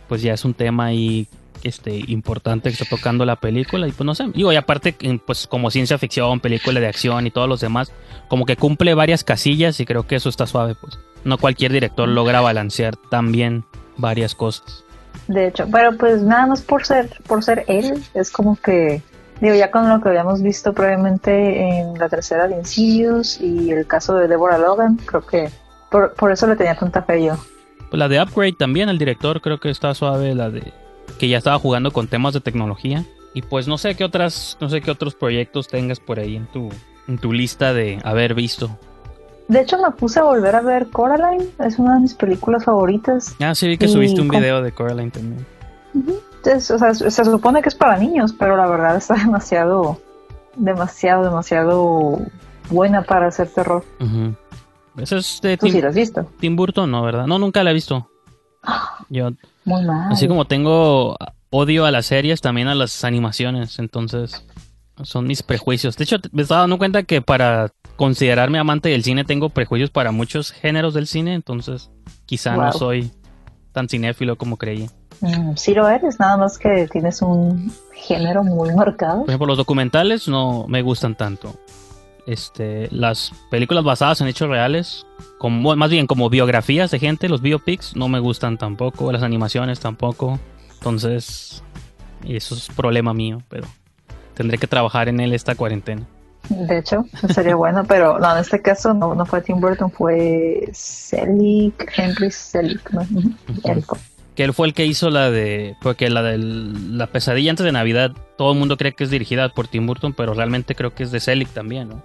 pues 0.08 0.22
ya 0.22 0.34
es 0.34 0.44
un 0.44 0.54
tema 0.54 0.86
ahí 0.86 1.28
este, 1.63 2.04
importante 2.08 2.70
que 2.70 2.82
está 2.82 2.86
tocando 2.86 3.26
la 3.26 3.36
película 3.36 3.88
y 3.88 3.91
pues 3.91 4.06
no 4.06 4.15
sé, 4.15 4.26
digo, 4.34 4.52
y 4.52 4.56
aparte 4.56 4.96
pues 5.26 5.48
como 5.48 5.72
ciencia 5.72 5.98
ficción, 5.98 6.39
película 6.39 6.80
de 6.80 6.88
acción 6.88 7.28
y 7.28 7.32
todos 7.32 7.50
los 7.50 7.62
demás, 7.62 7.91
como 8.28 8.46
que 8.46 8.56
cumple 8.56 8.94
varias 8.94 9.24
casillas 9.24 9.80
y 9.80 9.86
creo 9.86 10.08
que 10.08 10.15
eso 10.15 10.30
está 10.30 10.46
suave, 10.48 10.76
pues 10.76 11.00
no 11.24 11.38
cualquier 11.38 11.72
director 11.72 12.08
logra 12.08 12.41
balancear 12.41 12.96
tan 12.96 13.32
bien 13.32 13.65
varias 13.98 14.36
cosas. 14.36 14.84
De 15.28 15.48
hecho, 15.48 15.68
pero 15.72 15.98
pues 15.98 16.22
nada 16.22 16.48
más 16.48 16.62
por 16.62 16.86
ser, 16.86 17.10
por 17.28 17.44
ser 17.44 17.65
él, 17.68 18.04
es 18.13 18.32
como 18.32 18.56
que, 18.58 19.02
digo, 19.41 19.56
ya 19.56 19.72
con 19.72 19.89
lo 19.89 20.02
que 20.02 20.10
habíamos 20.10 20.41
visto 20.41 20.74
previamente 20.74 21.80
en 21.80 21.98
la 21.98 22.10
tercera 22.10 22.48
de 22.48 22.58
Insidious 22.58 23.39
y 23.41 23.72
el 23.72 23.88
caso 23.88 24.15
de 24.15 24.28
Deborah 24.28 24.58
Logan, 24.58 24.98
creo 25.06 25.26
que 25.26 25.50
por, 25.89 26.13
por 26.13 26.32
eso 26.32 26.48
le 26.48 26.56
tenía 26.56 26.76
tanta 26.76 27.02
fe 27.02 27.26
yo. 27.26 27.38
Pues 27.89 28.00
la 28.00 28.08
de 28.08 28.22
Upgrade 28.22 28.54
también, 28.54 28.89
el 28.89 28.98
director 28.98 29.41
creo 29.41 29.60
que 29.60 29.70
está 29.70 29.94
suave, 29.94 30.36
la 30.36 30.50
de 30.50 30.74
que 31.20 31.28
ya 31.28 31.38
estaba 31.38 31.60
jugando 31.60 31.91
con 31.91 32.08
temas 32.08 32.34
de 32.34 32.41
tecnología. 32.41 33.06
Y 33.34 33.41
pues 33.41 33.68
no 33.68 33.78
sé 33.78 33.96
qué 33.96 34.06
otras, 34.06 34.58
no 34.62 34.70
sé 34.70 34.82
qué 34.82 34.91
otros 34.91 35.13
proyectos 35.15 35.68
tengas 35.68 36.00
por 36.00 36.20
ahí 36.20 36.38
en 36.38 36.46
tu, 36.48 36.70
en 37.08 37.18
tu 37.18 37.34
lista 37.34 37.74
de 37.74 38.00
haber 38.04 38.34
visto. 38.34 38.70
De 39.48 39.62
hecho 39.62 39.78
me 39.78 39.91
puse 39.91 40.20
a 40.20 40.24
volver 40.24 40.56
a 40.56 40.62
ver 40.62 40.88
Coraline, 40.88 41.46
es 41.60 41.78
una 41.78 41.96
de 41.96 42.02
mis 42.02 42.13
películas 42.13 42.63
favoritas. 42.63 43.36
Ah, 43.39 43.54
sí 43.54 43.68
vi 43.68 43.78
que 43.78 43.88
subiste 43.88 44.22
un 44.22 44.30
video 44.30 44.62
de 44.62 44.72
Coraline 44.72 45.12
también. 45.12 45.46
o 46.44 46.60
sea, 46.60 46.94
se 46.94 47.26
supone 47.26 47.62
que 47.62 47.70
es 47.70 47.76
para 47.76 47.98
niños, 47.98 48.34
pero 48.34 48.58
la 48.58 48.68
verdad 48.68 48.96
está 48.96 49.13
demasiado, 49.26 50.00
demasiado, 50.56 51.24
demasiado 51.24 52.20
buena 52.70 53.04
para 53.04 53.28
hacer 53.28 53.50
terror. 53.50 53.84
Eso 54.98 55.18
es 55.18 55.39
de 55.41 55.58
Tim, 55.58 55.72
sí 55.72 55.82
has 55.82 55.96
visto? 55.96 56.26
Tim 56.39 56.56
Burton, 56.56 56.89
¿no? 56.89 57.04
¿Verdad? 57.04 57.28
No, 57.28 57.38
nunca 57.38 57.63
la 57.63 57.72
he 57.72 57.74
visto. 57.74 58.10
Yo, 59.10 59.32
Muy 59.63 59.84
mal. 59.86 60.12
Así 60.12 60.28
como 60.28 60.46
tengo 60.46 61.18
odio 61.50 61.86
a 61.86 61.91
las 61.91 62.08
series, 62.08 62.41
también 62.41 62.68
a 62.68 62.76
las 62.76 63.04
animaciones. 63.04 63.80
Entonces, 63.80 64.46
son 65.04 65.28
mis 65.28 65.44
prejuicios. 65.44 65.98
De 65.98 66.04
hecho, 66.04 66.18
me 66.32 66.41
estaba 66.41 66.62
dando 66.62 66.78
cuenta 66.78 67.04
que 67.04 67.22
para 67.22 67.72
considerarme 67.96 68.60
amante 68.60 68.89
del 68.89 69.04
cine 69.04 69.24
tengo 69.24 69.50
prejuicios 69.50 69.89
para 69.89 70.12
muchos 70.12 70.52
géneros 70.52 70.94
del 70.94 71.08
cine. 71.08 71.34
Entonces, 71.34 71.89
quizá 72.26 72.56
no 72.56 72.72
soy 72.72 73.12
tan 73.72 73.89
cinéfilo 73.89 74.38
como 74.38 74.58
creía. 74.58 74.88
Mm, 75.22 75.56
sí 75.56 75.74
lo 75.74 75.88
eres, 75.88 76.20
nada 76.20 76.38
más 76.38 76.58
que 76.58 76.88
tienes 76.91 77.22
un 77.22 77.72
género 77.94 78.44
muy 78.44 78.74
marcado. 78.74 79.22
Por 79.22 79.30
ejemplo, 79.30 79.48
los 79.48 79.58
documentales 79.58 80.28
no 80.28 80.65
me 80.68 80.82
gustan 80.82 81.15
tanto. 81.15 81.56
Este, 82.26 82.88
las 82.92 83.32
películas 83.52 83.84
basadas 83.84 84.20
en 84.22 84.28
hechos 84.28 84.50
reales, 84.50 85.06
como, 85.38 85.76
más 85.76 85.90
bien 85.92 86.08
como 86.08 86.30
biografías 86.30 86.90
de 86.90 87.00
gente, 87.00 87.30
los 87.30 87.42
biopics, 87.42 87.96
no 87.96 88.08
me 88.08 88.20
gustan 88.20 88.58
tampoco, 88.58 89.12
las 89.12 89.22
animaciones 89.22 89.80
tampoco. 89.80 90.40
Entonces, 90.76 91.64
eso 92.28 92.56
es 92.56 92.68
problema 92.76 93.14
mío, 93.14 93.42
pero 93.50 93.68
tendré 94.34 94.58
que 94.58 94.68
trabajar 94.68 95.08
en 95.08 95.20
él 95.20 95.34
esta 95.34 95.56
cuarentena. 95.56 96.08
De 96.50 96.80
hecho, 96.80 97.06
sería 97.34 97.56
bueno, 97.56 97.86
pero 97.88 98.20
no, 98.20 98.34
en 98.34 98.40
este 98.40 98.62
caso 98.62 98.94
no, 98.94 99.16
no 99.16 99.26
fue 99.26 99.42
Tim 99.42 99.60
Burton, 99.60 99.92
fue 99.92 100.70
Selick, 100.74 101.92
Henry 101.96 102.32
Selick, 102.32 102.92
¿no? 102.92 103.06
Que 104.36 104.44
él 104.44 104.54
fue 104.54 104.68
el 104.68 104.74
que 104.74 104.86
hizo 104.86 105.10
la 105.10 105.32
de. 105.32 105.76
Porque 105.82 106.10
la 106.10 106.22
de 106.22 106.38
la 106.38 107.08
pesadilla 107.08 107.52
antes 107.52 107.64
de 107.64 107.72
Navidad, 107.72 108.12
todo 108.38 108.52
el 108.52 108.60
mundo 108.60 108.78
cree 108.78 108.94
que 108.94 109.06
es 109.06 109.10
dirigida 109.10 109.50
por 109.50 109.68
Tim 109.68 109.88
Burton, 109.88 110.14
pero 110.14 110.34
realmente 110.34 110.76
creo 110.76 110.94
que 110.94 111.04
es 111.04 111.12
de 111.12 111.22
Selick 111.22 111.50
también, 111.50 111.90
¿no? 111.90 112.04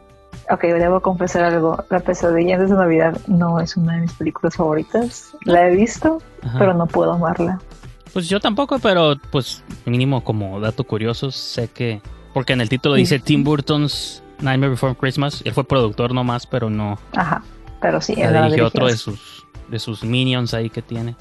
Ok, 0.51 0.63
debo 0.63 1.01
confesar 1.01 1.45
algo. 1.45 1.85
La 1.91 2.01
pesadilla 2.01 2.59
de 2.59 2.69
Navidad 2.69 3.17
no 3.29 3.61
es 3.61 3.77
una 3.77 3.95
de 3.95 4.01
mis 4.03 4.13
películas 4.15 4.57
favoritas. 4.57 5.37
La 5.45 5.69
he 5.69 5.77
visto, 5.77 6.21
pero 6.59 6.75
no 6.75 6.87
puedo 6.87 7.13
amarla. 7.13 7.61
Pues 8.13 8.29
yo 8.29 8.41
tampoco, 8.41 8.81
pero 8.81 9.15
pues 9.31 9.63
mínimo 9.87 10.25
como 10.25 10.59
dato 10.61 10.85
curioso, 10.85 11.31
sé 11.31 11.69
que. 11.69 12.03
Porque 12.35 12.53
en 12.53 12.61
el 12.61 12.69
título 12.69 12.97
dice 12.97 13.21
Tim 13.21 13.45
Burton's 13.45 14.23
Nightmare 14.41 14.71
Before 14.71 14.97
Christmas. 14.97 15.43
Él 15.45 15.53
fue 15.53 15.65
productor 15.65 16.13
nomás, 16.13 16.47
pero 16.47 16.69
no. 16.69 16.99
Ajá, 17.15 17.43
pero 17.81 18.01
sí. 18.01 18.15
Él 18.17 18.33
dirigió 18.33 18.67
otro 18.67 18.87
de 18.87 18.97
sus, 18.97 19.47
de 19.69 19.79
sus 19.79 20.03
minions 20.03 20.53
ahí 20.53 20.69
que 20.69 20.83
tiene. 20.83 21.15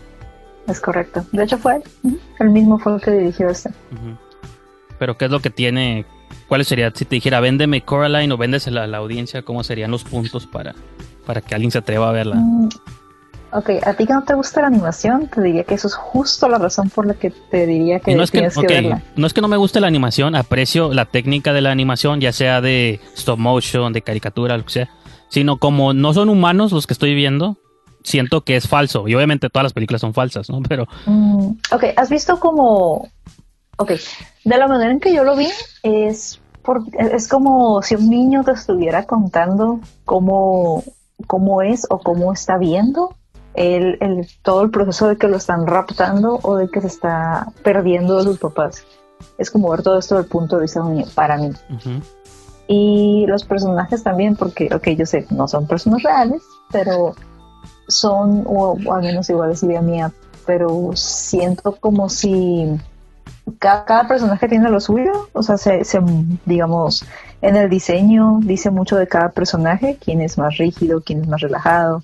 Es 0.67 0.79
correcto. 0.79 1.23
De 1.31 1.43
hecho 1.43 1.57
fue 1.57 1.75
él. 1.75 2.19
El 2.39 2.49
mismo 2.49 2.79
fue 2.79 2.95
el 2.95 3.01
que 3.01 3.11
dirigió 3.11 3.49
este. 3.49 3.69
Pero 4.97 5.17
¿qué 5.17 5.25
es 5.25 5.31
lo 5.31 5.39
que 5.39 5.49
tiene? 5.51 6.05
¿Cuál 6.47 6.65
sería? 6.65 6.91
Si 6.93 7.05
te 7.05 7.15
dijera, 7.15 7.39
véndeme 7.39 7.81
Coraline 7.81 8.33
o 8.33 8.37
véndesela 8.37 8.83
a 8.83 8.87
la 8.87 8.97
audiencia, 8.97 9.43
¿cómo 9.43 9.63
serían 9.63 9.91
los 9.91 10.03
puntos 10.03 10.47
para, 10.47 10.73
para 11.25 11.41
que 11.41 11.55
alguien 11.55 11.71
se 11.71 11.77
atreva 11.77 12.09
a 12.09 12.11
verla? 12.11 12.35
Mm, 12.35 12.69
ok, 13.51 13.69
a 13.85 13.93
ti 13.93 14.05
que 14.07 14.13
no 14.13 14.23
te 14.23 14.33
gusta 14.33 14.61
la 14.61 14.67
animación, 14.67 15.27
te 15.27 15.41
diría 15.41 15.63
que 15.63 15.75
eso 15.75 15.87
es 15.87 15.95
justo 15.95 16.49
la 16.49 16.57
razón 16.57 16.89
por 16.89 17.05
la 17.05 17.13
que 17.13 17.31
te 17.51 17.67
diría 17.67 17.99
que 17.99 18.15
no 18.15 18.23
es 18.23 18.31
que, 18.31 18.39
tienes 18.39 18.57
que 18.57 18.67
verla. 18.67 19.03
No 19.15 19.27
es 19.27 19.33
que 19.33 19.41
no 19.41 19.47
me 19.47 19.57
guste 19.57 19.79
la 19.79 19.87
animación, 19.87 20.35
aprecio 20.35 20.93
la 20.93 21.05
técnica 21.05 21.53
de 21.53 21.61
la 21.61 21.71
animación, 21.71 22.19
ya 22.19 22.31
sea 22.31 22.61
de 22.61 22.99
stop 23.15 23.37
motion, 23.37 23.93
de 23.93 24.01
caricatura, 24.01 24.57
lo 24.57 24.65
que 24.65 24.71
sea. 24.71 24.89
Sino 25.29 25.57
como 25.57 25.93
no 25.93 26.13
son 26.13 26.29
humanos 26.29 26.71
los 26.71 26.87
que 26.87 26.93
estoy 26.93 27.13
viendo, 27.13 27.57
siento 28.03 28.41
que 28.41 28.55
es 28.55 28.67
falso. 28.67 29.07
Y 29.07 29.15
obviamente 29.15 29.49
todas 29.49 29.63
las 29.63 29.73
películas 29.73 30.01
son 30.01 30.13
falsas, 30.13 30.49
¿no? 30.49 30.61
Pero. 30.67 30.87
Mm, 31.05 31.51
ok, 31.71 31.83
¿has 31.95 32.09
visto 32.09 32.39
como. 32.39 33.09
Ok, 33.79 33.91
de 34.43 34.57
la 34.57 34.67
manera 34.67 34.91
en 34.91 34.99
que 34.99 35.13
yo 35.13 35.23
lo 35.23 35.37
vi, 35.37 35.47
es, 35.83 36.41
por, 36.63 36.83
es 36.97 37.29
como 37.29 37.81
si 37.81 37.95
un 37.95 38.09
niño 38.09 38.43
te 38.43 38.51
estuviera 38.51 39.05
contando 39.05 39.79
cómo, 40.03 40.83
cómo 41.27 41.61
es 41.61 41.87
o 41.89 41.99
cómo 41.99 42.33
está 42.33 42.57
viendo 42.57 43.15
el, 43.53 43.97
el, 44.01 44.27
todo 44.41 44.63
el 44.63 44.69
proceso 44.69 45.07
de 45.07 45.15
que 45.15 45.29
lo 45.29 45.37
están 45.37 45.65
raptando 45.65 46.41
o 46.43 46.57
de 46.57 46.69
que 46.69 46.81
se 46.81 46.87
está 46.87 47.53
perdiendo 47.63 48.17
de 48.17 48.23
sus 48.23 48.37
papás. 48.37 48.83
Es 49.37 49.49
como 49.49 49.69
ver 49.69 49.81
todo 49.81 49.97
esto 49.97 50.15
del 50.15 50.25
punto 50.25 50.57
de 50.57 50.63
vista 50.63 50.81
de 50.81 50.85
un 50.85 50.95
niño, 50.95 51.07
para 51.15 51.37
mí. 51.37 51.51
Y 52.67 53.25
los 53.27 53.45
personajes 53.45 54.03
también, 54.03 54.35
porque, 54.35 54.69
ok, 54.75 54.89
yo 54.89 55.05
sé, 55.05 55.25
no 55.29 55.47
son 55.47 55.67
personas 55.67 56.03
reales, 56.03 56.41
pero 56.69 57.15
son, 57.87 58.43
o, 58.45 58.77
al 58.91 59.03
menos 59.03 59.29
iguales 59.29 59.63
idea 59.63 59.81
mía, 59.81 60.11
pero 60.45 60.91
siento 60.95 61.77
como 61.79 62.09
si 62.09 62.77
cada, 63.59 64.07
personaje 64.07 64.47
tiene 64.47 64.69
lo 64.69 64.79
suyo, 64.79 65.29
o 65.33 65.43
sea, 65.43 65.57
se, 65.57 65.81
digamos, 66.45 67.05
en 67.41 67.55
el 67.55 67.69
diseño 67.69 68.39
dice 68.41 68.69
mucho 68.69 68.95
de 68.97 69.07
cada 69.07 69.29
personaje, 69.29 69.97
quién 70.03 70.21
es 70.21 70.37
más 70.37 70.57
rígido, 70.57 71.01
quién 71.01 71.21
es 71.21 71.27
más 71.27 71.41
relajado. 71.41 72.03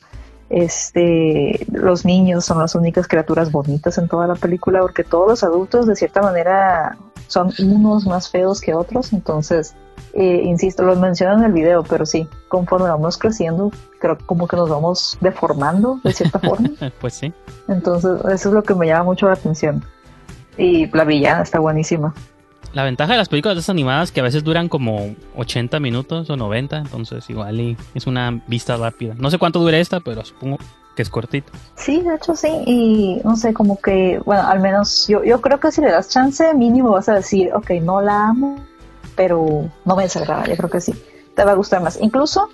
Este, 0.49 1.65
los 1.71 2.05
niños 2.05 2.45
son 2.45 2.59
las 2.59 2.75
únicas 2.75 3.07
criaturas 3.07 3.51
bonitas 3.51 3.97
en 3.97 4.07
toda 4.07 4.27
la 4.27 4.35
película, 4.35 4.81
porque 4.81 5.03
todos 5.03 5.27
los 5.27 5.43
adultos 5.43 5.87
de 5.87 5.95
cierta 5.95 6.21
manera 6.21 6.97
son 7.27 7.51
unos 7.59 8.05
más 8.05 8.29
feos 8.29 8.61
que 8.61 8.73
otros, 8.73 9.11
entonces 9.13 9.75
eh, 10.15 10.43
insisto, 10.45 10.83
lo 10.83 10.95
mencionan 10.95 11.39
en 11.39 11.45
el 11.45 11.51
video, 11.51 11.83
pero 11.83 12.05
sí, 12.05 12.25
conforme 12.47 12.87
vamos 12.87 13.17
creciendo, 13.17 13.69
creo 13.99 14.17
como 14.25 14.47
que 14.47 14.55
nos 14.55 14.69
vamos 14.69 15.17
deformando 15.19 15.99
de 16.05 16.13
cierta 16.13 16.39
forma. 16.39 16.69
pues 17.01 17.15
sí. 17.15 17.33
Entonces, 17.67 18.21
eso 18.31 18.49
es 18.49 18.55
lo 18.55 18.63
que 18.63 18.75
me 18.75 18.87
llama 18.87 19.03
mucho 19.03 19.27
la 19.27 19.33
atención. 19.33 19.83
Y 20.57 20.87
la 20.87 21.03
villana 21.03 21.43
está 21.43 21.59
buenísima. 21.59 22.13
La 22.73 22.83
ventaja 22.83 23.13
de 23.13 23.19
las 23.19 23.29
películas 23.29 23.69
animadas 23.69 24.11
que 24.11 24.19
a 24.19 24.23
veces 24.23 24.43
duran 24.43 24.67
como 24.67 25.15
80 25.37 25.79
minutos 25.79 26.29
o 26.29 26.35
90, 26.35 26.79
entonces 26.79 27.29
igual 27.29 27.59
y 27.61 27.77
es 27.93 28.05
una 28.05 28.41
vista 28.47 28.75
rápida. 28.75 29.15
No 29.17 29.31
sé 29.31 29.37
cuánto 29.37 29.59
dure 29.59 29.79
esta, 29.79 30.01
pero 30.01 30.25
supongo 30.25 30.57
que 30.95 31.01
es 31.01 31.09
cortito. 31.09 31.51
Sí, 31.75 32.01
de 32.01 32.15
hecho 32.15 32.35
sí, 32.35 32.49
y 32.65 33.21
no 33.23 33.37
sé, 33.37 33.53
como 33.53 33.79
que, 33.79 34.19
bueno, 34.25 34.43
al 34.47 34.59
menos 34.59 35.07
yo, 35.07 35.23
yo 35.23 35.39
creo 35.39 35.59
que 35.59 35.71
si 35.71 35.81
le 35.81 35.91
das 35.91 36.09
chance, 36.09 36.53
mínimo 36.53 36.91
vas 36.91 37.07
a 37.07 37.15
decir, 37.15 37.53
ok, 37.53 37.71
no 37.81 38.01
la 38.01 38.29
amo, 38.29 38.57
pero 39.15 39.69
no 39.85 39.95
me 39.95 40.03
desagrada, 40.03 40.45
yo 40.45 40.57
creo 40.57 40.69
que 40.69 40.81
sí, 40.81 40.93
te 41.33 41.45
va 41.45 41.51
a 41.51 41.55
gustar 41.55 41.81
más. 41.81 41.97
Incluso, 42.01 42.49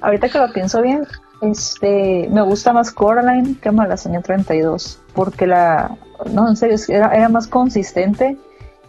ahorita 0.00 0.28
que 0.28 0.38
lo 0.38 0.52
pienso 0.52 0.80
bien, 0.80 1.06
este, 1.42 2.28
me 2.30 2.42
gusta 2.42 2.72
más 2.72 2.90
Coraline 2.90 3.56
que 3.60 3.70
Malasaña 3.70 4.22
32, 4.22 5.00
porque 5.12 5.46
la, 5.46 5.96
no, 6.32 6.48
en 6.48 6.56
serio, 6.56 6.76
era, 6.88 7.14
era 7.14 7.28
más 7.28 7.46
consistente 7.46 8.36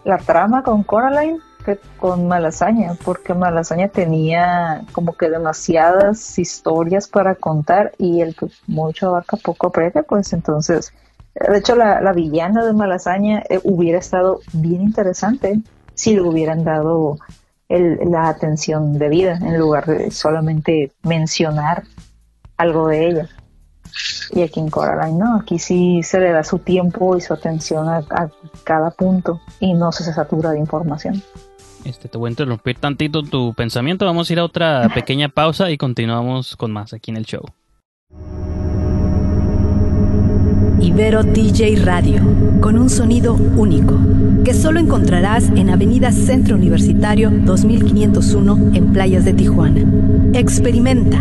la 0.04 0.18
trama 0.18 0.62
con 0.62 0.82
Coraline 0.82 1.38
que 1.64 1.78
con 1.98 2.28
Malasaña, 2.28 2.94
porque 3.04 3.34
Malasaña 3.34 3.88
tenía 3.88 4.84
como 4.92 5.16
que 5.16 5.28
demasiadas 5.28 6.38
historias 6.38 7.08
para 7.08 7.34
contar 7.34 7.92
y 7.98 8.20
el 8.20 8.34
que 8.34 8.46
mucho 8.66 9.08
abarca 9.08 9.36
poco 9.36 9.66
aprieta, 9.66 10.02
pues 10.02 10.32
entonces, 10.32 10.92
de 11.34 11.58
hecho 11.58 11.76
la, 11.76 12.00
la 12.00 12.12
villana 12.12 12.64
de 12.64 12.72
Malasaña 12.72 13.42
eh, 13.50 13.60
hubiera 13.64 13.98
estado 13.98 14.40
bien 14.52 14.82
interesante 14.82 15.60
si 15.94 16.14
le 16.14 16.22
hubieran 16.22 16.64
dado 16.64 17.18
la 17.68 18.28
atención 18.28 18.98
debida 18.98 19.34
en 19.36 19.58
lugar 19.58 19.84
de 19.84 20.10
solamente 20.10 20.92
mencionar 21.02 21.82
algo 22.56 22.88
de 22.88 23.08
ella. 23.08 23.28
Y 24.32 24.42
aquí 24.42 24.60
en 24.60 24.68
Coraline 24.68 25.18
no, 25.18 25.36
aquí 25.36 25.58
sí 25.58 26.02
se 26.02 26.20
le 26.20 26.32
da 26.32 26.44
su 26.44 26.58
tiempo 26.58 27.16
y 27.16 27.20
su 27.20 27.32
atención 27.32 27.88
a, 27.88 28.02
cada 28.64 28.90
punto 28.90 29.40
y 29.60 29.72
no 29.74 29.92
se 29.92 30.04
satura 30.12 30.50
de 30.50 30.58
información. 30.58 31.22
Este, 31.84 32.08
te 32.08 32.18
voy 32.18 32.28
a 32.28 32.30
interrumpir 32.32 32.76
tantito 32.78 33.22
tu 33.22 33.54
pensamiento. 33.54 34.04
Vamos 34.04 34.28
a 34.28 34.32
ir 34.32 34.38
a 34.40 34.44
otra 34.44 34.88
pequeña 34.94 35.28
pausa 35.28 35.70
y 35.70 35.78
continuamos 35.78 36.56
con 36.56 36.72
más 36.72 36.92
aquí 36.92 37.10
en 37.10 37.16
el 37.16 37.24
show. 37.24 37.42
Ibero 40.80 41.22
DJ 41.24 41.76
Radio, 41.84 42.22
con 42.60 42.78
un 42.78 42.88
sonido 42.88 43.34
único, 43.34 43.98
que 44.48 44.54
solo 44.54 44.80
encontrarás 44.80 45.50
en 45.56 45.68
Avenida 45.68 46.10
Centro 46.10 46.56
Universitario 46.56 47.30
2501 47.30 48.70
en 48.72 48.94
Playas 48.94 49.26
de 49.26 49.34
Tijuana. 49.34 49.82
Experimenta 50.32 51.18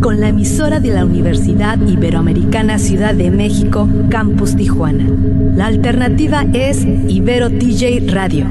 con 0.00 0.20
la 0.20 0.28
emisora 0.28 0.78
de 0.78 0.90
la 0.90 1.04
Universidad 1.04 1.76
Iberoamericana 1.76 2.78
Ciudad 2.78 3.14
de 3.14 3.32
México, 3.32 3.88
Campus 4.10 4.54
Tijuana. 4.54 5.06
La 5.56 5.66
alternativa 5.66 6.44
es 6.52 6.84
Ibero 6.84 7.48
DJ 7.48 8.04
Radio. 8.12 8.46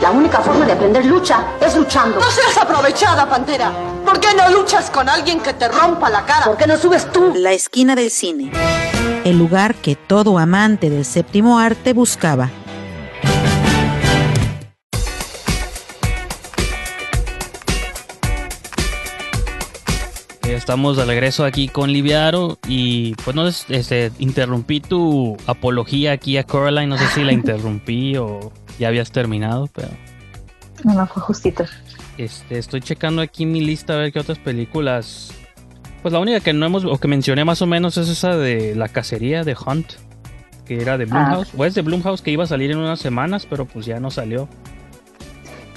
La 0.00 0.10
única 0.10 0.40
forma 0.40 0.64
de 0.64 0.72
aprender 0.72 1.04
lucha 1.04 1.48
es 1.60 1.76
luchando. 1.76 2.18
No 2.18 2.30
seas 2.30 2.56
aprovechada, 2.56 3.28
Pantera. 3.28 3.74
¿Por 4.06 4.18
qué 4.20 4.28
no 4.34 4.58
luchas 4.58 4.88
con 4.88 5.06
alguien 5.06 5.40
que 5.40 5.52
te 5.52 5.68
rompa 5.68 6.08
la 6.08 6.24
cara? 6.24 6.46
¿Por 6.46 6.56
qué 6.56 6.66
no 6.66 6.78
subes 6.78 7.12
tú? 7.12 7.34
La 7.36 7.52
esquina 7.52 7.94
del 7.94 8.10
cine. 8.10 8.52
El 9.28 9.36
lugar 9.36 9.74
que 9.74 9.94
todo 9.94 10.38
amante 10.38 10.88
del 10.88 11.04
séptimo 11.04 11.58
arte 11.58 11.92
buscaba. 11.92 12.48
Estamos 20.44 20.96
de 20.96 21.04
regreso 21.04 21.44
aquí 21.44 21.68
con 21.68 21.92
Liviaro 21.92 22.58
y 22.66 23.16
pues 23.16 23.36
no 23.36 23.46
este, 23.46 24.12
interrumpí 24.18 24.80
tu 24.80 25.36
apología 25.46 26.12
aquí 26.12 26.38
a 26.38 26.44
Coraline, 26.44 26.86
no 26.86 26.96
sé 26.96 27.06
si 27.08 27.22
la 27.22 27.32
interrumpí 27.34 28.16
o 28.16 28.50
ya 28.78 28.88
habías 28.88 29.12
terminado, 29.12 29.66
pero... 29.74 29.88
No, 30.84 30.94
no, 30.94 31.06
fue 31.06 31.20
justito. 31.20 31.66
Este, 32.16 32.56
estoy 32.56 32.80
checando 32.80 33.20
aquí 33.20 33.44
mi 33.44 33.60
lista 33.60 33.92
a 33.92 33.96
ver 33.98 34.10
qué 34.10 34.20
otras 34.20 34.38
películas. 34.38 35.34
Pues 36.02 36.12
la 36.12 36.20
única 36.20 36.40
que 36.40 36.52
no 36.52 36.64
hemos, 36.66 36.84
o 36.84 36.98
que 36.98 37.08
mencioné 37.08 37.44
más 37.44 37.60
o 37.62 37.66
menos 37.66 37.96
es 37.96 38.08
esa 38.08 38.36
de 38.36 38.74
La 38.74 38.88
Cacería 38.88 39.44
de 39.44 39.54
Hunt, 39.54 39.94
que 40.64 40.80
era 40.80 40.96
de 40.96 41.06
Blumhouse. 41.06 41.52
O 41.56 41.64
es 41.64 41.74
de 41.74 41.82
Blumhouse 41.82 42.22
que 42.22 42.30
iba 42.30 42.44
a 42.44 42.46
salir 42.46 42.70
en 42.70 42.78
unas 42.78 43.00
semanas, 43.00 43.46
pero 43.48 43.64
pues 43.64 43.86
ya 43.86 43.98
no 43.98 44.10
salió. 44.10 44.48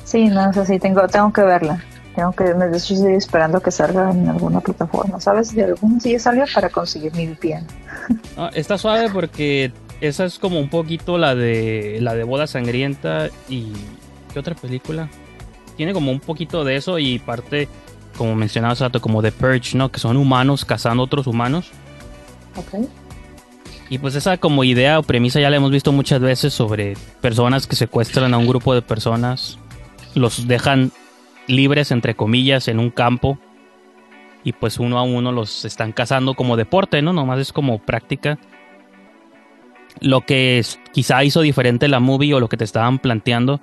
Sí, 0.04 0.28
no 0.28 0.52
sé 0.54 0.66
si 0.66 0.80
tengo, 0.80 1.08
tengo 1.08 1.32
que 1.32 1.42
verla. 1.42 1.84
Tengo 2.16 2.34
que, 2.34 2.54
me 2.54 2.66
estoy 2.76 3.14
esperando 3.14 3.62
que 3.62 3.72
salga 3.72 4.12
en 4.12 4.28
alguna 4.28 4.60
plataforma. 4.60 5.20
¿Sabes? 5.20 5.56
De 5.56 5.64
algún 5.64 6.02
sí 6.02 6.20
salió 6.20 6.44
para 6.54 6.70
conseguir 6.70 7.14
mi 7.16 7.28
VPN. 7.28 7.66
No, 8.36 8.50
está 8.54 8.78
suave 8.78 9.10
porque 9.10 9.72
esa 10.02 10.26
es 10.26 10.38
como 10.38 10.60
un 10.60 10.70
poquito 10.70 11.18
la 11.18 11.36
de 11.36 12.00
la 12.02 12.14
de 12.14 12.24
Boda 12.26 12.48
Sangrienta 12.48 13.30
y 13.48 13.72
¿qué 14.34 14.40
otra 14.40 14.56
película? 14.56 15.08
Tiene 15.78 15.94
como 15.94 16.12
un 16.12 16.20
poquito 16.20 16.66
de 16.66 16.76
eso 16.76 17.00
y 17.00 17.20
parte, 17.20 17.70
como 18.18 18.36
mencionaba 18.36 18.74
hace 18.74 19.00
como 19.00 19.22
de 19.22 19.32
Purge, 19.32 19.78
¿no? 19.78 19.92
Que 19.92 20.00
son 20.00 20.18
humanos 20.18 20.66
cazando 20.66 21.04
otros 21.04 21.28
humanos. 21.28 21.72
Ok. 22.56 22.88
Y 23.90 23.98
pues 23.98 24.16
esa 24.16 24.38
como 24.38 24.64
idea 24.64 25.00
o 25.00 25.04
premisa 25.04 25.42
ya 25.42 25.50
la 25.50 25.58
hemos 25.58 25.72
visto 25.72 25.92
muchas 25.92 26.22
veces 26.22 26.54
sobre 26.54 26.96
personas 27.20 27.68
que 27.68 27.76
secuestran 27.76 28.34
a 28.34 28.38
un 28.38 28.48
grupo 28.48 28.74
de 28.74 28.82
personas, 28.82 29.60
los 30.16 30.48
dejan 30.48 30.92
libres 31.48 31.92
entre 31.92 32.16
comillas 32.16 32.68
en 32.68 32.80
un 32.80 32.90
campo 32.90 33.38
y 34.44 34.54
pues 34.54 34.80
uno 34.80 34.98
a 34.98 35.04
uno 35.04 35.32
los 35.32 35.66
están 35.66 35.92
cazando 35.92 36.34
como 36.34 36.58
deporte, 36.58 37.02
¿no? 37.02 37.14
Nomás 37.14 37.40
es 37.40 37.52
como 37.52 37.80
práctica. 37.80 38.40
Lo 40.00 40.22
que 40.22 40.66
quizá 40.94 41.24
hizo 41.24 41.42
diferente 41.42 41.88
la 41.88 42.00
movie 42.00 42.34
o 42.34 42.40
lo 42.40 42.50
que 42.50 42.58
te 42.58 42.64
estaban 42.64 42.98
planteando. 42.98 43.60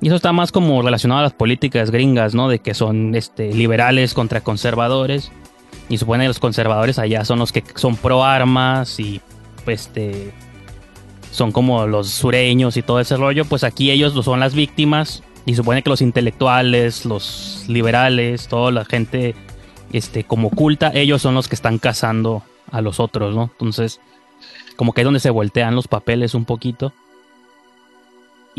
Y 0.00 0.08
eso 0.08 0.16
está 0.16 0.32
más 0.32 0.52
como 0.52 0.82
relacionado 0.82 1.20
a 1.20 1.24
las 1.24 1.32
políticas 1.32 1.90
gringas, 1.90 2.34
¿no? 2.34 2.48
De 2.48 2.58
que 2.58 2.74
son 2.74 3.14
este, 3.14 3.52
liberales 3.52 4.14
contra 4.14 4.40
conservadores. 4.42 5.32
Y 5.88 5.98
supone 5.98 6.24
que 6.24 6.28
los 6.28 6.38
conservadores 6.38 6.98
allá 6.98 7.24
son 7.24 7.38
los 7.38 7.52
que 7.52 7.62
son 7.76 7.96
pro 7.96 8.24
armas 8.24 8.98
y 8.98 9.20
este, 9.66 10.32
son 11.30 11.52
como 11.52 11.86
los 11.86 12.08
sureños 12.08 12.76
y 12.76 12.82
todo 12.82 13.00
ese 13.00 13.16
rollo. 13.16 13.44
Pues 13.44 13.64
aquí 13.64 13.90
ellos 13.90 14.12
son 14.24 14.40
las 14.40 14.54
víctimas 14.54 15.22
y 15.46 15.54
supone 15.54 15.82
que 15.82 15.90
los 15.90 16.02
intelectuales, 16.02 17.06
los 17.06 17.64
liberales, 17.68 18.48
toda 18.48 18.72
la 18.72 18.84
gente 18.84 19.34
este, 19.92 20.24
como 20.24 20.50
culta, 20.50 20.90
ellos 20.92 21.22
son 21.22 21.34
los 21.34 21.48
que 21.48 21.54
están 21.54 21.78
cazando 21.78 22.42
a 22.70 22.80
los 22.80 23.00
otros, 23.00 23.34
¿no? 23.34 23.44
Entonces, 23.52 24.00
como 24.74 24.92
que 24.92 25.02
es 25.02 25.04
donde 25.04 25.20
se 25.20 25.30
voltean 25.30 25.74
los 25.74 25.88
papeles 25.88 26.34
un 26.34 26.44
poquito. 26.44 26.92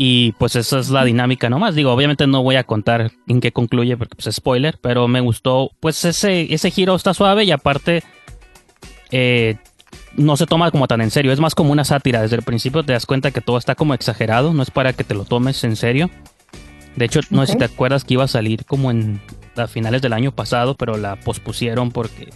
Y 0.00 0.30
pues 0.38 0.54
esa 0.54 0.78
es 0.78 0.90
la 0.90 1.04
dinámica 1.04 1.50
nomás. 1.50 1.74
Digo, 1.74 1.92
obviamente 1.92 2.28
no 2.28 2.44
voy 2.44 2.54
a 2.54 2.62
contar 2.62 3.10
en 3.26 3.40
qué 3.40 3.50
concluye 3.50 3.96
porque 3.96 4.14
pues 4.14 4.32
spoiler, 4.32 4.78
pero 4.80 5.08
me 5.08 5.20
gustó. 5.20 5.72
Pues 5.80 6.04
ese, 6.04 6.54
ese 6.54 6.70
giro 6.70 6.94
está 6.94 7.12
suave 7.14 7.42
y 7.42 7.50
aparte 7.50 8.04
eh, 9.10 9.56
no 10.14 10.36
se 10.36 10.46
toma 10.46 10.70
como 10.70 10.86
tan 10.86 11.00
en 11.00 11.10
serio. 11.10 11.32
Es 11.32 11.40
más 11.40 11.56
como 11.56 11.72
una 11.72 11.84
sátira. 11.84 12.22
Desde 12.22 12.36
el 12.36 12.42
principio 12.42 12.84
te 12.84 12.92
das 12.92 13.06
cuenta 13.06 13.32
que 13.32 13.40
todo 13.40 13.58
está 13.58 13.74
como 13.74 13.92
exagerado. 13.92 14.54
No 14.54 14.62
es 14.62 14.70
para 14.70 14.92
que 14.92 15.02
te 15.02 15.14
lo 15.14 15.24
tomes 15.24 15.64
en 15.64 15.74
serio. 15.74 16.10
De 16.94 17.04
hecho, 17.04 17.18
no 17.30 17.44
sé 17.44 17.52
si 17.52 17.58
te 17.58 17.64
acuerdas 17.64 18.04
que 18.04 18.14
iba 18.14 18.22
a 18.22 18.28
salir 18.28 18.64
como 18.66 18.92
en 18.92 19.20
a 19.56 19.66
finales 19.66 20.00
del 20.00 20.12
año 20.12 20.30
pasado, 20.30 20.76
pero 20.76 20.96
la 20.96 21.16
pospusieron 21.16 21.90
porque 21.90 22.30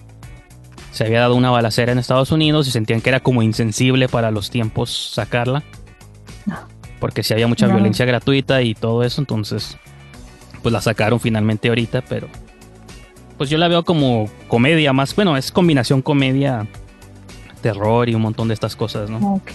se 0.90 1.04
había 1.04 1.20
dado 1.20 1.36
una 1.36 1.50
balacera 1.50 1.92
en 1.92 2.00
Estados 2.00 2.32
Unidos 2.32 2.66
y 2.66 2.72
sentían 2.72 3.00
que 3.00 3.10
era 3.10 3.20
como 3.20 3.42
insensible 3.42 4.08
para 4.08 4.32
los 4.32 4.50
tiempos 4.50 5.12
sacarla. 5.14 5.62
Porque 7.02 7.24
si 7.24 7.34
había 7.34 7.48
mucha 7.48 7.66
No. 7.66 7.74
violencia 7.74 8.06
gratuita 8.06 8.62
y 8.62 8.74
todo 8.74 9.02
eso, 9.02 9.20
entonces 9.20 9.76
pues 10.62 10.72
la 10.72 10.80
sacaron 10.80 11.18
finalmente 11.18 11.68
ahorita, 11.68 12.02
pero 12.08 12.28
pues 13.36 13.50
yo 13.50 13.58
la 13.58 13.66
veo 13.66 13.84
como 13.84 14.30
comedia 14.46 14.92
más, 14.92 15.12
bueno, 15.16 15.36
es 15.36 15.50
combinación 15.50 16.00
comedia, 16.00 16.64
terror 17.60 18.08
y 18.08 18.14
un 18.14 18.22
montón 18.22 18.46
de 18.46 18.54
estas 18.54 18.76
cosas, 18.76 19.10
¿no? 19.10 19.34
Ok. 19.34 19.50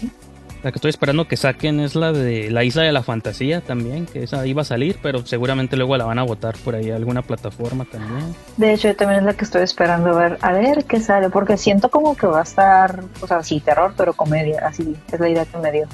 La 0.64 0.74
que 0.74 0.78
estoy 0.80 0.90
esperando 0.90 1.26
que 1.26 1.38
saquen 1.38 1.80
es 1.80 1.96
la 1.96 2.12
de 2.12 2.52
la 2.52 2.66
Isla 2.66 2.82
de 2.84 2.92
la 2.92 3.02
Fantasía 3.02 3.62
también, 3.62 4.08
que 4.08 4.24
esa 4.24 4.46
iba 4.46 4.64
a 4.64 4.66
salir, 4.66 4.98
pero 5.02 5.26
seguramente 5.26 5.78
luego 5.78 5.96
la 5.96 6.04
van 6.04 6.20
a 6.20 6.24
votar 6.24 6.58
por 6.58 6.76
ahí 6.76 6.92
a 6.92 6.98
alguna 6.98 7.22
plataforma 7.22 7.86
también. 7.86 8.36
De 8.58 8.74
hecho, 8.74 8.90
yo 8.90 8.96
también 8.98 9.20
es 9.22 9.26
la 9.26 9.34
que 9.36 9.46
estoy 9.46 9.62
esperando 9.62 10.10
a 10.10 10.20
ver, 10.20 10.38
a 10.42 10.52
ver 10.52 10.84
qué 10.84 11.00
sale, 11.00 11.30
porque 11.30 11.56
siento 11.56 11.90
como 11.90 12.18
que 12.18 12.28
va 12.28 12.40
a 12.40 12.44
estar, 12.44 13.06
o 13.22 13.28
sea, 13.28 13.42
sí, 13.42 13.62
terror, 13.62 13.94
pero 13.96 14.12
comedia, 14.12 14.68
así 14.68 14.98
es 15.10 15.20
la 15.22 15.30
idea 15.30 15.46
que 15.46 15.58
me 15.60 15.72
dio. 15.72 15.88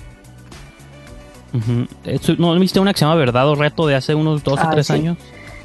Eso- 2.06 2.36
¿No 2.38 2.58
viste 2.60 2.80
una 2.80 2.94
que 2.94 3.00
se 3.00 3.06
llama 3.06 3.16
Verdad 3.16 3.48
o 3.50 3.56
Reto 3.56 3.86
de 3.88 3.96
hace 3.96 4.16
unos 4.16 4.44
dos 4.44 4.60
o 4.60 4.64
Ah, 4.64 4.70
tres 4.72 4.88
sí. 4.88 4.94
años? 4.94 5.18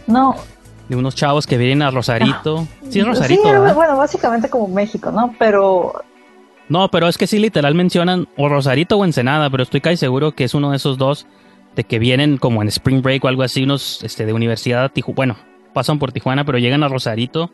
No, 0.07 0.35
De 0.89 0.97
unos 0.97 1.15
chavos 1.15 1.47
que 1.47 1.59
vienen 1.59 1.83
a 1.83 1.91
Rosarito. 1.91 2.67
Sí, 2.89 3.01
es 3.01 3.07
Rosarito, 3.07 3.43
sí, 3.43 3.75
bueno, 3.75 3.97
básicamente 3.99 4.49
como 4.49 4.69
México, 4.69 5.11
¿no? 5.11 5.35
Pero 5.39 6.03
No, 6.71 6.91
pero 6.91 7.09
es 7.09 7.19
que 7.19 7.27
sí, 7.27 7.39
literal 7.39 7.75
mencionan 7.75 8.27
o 8.37 8.49
Rosarito 8.49 8.97
o 8.97 9.05
Ensenada, 9.05 9.51
pero 9.51 9.63
estoy 9.63 9.81
casi 9.83 9.97
seguro 9.99 10.33
que 10.33 10.45
es 10.45 10.55
uno 10.55 10.71
de 10.71 10.77
esos 10.77 10.97
dos 10.99 11.27
de 11.77 11.85
que 11.85 11.99
vienen 11.99 12.39
como 12.39 12.63
en 12.63 12.69
Spring 12.69 13.03
Break 13.03 13.25
o 13.25 13.29
algo 13.29 13.43
así, 13.43 13.63
unos 13.65 14.03
este, 14.03 14.25
de 14.27 14.33
universidad 14.33 14.91
Tijuana. 14.91 15.15
Bueno, 15.17 15.37
pasan 15.75 15.99
por 15.99 16.13
Tijuana, 16.13 16.45
pero 16.45 16.59
llegan 16.59 16.83
a 16.83 16.89
Rosarito. 16.89 17.51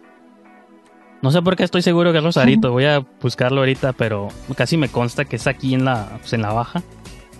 No 1.23 1.31
sé 1.31 1.43
por 1.43 1.57
qué 1.57 1.65
estoy 1.65 1.83
seguro 1.83 2.13
que 2.13 2.19
es 2.19 2.25
Rosarito, 2.25 2.71
voy 2.71 2.85
a 2.85 3.01
buscarlo 3.21 3.61
ahorita, 3.63 3.95
pero 3.95 4.29
casi 4.57 4.77
me 4.77 4.89
consta 4.89 5.25
que 5.25 5.37
es 5.37 5.47
aquí 5.47 5.75
en 5.75 5.85
la, 5.85 6.07
pues, 6.21 6.33
en 6.35 6.43
la 6.43 6.53
baja. 6.53 6.83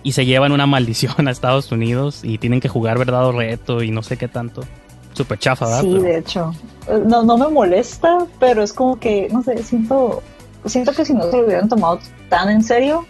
Y 0.05 0.11
se 0.11 0.23
llevan 0.23 0.51
una 0.51 0.67
maldición 0.67 1.27
a 1.27 1.31
Estados 1.31 1.71
Unidos 1.71 2.19
y 2.23 2.37
tienen 2.37 2.59
que 2.61 2.69
jugar 2.69 2.99
verdad 2.99 3.25
o 3.25 3.31
reto 3.31 3.81
y 3.81 3.89
no 3.89 4.03
sé 4.03 4.17
qué 4.17 4.27
tanto. 4.27 4.61
Súper 5.13 5.39
chafa, 5.39 5.65
¿verdad? 5.65 5.81
sí, 5.81 5.89
Pero- 5.93 6.03
de 6.03 6.17
hecho, 6.19 6.53
no, 7.07 7.23
no 7.23 7.37
me 7.37 7.47
molesta, 7.49 8.27
pero 8.39 8.61
es 8.61 8.71
como 8.71 8.99
que, 8.99 9.27
no 9.31 9.41
sé, 9.41 9.63
siento, 9.63 10.21
siento 10.65 10.91
que 10.93 11.05
si 11.05 11.13
no 11.13 11.23
se 11.23 11.37
lo 11.37 11.45
hubieran 11.45 11.67
tomado 11.67 11.99
tan 12.29 12.49
en 12.49 12.61
serio, 12.63 13.07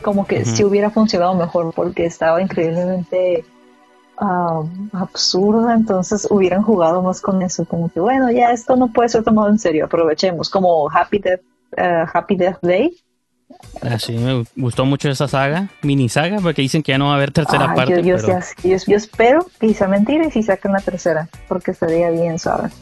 como 0.00 0.26
que 0.26 0.40
Ujú. 0.42 0.50
sí 0.56 0.64
hubiera 0.64 0.88
funcionado 0.90 1.34
mejor, 1.34 1.74
porque 1.74 2.06
estaba 2.06 2.40
increíblemente 2.40 3.44
absurda, 4.92 5.74
entonces 5.74 6.26
hubieran 6.30 6.62
jugado 6.62 7.02
más 7.02 7.20
con 7.20 7.42
eso, 7.42 7.64
como 7.64 7.90
que 7.90 8.00
bueno, 8.00 8.30
ya 8.30 8.52
esto 8.52 8.76
no 8.76 8.88
puede 8.92 9.08
ser 9.08 9.24
tomado 9.24 9.48
en 9.50 9.58
serio, 9.58 9.84
aprovechemos, 9.86 10.48
como 10.48 10.88
Happy 10.90 11.18
Death, 11.18 11.40
eh, 11.76 12.04
Happy 12.12 12.36
Death 12.36 12.58
Day. 12.62 12.96
Ah, 13.82 13.98
sí, 13.98 14.12
me 14.12 14.44
gustó 14.56 14.84
mucho 14.84 15.08
esa 15.10 15.28
saga, 15.28 15.68
mini 15.82 16.08
saga, 16.08 16.38
porque 16.40 16.62
dicen 16.62 16.82
que 16.82 16.92
ya 16.92 16.98
no 16.98 17.06
va 17.06 17.12
a 17.12 17.16
haber 17.16 17.32
tercera 17.32 17.66
Ah, 17.70 17.74
parte. 17.74 18.02
yo, 18.02 18.16
yo, 18.16 18.16
pero- 18.16 18.40
yo, 18.62 18.76
yo 18.86 18.96
espero 18.96 19.46
que 19.60 19.72
sea 19.74 19.88
mentira 19.88 20.26
y 20.26 20.30
si 20.30 20.42
sacan 20.42 20.72
la 20.72 20.80
tercera, 20.80 21.28
porque 21.48 21.72
estaría 21.72 22.10
bien, 22.10 22.38
¿sabes? 22.38 22.72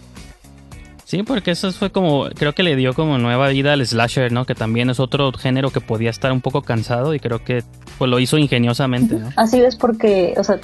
Sí, 1.05 1.25
porque 1.25 1.51
eso 1.51 1.73
fue 1.73 1.91
como, 1.91 2.29
creo 2.37 2.55
que 2.55 2.63
le 2.63 2.77
dio 2.77 2.95
como 2.95 3.19
nueva 3.19 3.49
vida 3.49 3.73
al 3.73 3.85
slasher, 3.85 4.31
¿no? 4.31 4.45
Que 4.47 4.55
también 4.55 4.91
es 4.91 5.01
otro 5.01 5.33
género 5.33 5.71
que 5.71 5.81
podía 5.81 6.09
estar 6.11 6.31
un 6.31 6.41
poco 6.41 6.63
cansado 6.63 7.15
y 7.15 7.19
creo 7.21 7.43
que 7.43 7.65
pues 7.99 8.09
lo 8.09 8.21
hizo 8.21 8.39
ingeniosamente, 8.39 9.17
¿no? 9.17 9.29
Así 9.37 9.61
es 9.61 9.75
porque, 9.75 10.35
o 10.39 10.45
sea, 10.45 10.61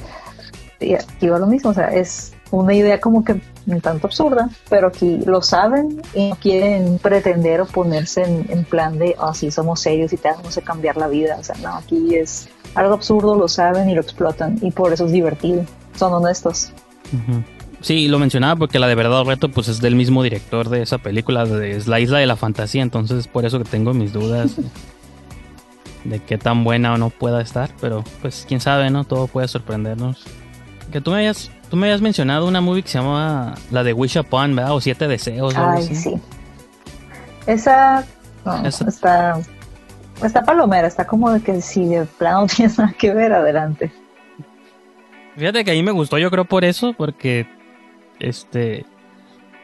iba 1.20 1.38
lo 1.40 1.46
mismo, 1.48 1.70
o 1.70 1.74
sea, 1.74 1.88
es 1.88 2.32
una 2.50 2.74
idea 2.74 3.00
como 3.00 3.24
que 3.24 3.40
un 3.66 3.80
tanto 3.80 4.06
absurda, 4.06 4.48
pero 4.70 4.88
aquí 4.88 5.18
lo 5.26 5.42
saben 5.42 6.00
y 6.14 6.30
no 6.30 6.36
quieren 6.36 6.98
pretender 6.98 7.60
o 7.60 7.66
ponerse 7.66 8.22
en, 8.22 8.64
plan 8.64 8.98
de, 8.98 9.16
así 9.18 9.50
somos 9.50 9.80
serios 9.80 10.12
y 10.12 10.16
te 10.16 10.28
vamos 10.28 10.56
a 10.56 10.60
cambiar 10.62 10.96
la 10.96 11.08
vida. 11.08 11.36
O 11.38 11.44
sea, 11.44 11.56
no, 11.56 11.74
aquí 11.74 12.14
es 12.14 12.48
algo 12.74 12.94
absurdo, 12.94 13.34
lo 13.34 13.48
saben 13.48 13.90
y 13.90 13.94
lo 13.94 14.00
explotan 14.00 14.58
y 14.62 14.70
por 14.70 14.92
eso 14.92 15.06
es 15.06 15.12
divertido. 15.12 15.64
Son 15.96 16.12
honestos. 16.12 16.72
Sí, 17.80 18.08
lo 18.08 18.18
mencionaba 18.18 18.56
porque 18.56 18.78
la 18.78 18.88
de 18.88 18.94
verdad 18.94 19.24
reto 19.24 19.50
pues 19.50 19.68
es 19.68 19.80
del 19.80 19.94
mismo 19.94 20.22
director 20.22 20.68
de 20.68 20.82
esa 20.82 20.98
película, 20.98 21.44
de, 21.44 21.72
es 21.72 21.86
la 21.86 22.00
isla 22.00 22.18
de 22.18 22.26
la 22.26 22.36
fantasía, 22.36 22.82
entonces 22.82 23.28
por 23.28 23.44
eso 23.44 23.58
que 23.58 23.64
tengo 23.64 23.94
mis 23.94 24.12
dudas 24.12 24.56
de 26.04 26.18
qué 26.26 26.38
tan 26.38 26.64
buena 26.64 26.94
o 26.94 26.96
no 26.96 27.10
pueda 27.10 27.40
estar, 27.40 27.70
pero 27.80 28.04
pues 28.22 28.44
quién 28.48 28.60
sabe, 28.60 28.90
¿no? 28.90 29.04
Todo 29.04 29.26
puede 29.26 29.48
sorprendernos. 29.48 30.24
Que 30.90 31.00
tú 31.00 31.10
me 31.10 31.18
hayas, 31.18 31.50
tú 31.70 31.76
me 31.76 31.86
hayas 31.86 32.00
mencionado 32.00 32.46
una 32.46 32.60
movie 32.60 32.82
que 32.82 32.88
se 32.88 32.98
llama 32.98 33.54
la 33.70 33.82
de 33.82 33.92
Wish 33.92 34.18
Upon, 34.18 34.54
¿verdad? 34.54 34.74
O 34.74 34.80
Siete 34.80 35.08
Deseos. 35.08 35.54
Ay, 35.56 35.82
sí. 35.82 36.20
Esa, 37.46 38.04
está, 38.86 39.38
está 40.22 40.42
palomera, 40.44 40.88
está 40.88 41.06
como 41.06 41.30
de 41.30 41.40
que 41.40 41.60
si 41.60 41.84
de 41.86 42.04
plano 42.04 42.40
no 42.42 42.46
tienes 42.46 42.78
nada 42.78 42.94
que 42.96 43.12
ver, 43.12 43.32
adelante. 43.32 43.92
Fíjate 45.36 45.64
que 45.64 45.70
a 45.70 45.74
mí 45.74 45.82
me 45.82 45.92
gustó, 45.92 46.18
yo 46.18 46.30
creo 46.30 46.44
por 46.44 46.64
eso, 46.64 46.94
porque 46.94 47.46
este. 48.18 48.86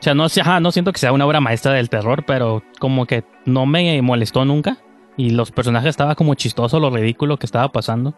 O 0.01 0.03
sea, 0.03 0.15
no, 0.15 0.25
ajá, 0.25 0.61
no 0.61 0.73
siento 0.73 0.93
que 0.93 0.99
sea 0.99 1.13
una 1.13 1.27
obra 1.27 1.41
maestra 1.41 1.73
del 1.73 1.89
terror, 1.89 2.25
pero 2.27 2.63
como 2.81 3.07
que 3.07 3.25
no 3.47 3.67
me 3.67 4.03
molestó 4.03 4.45
nunca. 4.45 4.79
Y 5.17 5.31
los 5.31 5.53
personajes 5.53 5.91
estaba 5.91 6.15
como 6.15 6.35
chistoso 6.35 6.81
lo 6.81 6.91
ridículo 6.91 7.37
que 7.37 7.47
estaba 7.47 7.71
pasando. 7.71 8.15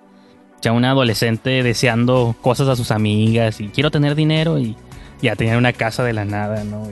O 0.64 0.66
sea, 0.66 0.72
un 0.72 0.86
adolescente 0.86 1.62
deseando 1.62 2.34
cosas 2.40 2.68
a 2.68 2.74
sus 2.74 2.90
amigas 2.90 3.60
y 3.60 3.68
quiero 3.68 3.90
tener 3.90 4.14
dinero 4.14 4.58
y 4.58 4.74
ya 5.20 5.36
tener 5.36 5.58
una 5.58 5.74
casa 5.74 6.02
de 6.04 6.14
la 6.14 6.24
nada, 6.24 6.64
¿no? 6.64 6.88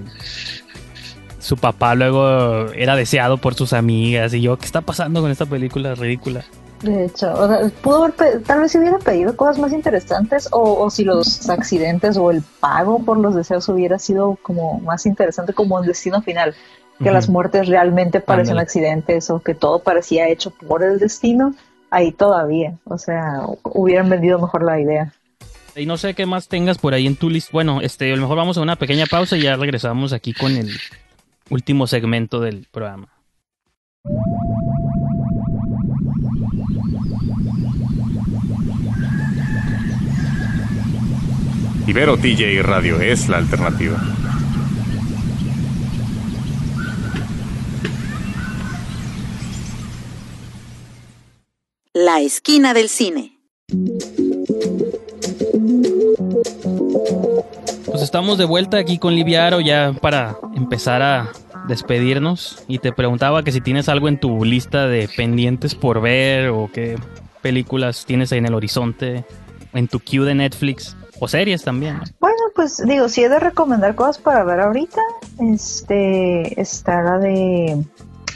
su 1.38 1.56
papá 1.56 1.94
luego 1.94 2.70
era 2.72 2.96
deseado 2.96 3.38
por 3.38 3.54
sus 3.54 3.72
amigas 3.72 4.34
y 4.34 4.42
yo, 4.42 4.58
¿qué 4.58 4.66
está 4.66 4.82
pasando 4.82 5.22
con 5.22 5.30
esta 5.30 5.46
película 5.46 5.94
ridícula? 5.94 6.44
De 6.82 7.06
hecho, 7.06 7.32
pudo 7.80 8.04
haber, 8.04 8.42
tal 8.42 8.60
vez 8.60 8.72
si 8.72 8.78
hubiera 8.78 8.98
pedido 8.98 9.34
cosas 9.38 9.58
más 9.58 9.72
interesantes 9.72 10.50
o, 10.52 10.90
si 10.90 11.04
los 11.04 11.48
accidentes 11.48 12.18
o 12.18 12.30
el 12.30 12.42
pago 12.60 13.02
por 13.02 13.16
los 13.16 13.34
deseos 13.34 13.70
hubiera 13.70 13.98
sido 13.98 14.36
como 14.42 14.80
más 14.80 15.06
interesante 15.06 15.54
como 15.54 15.80
el 15.80 15.86
destino 15.86 16.20
final, 16.20 16.54
que 17.02 17.10
las 17.10 17.30
muertes 17.30 17.68
realmente 17.68 18.20
parecen 18.20 18.58
accidentes 18.58 19.30
o 19.30 19.40
que 19.40 19.54
todo 19.54 19.78
parecía 19.78 20.28
hecho 20.28 20.50
por 20.50 20.84
el 20.84 20.98
destino, 20.98 21.54
ahí 21.92 22.10
todavía, 22.10 22.78
o 22.84 22.98
sea, 22.98 23.42
hubieran 23.64 24.08
vendido 24.08 24.40
mejor 24.40 24.64
la 24.64 24.80
idea. 24.80 25.12
Y 25.76 25.86
no 25.86 25.96
sé 25.96 26.14
qué 26.14 26.26
más 26.26 26.48
tengas 26.48 26.78
por 26.78 26.94
ahí 26.94 27.06
en 27.06 27.16
tu 27.16 27.30
list. 27.30 27.52
Bueno, 27.52 27.80
este, 27.80 28.12
a 28.12 28.16
lo 28.16 28.22
mejor 28.22 28.36
vamos 28.36 28.56
a 28.56 28.62
una 28.62 28.76
pequeña 28.76 29.06
pausa 29.06 29.36
y 29.36 29.42
ya 29.42 29.56
regresamos 29.56 30.12
aquí 30.12 30.32
con 30.32 30.52
el 30.56 30.70
último 31.50 31.86
segmento 31.86 32.40
del 32.40 32.66
programa. 32.70 33.08
Ibero 41.86 42.16
TJ 42.16 42.62
Radio 42.62 43.00
es 43.00 43.28
la 43.28 43.38
alternativa. 43.38 44.00
La 52.04 52.18
esquina 52.18 52.74
del 52.74 52.88
cine. 52.88 53.38
Pues 57.86 58.02
estamos 58.02 58.38
de 58.38 58.44
vuelta 58.44 58.78
aquí 58.78 58.98
con 58.98 59.14
Liviaro 59.14 59.60
ya 59.60 59.94
para 60.00 60.36
empezar 60.56 61.00
a 61.00 61.30
despedirnos 61.68 62.64
y 62.66 62.78
te 62.78 62.92
preguntaba 62.92 63.44
que 63.44 63.52
si 63.52 63.60
tienes 63.60 63.88
algo 63.88 64.08
en 64.08 64.18
tu 64.18 64.44
lista 64.44 64.88
de 64.88 65.08
pendientes 65.16 65.76
por 65.76 66.00
ver 66.00 66.48
o 66.48 66.68
qué 66.72 66.98
películas 67.40 68.04
tienes 68.04 68.32
ahí 68.32 68.38
en 68.38 68.46
el 68.46 68.54
horizonte, 68.54 69.24
en 69.72 69.86
tu 69.86 70.00
queue 70.00 70.26
de 70.26 70.34
Netflix 70.34 70.96
o 71.20 71.28
series 71.28 71.62
también. 71.62 72.00
Bueno, 72.18 72.36
pues 72.56 72.82
digo, 72.84 73.08
si 73.08 73.22
he 73.22 73.28
de 73.28 73.38
recomendar 73.38 73.94
cosas 73.94 74.18
para 74.18 74.42
ver 74.42 74.58
ahorita, 74.58 75.00
este 75.38 76.60
está 76.60 77.00
la 77.00 77.18
de 77.20 77.84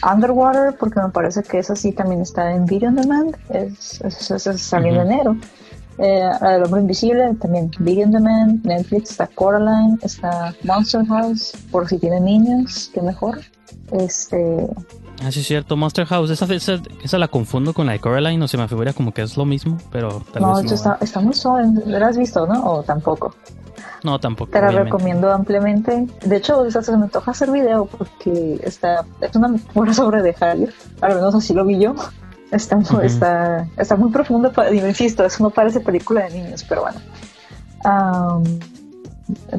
Underwater, 0.02 0.76
porque 0.78 1.00
me 1.00 1.08
parece 1.10 1.42
que 1.42 1.58
esa 1.58 1.76
sí 1.76 1.92
también 1.92 2.20
está 2.22 2.52
en 2.52 2.66
Video 2.66 2.88
On 2.88 2.96
Demand, 2.96 3.36
es, 3.50 4.00
es, 4.02 4.30
es, 4.30 4.60
salió 4.60 4.92
en 4.92 5.00
enero. 5.12 5.36
Eh, 5.98 6.30
del 6.42 6.62
hombre 6.64 6.82
invisible, 6.82 7.34
también 7.40 7.70
Video 7.78 8.04
On 8.06 8.12
Demand, 8.12 8.64
Netflix, 8.66 9.12
está 9.12 9.26
Coraline, 9.28 9.98
está 10.02 10.54
Monster 10.62 11.06
House, 11.06 11.52
por 11.70 11.88
si 11.88 11.98
tienen 11.98 12.24
niños, 12.24 12.90
qué 12.92 13.00
mejor. 13.00 13.40
Este, 13.92 14.68
Ah, 15.22 15.32
sí, 15.32 15.40
es 15.40 15.46
cierto. 15.46 15.76
Monster 15.76 16.06
House, 16.06 16.30
esa, 16.30 16.46
esa, 16.54 17.18
la 17.18 17.28
confundo 17.28 17.72
con 17.72 17.86
la 17.86 17.92
de 17.92 18.00
Coraline, 18.00 18.38
no 18.38 18.48
se 18.48 18.58
me 18.58 18.68
figura 18.68 18.92
como 18.92 19.12
que 19.12 19.22
es 19.22 19.36
lo 19.36 19.44
mismo, 19.44 19.78
pero 19.90 20.22
tal 20.32 20.42
no, 20.42 20.56
vez 20.56 20.64
no. 20.66 20.74
Está, 20.74 20.98
está 21.00 21.20
muy 21.20 21.34
suave. 21.34 21.68
¿La 21.86 22.08
has 22.08 22.18
visto, 22.18 22.46
no? 22.46 22.64
¿O 22.64 22.82
tampoco? 22.82 23.34
No, 24.02 24.20
tampoco. 24.20 24.52
Te 24.52 24.60
la 24.60 24.70
recomiendo 24.70 25.32
ampliamente. 25.32 26.06
De 26.24 26.36
hecho, 26.36 26.70
se 26.70 26.96
me 26.96 27.04
antoja 27.04 27.30
hacer 27.30 27.50
video 27.50 27.86
porque 27.86 28.60
está, 28.62 29.04
es 29.20 29.34
una 29.34 29.48
mejor 29.48 29.94
sobre 29.94 30.22
de 30.22 30.34
Harry. 30.38 30.68
Al 31.00 31.14
menos 31.14 31.34
así 31.34 31.54
lo 31.54 31.64
vi 31.64 31.80
yo. 31.80 31.94
Está, 32.52 32.76
muy, 32.76 33.06
está, 33.06 33.66
está 33.76 33.96
muy 33.96 34.12
profundo. 34.12 34.52
Insisto, 34.72 35.24
eso 35.24 35.42
no 35.42 35.50
parece 35.50 35.80
película 35.80 36.24
de 36.24 36.40
niños, 36.40 36.64
pero 36.68 36.82
bueno. 36.82 37.00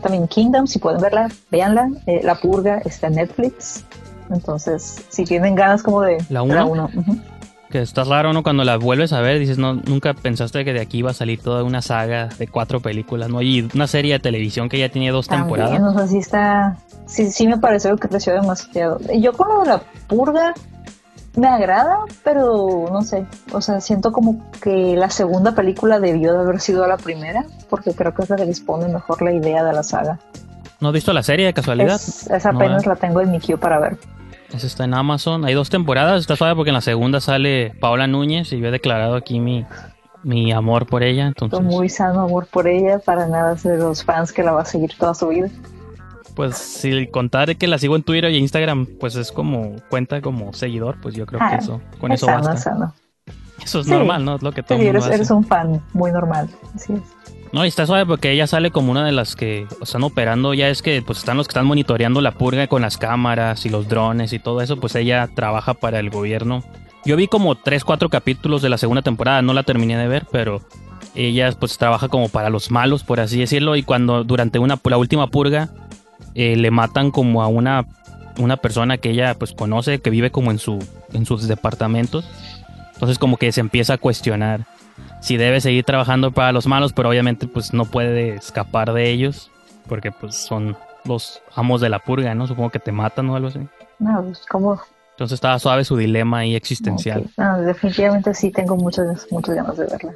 también 0.01 0.27
Kingdom, 0.27 0.67
si 0.67 0.79
pueden 0.79 1.01
verla, 1.01 1.29
véanla. 1.51 1.89
Eh, 2.05 2.21
la 2.23 2.35
Purga 2.35 2.77
está 2.85 3.07
en 3.07 3.15
Netflix. 3.15 3.83
Entonces, 4.29 5.05
si 5.09 5.23
tienen 5.23 5.55
ganas 5.55 5.83
como 5.83 6.01
de... 6.01 6.17
La 6.29 6.41
1. 6.41 6.89
Que 7.69 7.81
está 7.81 8.05
raro, 8.05 8.31
¿no? 8.31 8.43
Cuando 8.43 8.63
la 8.63 8.77
vuelves 8.77 9.11
a 9.11 9.19
ver, 9.19 9.39
dices, 9.39 9.57
no, 9.57 9.73
nunca 9.73 10.13
pensaste 10.13 10.63
que 10.63 10.71
de 10.71 10.79
aquí 10.79 10.99
iba 10.99 11.11
a 11.11 11.13
salir 11.13 11.41
toda 11.41 11.63
una 11.63 11.81
saga 11.81 12.29
de 12.39 12.47
cuatro 12.47 12.79
películas, 12.79 13.29
¿no? 13.29 13.41
Y 13.41 13.69
una 13.75 13.87
serie 13.87 14.13
de 14.13 14.19
televisión 14.19 14.69
que 14.69 14.79
ya 14.79 14.89
tiene 14.89 15.11
dos 15.11 15.27
temporadas. 15.27 15.79
No 15.79 15.97
sé 15.99 16.07
si 16.07 16.17
está... 16.19 16.77
Sí, 17.05 17.29
sí 17.29 17.47
me 17.47 17.57
pareció 17.57 17.95
que 17.97 18.07
creció 18.07 18.33
demasiado. 18.33 18.99
Yo 19.19 19.33
con 19.33 19.49
lo 19.49 19.61
de 19.61 19.67
la 19.67 19.81
purga 20.07 20.53
me 21.35 21.47
agrada, 21.47 21.99
pero 22.23 22.85
no 22.91 23.01
sé. 23.01 23.25
O 23.53 23.61
sea, 23.61 23.79
siento 23.79 24.11
como 24.11 24.49
que 24.61 24.95
la 24.95 25.09
segunda 25.09 25.53
película 25.53 25.99
debió 25.99 26.33
de 26.33 26.39
haber 26.39 26.59
sido 26.59 26.87
la 26.87 26.97
primera, 26.97 27.45
porque 27.69 27.93
creo 27.93 28.13
que 28.13 28.23
es 28.23 28.29
la 28.29 28.37
que 28.37 28.45
dispone 28.45 28.87
mejor 28.87 29.21
la 29.21 29.31
idea 29.31 29.63
de 29.63 29.73
la 29.73 29.83
saga. 29.83 30.19
¿No 30.79 30.89
has 30.89 30.93
visto 30.93 31.13
la 31.13 31.23
serie 31.23 31.45
de 31.45 31.53
casualidad? 31.53 31.95
esa 31.95 32.49
apenas 32.49 32.85
la 32.85 32.95
tengo 32.95 33.21
en 33.21 33.31
mi 33.31 33.39
queue 33.39 33.57
para 33.57 33.79
ver. 33.79 33.97
Esa 34.53 34.67
está 34.67 34.85
en 34.85 34.93
Amazon. 34.93 35.43
Hay 35.45 35.53
dos 35.53 35.69
temporadas. 35.69 36.21
Está 36.21 36.35
suave 36.35 36.55
porque 36.55 36.69
en 36.69 36.75
la 36.75 36.81
segunda 36.81 37.19
sale 37.19 37.73
Paola 37.79 38.07
Núñez 38.07 38.53
y 38.53 38.59
yo 38.59 38.67
he 38.67 38.71
declarado 38.71 39.15
aquí 39.15 39.39
mi, 39.39 39.65
mi 40.23 40.51
amor 40.51 40.85
por 40.85 41.03
ella. 41.03 41.27
Entonces... 41.27 41.59
Muy 41.61 41.89
sano 41.89 42.21
amor 42.21 42.47
por 42.47 42.67
ella. 42.67 42.99
Para 42.99 43.27
nada 43.27 43.57
ser 43.57 43.73
de 43.73 43.79
los 43.79 44.03
fans 44.03 44.31
que 44.31 44.43
la 44.43 44.51
va 44.51 44.61
a 44.61 44.65
seguir 44.65 44.91
toda 44.97 45.13
su 45.13 45.27
vida. 45.29 45.49
Pues 46.35 46.55
si 46.55 47.07
contar 47.07 47.55
que 47.55 47.67
la 47.67 47.79
sigo 47.79 47.95
en 47.95 48.03
Twitter 48.03 48.29
y 48.31 48.37
Instagram, 48.37 48.85
pues 48.99 49.15
es 49.15 49.31
como 49.31 49.75
cuenta 49.89 50.21
como 50.21 50.53
seguidor, 50.53 51.01
pues 51.01 51.15
yo 51.15 51.25
creo 51.25 51.39
que 51.39 51.45
ah, 51.45 51.55
eso, 51.55 51.81
con 51.99 52.11
eso 52.11 52.27
sano, 52.27 52.43
basta. 52.43 52.57
Sano. 52.57 52.93
Eso 53.63 53.79
es 53.79 53.87
normal, 53.87 54.23
¿no? 54.23 54.35
Es 54.35 54.43
lo 54.43 54.51
que 54.51 54.61
todo 54.61 54.77
sí, 54.77 54.85
eres, 54.85 55.07
eres 55.07 55.31
un 55.31 55.43
fan 55.43 55.81
muy 55.93 56.11
normal. 56.11 56.47
Así 56.75 56.93
es. 56.93 57.35
No, 57.51 57.63
y 57.65 57.67
está 57.67 57.85
suave 57.85 58.05
porque 58.05 58.31
ella 58.31 58.45
sale 58.47 58.71
como 58.71 58.91
una 58.91 59.05
de 59.05 59.11
las 59.11 59.35
que 59.35 59.67
están 59.81 60.03
operando. 60.03 60.53
Ya 60.53 60.69
es 60.69 60.81
que 60.81 61.01
pues 61.01 61.19
están 61.19 61.37
los 61.37 61.47
que 61.47 61.51
están 61.51 61.65
monitoreando 61.65 62.21
la 62.21 62.31
purga 62.31 62.67
con 62.67 62.81
las 62.81 62.97
cámaras 62.97 63.65
y 63.65 63.69
los 63.69 63.87
drones 63.87 64.33
y 64.33 64.39
todo 64.39 64.61
eso. 64.61 64.77
Pues 64.77 64.95
ella 64.95 65.29
trabaja 65.33 65.73
para 65.73 65.99
el 65.99 66.09
gobierno. 66.09 66.63
Yo 67.05 67.15
vi 67.15 67.27
como 67.27 67.55
3, 67.55 67.83
4 67.83 68.09
capítulos 68.09 68.61
de 68.61 68.69
la 68.69 68.77
segunda 68.77 69.01
temporada. 69.01 69.41
No 69.41 69.53
la 69.53 69.63
terminé 69.63 69.97
de 69.97 70.07
ver, 70.07 70.25
pero 70.31 70.61
ella 71.15 71.51
pues 71.57 71.77
trabaja 71.77 72.09
como 72.09 72.29
para 72.29 72.49
los 72.49 72.69
malos, 72.69 73.03
por 73.03 73.19
así 73.19 73.39
decirlo. 73.39 73.75
Y 73.75 73.83
cuando 73.83 74.23
durante 74.23 74.59
una, 74.59 74.79
la 74.83 74.97
última 74.97 75.27
purga 75.27 75.69
eh, 76.35 76.55
le 76.57 76.69
matan 76.69 77.11
como 77.11 77.43
a 77.43 77.47
una, 77.47 77.85
una 78.37 78.57
persona 78.57 78.97
que 78.97 79.11
ella 79.11 79.35
pues 79.35 79.53
conoce, 79.53 79.99
que 79.99 80.09
vive 80.09 80.31
como 80.31 80.51
en, 80.51 80.59
su, 80.59 80.79
en 81.13 81.25
sus 81.25 81.47
departamentos. 81.47 82.29
Entonces 82.93 83.19
como 83.19 83.37
que 83.37 83.51
se 83.51 83.61
empieza 83.61 83.93
a 83.93 83.97
cuestionar 83.97 84.65
si 85.21 85.37
debe 85.37 85.61
seguir 85.61 85.83
trabajando 85.83 86.31
para 86.31 86.51
los 86.51 86.67
malos, 86.67 86.93
pero 86.93 87.09
obviamente 87.09 87.47
pues 87.47 87.73
no 87.73 87.85
puede 87.85 88.35
escapar 88.35 88.93
de 88.93 89.09
ellos, 89.09 89.51
porque 89.87 90.11
pues 90.11 90.35
son 90.35 90.77
los 91.05 91.41
amos 91.55 91.81
de 91.81 91.89
la 91.89 91.99
purga, 91.99 92.35
¿no? 92.35 92.47
Supongo 92.47 92.69
que 92.69 92.79
te 92.79 92.91
matan 92.91 93.29
o 93.29 93.35
algo 93.35 93.47
así. 93.47 93.59
No, 93.99 94.23
pues 94.23 94.45
como... 94.45 94.79
Entonces 95.11 95.35
estaba 95.35 95.57
suave 95.57 95.83
su 95.83 95.97
dilema 95.97 96.39
ahí 96.39 96.55
existencial. 96.55 97.25
No, 97.37 97.59
definitivamente 97.61 98.33
sí 98.35 98.51
tengo 98.51 98.77
muchas, 98.77 99.25
muchas 99.31 99.55
ganas 99.55 99.77
de 99.77 99.85
verla. 99.85 100.13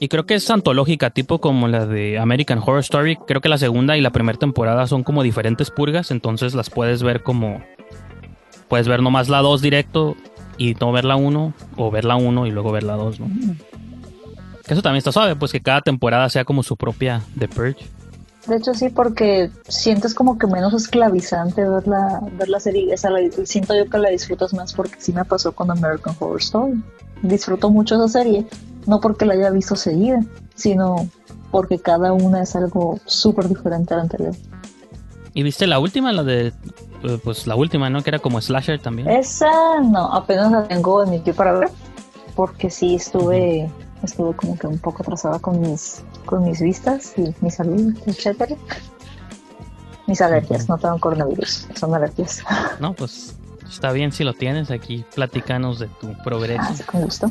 Y 0.00 0.08
creo 0.08 0.26
que 0.26 0.34
es 0.34 0.50
antológica, 0.50 1.10
tipo 1.10 1.40
como 1.40 1.68
la 1.68 1.86
de 1.86 2.18
American 2.18 2.58
Horror 2.58 2.80
Story. 2.80 3.16
Creo 3.28 3.40
que 3.40 3.48
la 3.48 3.58
segunda 3.58 3.96
y 3.96 4.00
la 4.00 4.10
primera 4.10 4.36
temporada 4.36 4.88
son 4.88 5.04
como 5.04 5.22
diferentes 5.22 5.70
purgas, 5.70 6.10
entonces 6.10 6.54
las 6.54 6.70
puedes 6.70 7.04
ver 7.04 7.22
como... 7.22 7.62
Puedes 8.66 8.88
ver 8.88 9.02
nomás 9.02 9.28
la 9.28 9.38
2 9.38 9.62
directo 9.62 10.16
y 10.58 10.74
no 10.80 10.90
ver 10.90 11.04
la 11.04 11.14
1, 11.14 11.54
o 11.76 11.90
ver 11.92 12.04
la 12.04 12.16
1 12.16 12.46
y 12.46 12.50
luego 12.50 12.72
ver 12.72 12.82
la 12.82 12.96
2, 12.96 13.20
¿no? 13.20 13.26
Que 13.26 13.71
eso 14.72 14.82
también 14.82 14.98
está 14.98 15.12
suave, 15.12 15.36
pues 15.36 15.52
que 15.52 15.60
cada 15.60 15.80
temporada 15.80 16.28
sea 16.28 16.44
como 16.44 16.62
su 16.62 16.76
propia 16.76 17.22
The 17.38 17.48
Purge. 17.48 17.84
De 18.46 18.56
hecho 18.56 18.74
sí, 18.74 18.88
porque 18.88 19.50
sientes 19.68 20.14
como 20.14 20.36
que 20.36 20.48
menos 20.48 20.74
esclavizante 20.74 21.62
ver 21.68 21.86
la, 21.86 22.20
ver 22.32 22.48
la 22.48 22.58
serie. 22.58 22.92
Esa 22.92 23.10
la, 23.10 23.20
siento 23.44 23.74
yo 23.74 23.88
que 23.88 23.98
la 23.98 24.08
disfrutas 24.08 24.52
más 24.52 24.72
porque 24.72 24.96
sí 24.98 25.12
me 25.12 25.24
pasó 25.24 25.52
con 25.52 25.70
American 25.70 26.16
Horror 26.18 26.40
Story. 26.40 26.82
Disfruto 27.22 27.70
mucho 27.70 27.94
esa 27.94 28.08
serie, 28.08 28.44
no 28.86 29.00
porque 29.00 29.26
la 29.26 29.34
haya 29.34 29.50
visto 29.50 29.76
seguida, 29.76 30.20
sino 30.56 31.08
porque 31.52 31.78
cada 31.78 32.12
una 32.12 32.42
es 32.42 32.56
algo 32.56 32.98
súper 33.04 33.48
diferente 33.48 33.94
a 33.94 33.98
la 33.98 34.02
anterior. 34.02 34.34
¿Y 35.34 35.44
viste 35.44 35.68
la 35.68 35.78
última, 35.78 36.12
la 36.12 36.24
de 36.24 36.52
eh, 37.04 37.18
pues 37.22 37.46
la 37.46 37.56
última, 37.56 37.90
¿no? 37.90 38.02
Que 38.02 38.10
era 38.10 38.18
como 38.18 38.40
slasher 38.40 38.80
también. 38.80 39.08
Esa 39.08 39.80
no, 39.80 40.12
apenas 40.12 40.52
la 40.52 40.68
tengo 40.68 41.02
en 41.04 41.10
mi 41.10 41.18
para 41.20 41.52
ver, 41.52 41.70
porque 42.36 42.70
sí 42.70 42.96
estuve, 42.96 43.70
estuve 44.02 44.34
como 44.34 44.58
que 44.58 44.66
un 44.66 44.78
poco 44.78 45.02
atrasada 45.02 45.38
con 45.38 45.60
mis, 45.60 46.02
con 46.24 46.44
mis 46.44 46.60
vistas 46.60 47.14
y 47.16 47.34
mi 47.40 47.50
salud, 47.50 47.96
etcétera. 48.06 48.56
Mis 50.06 50.20
alergias, 50.20 50.68
no 50.68 50.78
tengo 50.78 50.98
coronavirus, 50.98 51.68
son 51.74 51.94
alergias. 51.94 52.42
No, 52.80 52.94
pues 52.94 53.36
está 53.68 53.92
bien 53.92 54.12
si 54.12 54.24
lo 54.24 54.34
tienes 54.34 54.70
aquí, 54.70 55.04
platicanos 55.14 55.78
de 55.78 55.86
tu 55.86 56.12
progreso. 56.24 56.62
Ah, 56.62 56.74
con 56.86 57.02
gusto. 57.02 57.30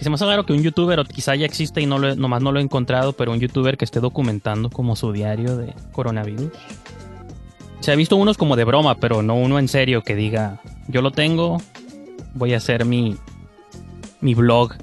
Y 0.00 0.02
se 0.02 0.08
me 0.08 0.14
hace 0.14 0.24
raro 0.24 0.46
que 0.46 0.54
un 0.54 0.62
youtuber, 0.62 0.98
o 1.00 1.04
quizá 1.04 1.34
ya 1.34 1.44
existe 1.44 1.82
y 1.82 1.86
no 1.86 1.98
lo, 1.98 2.14
nomás 2.16 2.40
no 2.40 2.52
lo 2.52 2.60
he 2.60 2.62
encontrado, 2.62 3.12
pero 3.12 3.32
un 3.32 3.40
youtuber 3.40 3.76
que 3.76 3.84
esté 3.84 4.00
documentando 4.00 4.70
como 4.70 4.96
su 4.96 5.12
diario 5.12 5.56
de 5.58 5.74
coronavirus. 5.92 6.50
Se 7.80 7.92
ha 7.92 7.96
visto 7.96 8.16
unos 8.16 8.38
como 8.38 8.56
de 8.56 8.64
broma, 8.64 8.94
pero 8.94 9.22
no 9.22 9.34
uno 9.34 9.58
en 9.58 9.68
serio 9.68 10.02
que 10.02 10.14
diga, 10.14 10.60
yo 10.88 11.02
lo 11.02 11.10
tengo, 11.10 11.58
voy 12.34 12.54
a 12.54 12.58
hacer 12.58 12.86
mi, 12.86 13.16
mi 14.20 14.34
blog 14.34 14.74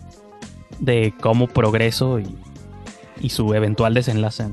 de 0.80 1.14
cómo 1.22 1.48
progreso 1.48 2.20
y, 2.20 2.38
y 3.20 3.30
su 3.30 3.54
eventual 3.54 3.94
desenlace. 3.94 4.46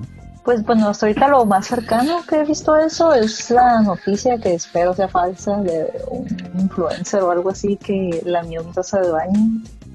Pues 0.45 0.62
bueno, 0.64 0.89
hasta 0.89 1.07
ahorita 1.07 1.29
lo 1.29 1.45
más 1.47 1.66
cercano 1.66 2.22
que 2.29 2.37
he 2.37 2.45
visto 2.45 2.75
a 2.75 2.85
eso 2.85 3.14
es 3.14 3.51
la 3.51 3.81
noticia 3.81 4.39
que 4.39 4.55
espero 4.55 4.93
sea 4.95 5.09
falsa 5.09 5.57
de 5.62 5.87
un 6.11 6.27
influencer 6.59 7.22
o 7.22 7.31
algo 7.31 7.51
así 7.51 7.77
que 7.77 8.20
lamió 8.25 8.62
mi 8.62 8.72
taza 8.72 9.01
de 9.01 9.11
baño 9.11 9.41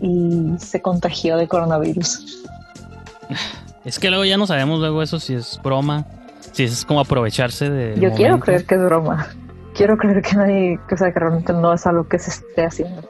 y 0.01 0.55
se 0.57 0.81
contagió 0.81 1.37
de 1.37 1.47
coronavirus. 1.47 2.43
Es 3.85 3.99
que 3.99 4.09
luego 4.09 4.25
ya 4.25 4.37
no 4.37 4.47
sabemos 4.47 4.79
luego 4.79 5.03
eso 5.03 5.19
si 5.19 5.35
es 5.35 5.59
broma 5.63 6.05
si 6.51 6.63
es 6.63 6.85
como 6.85 6.99
aprovecharse 6.99 7.69
de. 7.69 7.99
Yo 7.99 8.11
quiero 8.11 8.39
creer 8.39 8.65
que 8.65 8.75
es 8.75 8.83
broma. 8.83 9.27
Quiero 9.75 9.97
creer 9.97 10.21
que 10.21 10.35
nadie, 10.35 10.79
o 10.91 10.97
sea, 10.97 11.11
que 11.13 11.19
realmente 11.19 11.53
no 11.53 11.73
es 11.73 11.85
algo 11.85 12.07
que 12.07 12.19
se 12.19 12.31
esté 12.31 12.65
haciendo. 12.65 13.01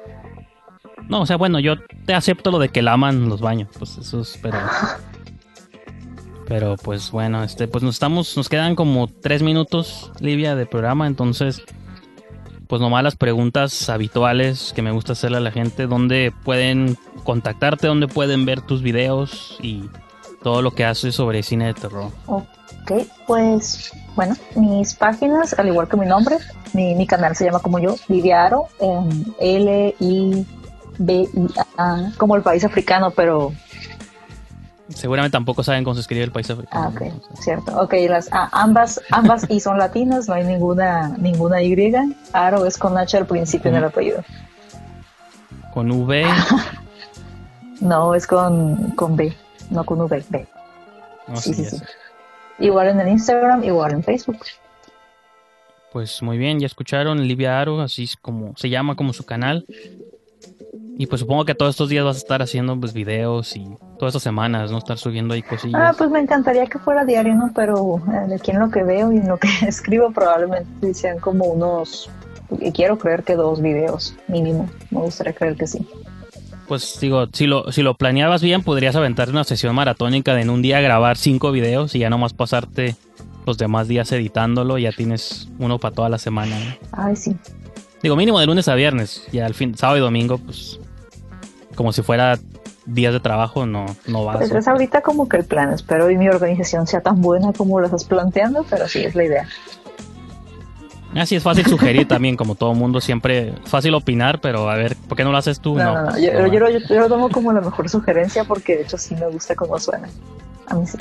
No, 1.10 1.22
o 1.22 1.26
sea, 1.26 1.38
bueno, 1.38 1.60
yo 1.60 1.76
te 2.06 2.14
acepto 2.14 2.52
lo 2.52 2.60
de 2.60 2.70
que 2.70 2.84
laman 2.84 3.30
los 3.30 3.42
baños, 3.42 3.70
pues 3.78 3.98
eso 3.98 4.22
es, 4.22 4.40
pero. 4.42 4.60
pero 6.48 6.76
pues 6.78 7.12
bueno, 7.12 7.44
este, 7.44 7.68
pues 7.68 7.84
nos 7.84 7.96
estamos, 7.96 8.38
nos 8.38 8.48
quedan 8.48 8.76
como 8.76 9.08
tres 9.08 9.42
minutos, 9.42 10.12
Livia, 10.20 10.56
de 10.56 10.68
programa, 10.68 11.08
entonces, 11.08 11.64
pues 12.68 12.80
nomás 12.80 13.04
las 13.04 13.16
preguntas 13.16 13.90
habituales 13.90 14.72
que 14.76 14.84
me 14.84 14.92
gusta 14.92 15.14
hacerle 15.14 15.38
a 15.38 15.42
la 15.42 15.52
gente, 15.52 15.88
dónde 15.88 16.32
pueden 16.44 16.96
contactarte, 17.24 17.88
dónde 17.88 18.08
pueden 18.08 18.46
ver 18.46 18.62
tus 18.62 18.84
videos 18.84 19.58
y 19.62 19.90
todo 20.44 20.62
lo 20.62 20.72
que 20.72 20.86
haces 20.86 21.16
sobre 21.16 21.42
cine 21.42 21.66
de 21.68 21.74
terror. 21.74 22.12
Ok, 22.28 23.04
pues 23.26 23.92
bueno, 24.16 24.36
mis 24.56 24.94
páginas, 24.94 25.58
al 25.58 25.68
igual 25.70 25.88
que 25.88 25.98
mi 25.98 26.06
nombre, 26.06 26.38
mi, 26.74 27.08
canal 27.08 27.36
se 27.36 27.46
llama 27.46 27.60
como 27.60 27.80
yo, 27.80 27.96
Liviaro, 28.08 28.68
L-I-B-I-A, 31.00 32.12
como 32.18 32.36
el 32.36 32.42
país 32.42 32.64
africano, 32.64 33.12
pero... 33.12 33.54
Seguramente 34.90 35.34
tampoco 35.34 35.64
saben 35.64 35.84
cómo 35.84 35.94
se 35.94 36.02
escribe 36.02 36.24
el 36.24 36.32
país 36.32 36.50
africano. 36.50 36.86
Ah, 36.86 36.90
ok, 36.90 37.40
cierto. 37.40 37.80
Ok, 37.80 37.94
las, 38.08 38.28
ah, 38.32 38.50
ambas, 38.52 39.00
ambas 39.12 39.46
y 39.50 39.60
son 39.60 39.78
latinas, 39.78 40.28
no 40.28 40.34
hay 40.34 40.44
ninguna, 40.46 41.10
ninguna 41.20 41.62
Y. 41.62 41.94
Aro 42.34 42.66
es 42.66 42.78
con 42.78 42.98
H 42.98 43.16
al 43.18 43.28
principio 43.28 43.70
en 43.70 43.78
el 43.78 43.84
apellido. 43.84 44.24
¿Con 45.74 45.92
V? 45.92 46.26
no, 47.82 48.16
es 48.16 48.26
con, 48.26 48.92
con 48.92 49.16
B, 49.16 49.36
no 49.70 49.84
con 49.84 50.02
V, 50.02 50.24
B. 50.30 50.48
sí, 51.36 51.54
sí, 51.54 51.66
sí. 51.66 51.78
Igual 52.58 52.90
en 52.90 53.00
el 53.00 53.10
Instagram, 53.10 53.64
igual 53.64 53.92
en 53.92 54.04
Facebook. 54.04 54.40
Pues 55.92 56.22
muy 56.22 56.38
bien, 56.38 56.60
ya 56.60 56.68
escucharon 56.68 57.28
Livia 57.28 57.60
Aro, 57.60 57.80
así 57.82 58.04
es 58.04 58.16
como 58.16 58.56
se 58.58 58.70
llama 58.70 58.96
como 58.96 59.14
su 59.14 59.26
canal. 59.26 59.66
Y 61.00 61.08
pues 61.08 61.22
supongo 61.22 61.46
que 61.46 61.56
todos 61.56 61.70
estos 61.70 61.88
días 61.88 62.04
vas 62.04 62.18
a 62.18 62.20
estar 62.20 62.42
haciendo 62.42 62.78
pues 62.78 62.92
videos 62.92 63.56
y 63.56 63.64
todas 63.98 64.12
estas 64.12 64.22
semanas, 64.22 64.70
¿no? 64.70 64.80
Estar 64.80 64.98
subiendo 64.98 65.34
ahí 65.34 65.42
cosillas. 65.42 65.82
Ah, 65.82 65.96
pues 65.98 66.10
me 66.10 66.20
encantaría 66.20 66.66
que 66.66 66.78
fuera 66.78 67.06
diario, 67.06 67.36
¿no? 67.36 67.52
Pero 67.56 68.02
eh, 68.12 68.28
de 68.28 68.36
aquí 68.36 68.52
en 68.52 68.60
lo 68.60 68.70
que 68.70 68.84
veo 68.84 69.10
y 69.14 69.16
en 69.16 69.30
lo 69.30 69.38
que 69.38 69.48
escribo 69.66 70.12
probablemente 70.12 70.94
sean 70.94 71.20
como 71.20 71.46
unos, 71.46 72.10
quiero 72.74 72.98
creer 72.98 73.24
que 73.24 73.38
dos 73.38 73.62
videos 73.62 74.14
mínimo. 74.28 74.70
Me 74.92 75.00
gustaría 75.00 75.32
creer 75.32 75.56
que 75.56 75.68
sí 75.68 75.88
pues 76.68 77.00
digo, 77.00 77.26
si 77.34 77.48
lo, 77.48 77.72
si 77.72 77.82
lo 77.82 77.96
planeabas 77.96 78.44
bien, 78.44 78.62
podrías 78.62 78.96
aventarte 78.96 79.32
una 79.32 79.44
sesión 79.44 79.74
maratónica 79.74 80.36
de 80.36 80.42
en 80.44 80.52
un 80.52 80.62
día 80.62 80.80
grabar 80.82 81.18
cinco 81.18 81.52
videos 81.52 81.96
y 81.96 82.00
ya 82.00 82.12
nomás 82.12 82.34
pasarte 82.34 82.96
los 83.48 83.58
demás 83.58 83.88
días 83.88 84.12
editándolo 84.12 84.78
y 84.78 84.84
ya 84.84 84.92
tienes 84.92 85.50
uno 85.58 85.80
para 85.80 85.96
toda 85.96 86.10
la 86.10 86.20
semana. 86.20 86.78
Ay, 86.92 87.16
sí. 87.16 87.36
Digo, 88.04 88.16
mínimo 88.16 88.40
de 88.40 88.46
lunes 88.46 88.68
a 88.68 88.76
viernes. 88.76 89.24
Y 89.32 89.40
al 89.40 89.56
fin, 89.56 89.76
sábado 89.76 89.98
y 89.98 90.02
domingo, 90.02 90.38
pues, 90.38 90.80
como 91.80 91.94
si 91.94 92.02
fuera 92.02 92.38
días 92.86 93.14
de 93.14 93.22
trabajo, 93.22 93.66
no, 93.66 93.86
no 94.06 94.26
va 94.26 94.34
pues 94.34 94.52
es 94.52 94.68
ahorita 94.68 95.00
como 95.00 95.30
que 95.30 95.38
el 95.38 95.46
plan. 95.46 95.72
Espero 95.72 96.12
y 96.12 96.18
mi 96.18 96.28
organización 96.28 96.88
sea 96.88 97.00
tan 97.00 97.22
buena 97.22 97.54
como 97.54 97.80
lo 97.80 97.86
estás 97.86 98.04
planteando, 98.04 98.66
pero 98.70 98.90
sí 98.90 99.00
es 99.00 99.16
la 99.16 99.24
idea. 99.24 99.48
Así 101.16 101.38
es 101.38 101.44
fácil 101.44 101.66
sugerir 101.68 102.06
también, 102.06 102.36
como 102.36 102.56
todo 102.56 102.74
mundo, 102.74 103.00
siempre 103.00 103.54
fácil 103.64 103.94
opinar, 103.94 104.42
pero 104.42 104.70
a 104.70 104.76
ver, 104.76 104.98
¿por 105.08 105.18
qué 105.18 105.24
no 105.24 105.32
lo 105.32 105.38
haces 105.38 105.62
tú? 105.62 105.76
No, 105.76 106.04
no, 106.04 106.20
Yo, 106.20 106.50
yo, 106.50 107.00
lo 107.00 107.08
tomo 107.08 107.30
como 107.30 107.54
la 107.54 107.62
mejor 107.62 107.88
sugerencia 107.88 108.44
porque 108.44 108.76
de 108.76 108.82
hecho 108.82 108.98
sí 108.98 109.16
me 109.16 109.28
gusta 109.28 109.56
cómo 109.56 109.80
suena. 109.80 110.10
A 110.68 110.76
mí 110.76 110.86
sí. 110.86 110.98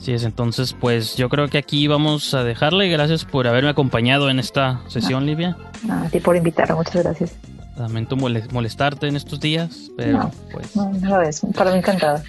Sí 0.00 0.14
es, 0.14 0.24
entonces 0.24 0.72
pues 0.72 1.14
yo 1.14 1.28
creo 1.28 1.48
que 1.48 1.58
aquí 1.58 1.86
vamos 1.88 2.32
a 2.32 2.42
dejarle. 2.42 2.88
Gracias 2.88 3.26
por 3.26 3.46
haberme 3.46 3.68
acompañado 3.68 4.30
en 4.30 4.38
esta 4.38 4.80
sesión, 4.88 5.26
Livia. 5.26 5.58
a 5.90 6.08
ti 6.08 6.20
por 6.20 6.36
invitarme, 6.36 6.76
muchas 6.76 7.02
gracias. 7.02 7.36
Lamento 7.80 8.14
molestarte 8.14 9.08
en 9.08 9.16
estos 9.16 9.40
días, 9.40 9.90
pero 9.96 10.18
no, 10.18 10.30
pues... 10.52 10.76
No, 10.76 10.92
no 10.92 11.22
es, 11.22 11.40
para 11.56 11.72
mí 11.72 11.78
encantada. 11.78 12.22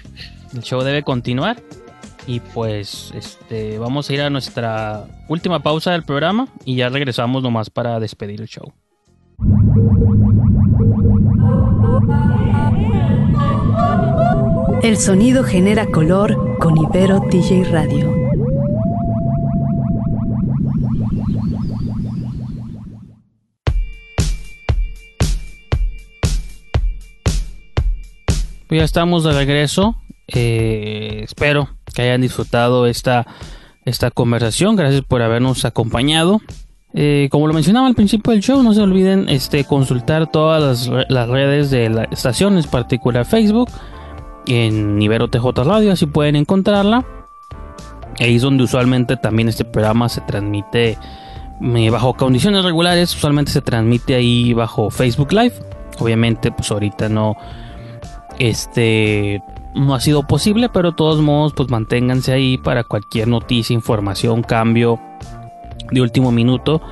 El 0.54 0.62
show 0.62 0.82
debe 0.82 1.02
continuar 1.02 1.62
y 2.26 2.40
pues 2.40 3.12
este 3.14 3.78
vamos 3.78 4.08
a 4.08 4.14
ir 4.14 4.22
a 4.22 4.30
nuestra 4.30 5.04
última 5.28 5.62
pausa 5.62 5.92
del 5.92 6.04
programa 6.04 6.48
y 6.64 6.76
ya 6.76 6.88
regresamos 6.88 7.42
nomás 7.42 7.68
para 7.68 8.00
despedir 8.00 8.40
el 8.40 8.48
show. 8.48 8.72
El 14.82 14.96
sonido 14.96 15.44
genera 15.44 15.86
color 15.86 16.58
con 16.58 16.78
Ibero 16.78 17.20
DJ 17.30 17.64
Radio. 17.64 18.21
Pues 28.72 28.80
ya 28.80 28.84
estamos 28.86 29.22
de 29.22 29.34
regreso. 29.34 29.96
Eh, 30.28 31.20
espero 31.24 31.68
que 31.94 32.00
hayan 32.00 32.22
disfrutado 32.22 32.86
esta, 32.86 33.26
esta 33.84 34.10
conversación. 34.10 34.76
Gracias 34.76 35.02
por 35.02 35.20
habernos 35.20 35.66
acompañado. 35.66 36.40
Eh, 36.94 37.28
como 37.30 37.46
lo 37.46 37.52
mencionaba 37.52 37.86
al 37.86 37.94
principio 37.94 38.32
del 38.32 38.40
show, 38.40 38.62
no 38.62 38.72
se 38.72 38.80
olviden 38.80 39.28
este, 39.28 39.64
consultar 39.64 40.32
todas 40.32 40.88
las, 40.88 41.28
redes 41.28 41.70
de 41.70 41.90
la 41.90 42.04
estación, 42.04 42.56
en 42.56 42.64
particular 42.64 43.26
Facebook, 43.26 43.68
en 44.46 45.02
Ibero 45.02 45.28
TJ 45.28 45.64
Radio, 45.64 45.92
así 45.92 46.06
pueden 46.06 46.34
encontrarla. 46.34 47.04
Ahí 48.20 48.36
es 48.36 48.40
donde 48.40 48.64
usualmente 48.64 49.18
también 49.18 49.50
este 49.50 49.66
programa 49.66 50.08
se 50.08 50.22
transmite 50.22 50.96
eh, 51.60 51.90
bajo 51.90 52.14
condiciones 52.14 52.64
regulares, 52.64 53.14
usualmente 53.14 53.52
se 53.52 53.60
transmite 53.60 54.14
ahí 54.14 54.54
bajo 54.54 54.88
Facebook 54.88 55.30
Live. 55.30 55.56
Obviamente, 55.98 56.50
pues 56.50 56.70
ahorita 56.70 57.10
no, 57.10 57.36
este, 58.42 59.40
no 59.72 59.94
ha 59.94 60.00
sido 60.00 60.26
posible, 60.26 60.68
pero 60.68 60.90
de 60.90 60.96
todos 60.96 61.20
modos, 61.20 61.52
pues 61.52 61.70
manténganse 61.70 62.32
ahí 62.32 62.58
para 62.58 62.82
cualquier 62.82 63.28
noticia, 63.28 63.72
información, 63.72 64.42
cambio 64.42 64.98
de 65.92 66.00
último 66.00 66.32
minuto 66.32 66.82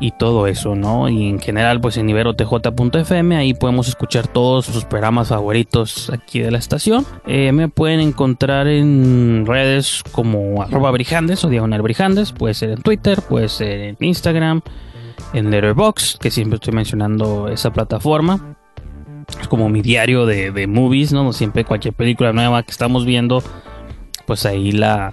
y 0.00 0.12
todo 0.12 0.46
eso, 0.46 0.74
¿no? 0.74 1.10
Y 1.10 1.28
en 1.28 1.38
general, 1.38 1.82
pues 1.82 1.98
en 1.98 2.08
iberotj.fm, 2.08 3.36
ahí 3.36 3.52
podemos 3.52 3.88
escuchar 3.88 4.26
todos 4.26 4.64
sus 4.64 4.86
programas 4.86 5.28
favoritos 5.28 6.08
aquí 6.08 6.40
de 6.40 6.50
la 6.50 6.56
estación. 6.56 7.04
Eh, 7.26 7.52
me 7.52 7.68
pueden 7.68 8.00
encontrar 8.00 8.66
en 8.66 9.44
redes 9.46 10.02
como 10.12 10.62
arroba 10.62 10.90
brijandes 10.92 11.44
o 11.44 11.50
diagonal 11.50 11.82
brijandes, 11.82 12.32
puede 12.32 12.54
ser 12.54 12.70
en 12.70 12.80
Twitter, 12.80 13.20
puede 13.20 13.50
ser 13.50 13.80
en 13.80 13.96
Instagram, 14.00 14.62
en 15.34 15.50
Letterboxd, 15.50 16.18
que 16.20 16.30
siempre 16.30 16.54
estoy 16.54 16.72
mencionando 16.72 17.48
esa 17.48 17.70
plataforma 17.70 18.55
es 19.40 19.48
como 19.48 19.68
mi 19.68 19.82
diario 19.82 20.26
de, 20.26 20.66
movies, 20.66 21.12
¿no? 21.12 21.32
Siempre 21.32 21.64
cualquier 21.64 21.94
película 21.94 22.32
nueva 22.32 22.62
que 22.62 22.70
estamos 22.70 23.04
viendo, 23.04 23.42
pues 24.26 24.46
ahí 24.46 24.72
la, 24.72 25.12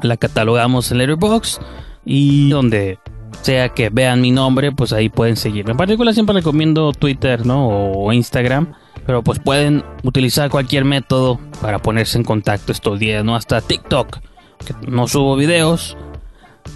la 0.00 0.16
catalogamos 0.16 0.90
en 0.90 0.98
Letterboxd 0.98 1.60
y 2.04 2.50
donde 2.50 2.98
sea 3.42 3.70
que 3.70 3.90
vean 3.90 4.20
mi 4.20 4.30
nombre, 4.30 4.72
pues 4.72 4.92
ahí 4.92 5.08
pueden 5.08 5.36
seguirme. 5.36 5.72
En 5.72 5.76
particular 5.76 6.14
siempre 6.14 6.34
recomiendo 6.34 6.92
Twitter, 6.92 7.44
¿no? 7.44 7.68
O 7.68 8.12
Instagram. 8.12 8.74
Pero 9.06 9.22
pues 9.22 9.38
pueden 9.38 9.84
utilizar 10.02 10.48
cualquier 10.48 10.86
método 10.86 11.38
para 11.60 11.78
ponerse 11.78 12.16
en 12.16 12.24
contacto 12.24 12.72
estos 12.72 12.98
días, 12.98 13.22
¿no? 13.22 13.36
Hasta 13.36 13.60
TikTok. 13.60 14.18
Que 14.64 14.74
no 14.88 15.06
subo 15.08 15.36
videos 15.36 15.96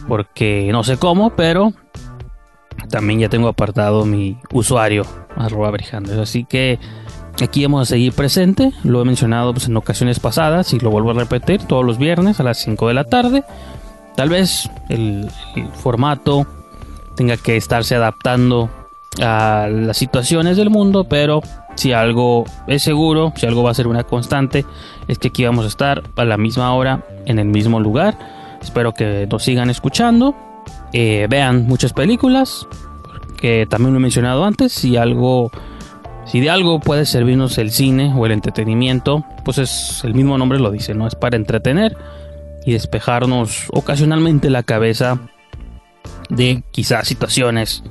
porque 0.07 0.69
no 0.71 0.85
sé 0.85 0.99
cómo, 0.99 1.35
pero 1.35 1.73
también 2.91 3.21
ya 3.21 3.29
tengo 3.29 3.49
apartado 3.49 4.05
mi 4.05 4.39
usuario, 4.53 5.05
arroba 5.39 5.71
brijandes. 5.71 6.17
Así 6.19 6.45
que 6.45 6.79
aquí 7.43 7.65
vamos 7.65 7.83
a 7.83 7.87
seguir 7.87 8.13
presente. 8.13 8.73
Lo 8.85 9.01
he 9.01 9.05
mencionado 9.05 9.53
pues, 9.53 9.67
en 9.67 9.77
ocasiones 9.77 10.21
pasadas 10.21 10.73
y 10.73 10.79
lo 10.81 10.91
vuelvo 10.91 11.11
a 11.11 11.15
repetir 11.15 11.63
todos 11.63 11.85
los 11.85 11.99
viernes 11.99 12.41
a 12.41 12.43
las 12.43 12.59
5 12.59 12.89
de 12.89 12.95
la 12.95 13.05
tarde. 13.05 13.45
Tal 14.17 14.31
vez 14.31 14.69
el, 14.89 15.31
formato 15.75 16.47
tenga 17.15 17.37
que 17.37 17.57
estarse 17.57 17.95
adaptando 17.95 18.69
a 19.23 19.69
las 19.71 19.97
situaciones 19.97 20.57
del 20.57 20.71
mundo, 20.71 21.05
pero 21.05 21.41
si 21.77 21.93
algo 21.93 22.45
es 22.67 22.83
seguro, 22.83 23.33
si 23.37 23.47
algo 23.47 23.63
va 23.63 23.71
a 23.71 23.75
ser 23.75 23.87
una 23.87 24.05
constante, 24.05 24.65
es 25.07 25.19
que 25.19 25.29
aquí 25.29 25.45
vamos 25.45 25.65
a 25.65 25.69
estar 25.69 26.03
a 26.17 26.25
la 26.25 26.37
misma 26.37 26.75
hora 26.75 27.05
en 27.27 27.39
el 27.39 27.47
mismo 27.47 27.79
lugar. 27.79 28.19
Espero 28.61 28.93
que 28.93 29.29
nos 29.31 29.45
sigan 29.45 29.71
escuchando, 29.71 30.35
eh, 30.93 31.29
vean 31.31 31.67
muchas 31.69 31.93
películas, 31.93 32.67
que 33.41 33.67
también 33.69 33.93
lo 33.93 33.99
he 33.99 34.03
mencionado 34.03 34.45
antes, 34.45 34.73
si 34.73 34.97
algo, 34.97 35.51
si 36.27 36.41
de 36.41 36.51
algo 36.51 36.81
puede 36.81 37.07
servirnos 37.07 37.57
el 37.59 37.71
cine 37.71 38.13
o 38.15 38.27
el 38.27 38.33
entretenimiento, 38.33 39.25
pues 39.45 39.59
es 39.59 40.03
el 40.05 40.15
mismo 40.15 40.37
nombre 40.37 40.59
lo 40.59 40.71
dice, 40.71 40.95
no 40.95 41.07
es 41.07 41.15
para 41.15 41.37
entretener 41.37 41.97
y 42.67 42.73
despejarnos 42.73 43.69
ocasionalmente 43.73 44.51
la 44.51 44.63
cabeza 44.63 45.21
de 46.29 46.63
quizás 46.71 47.09
situaciones 47.09 47.83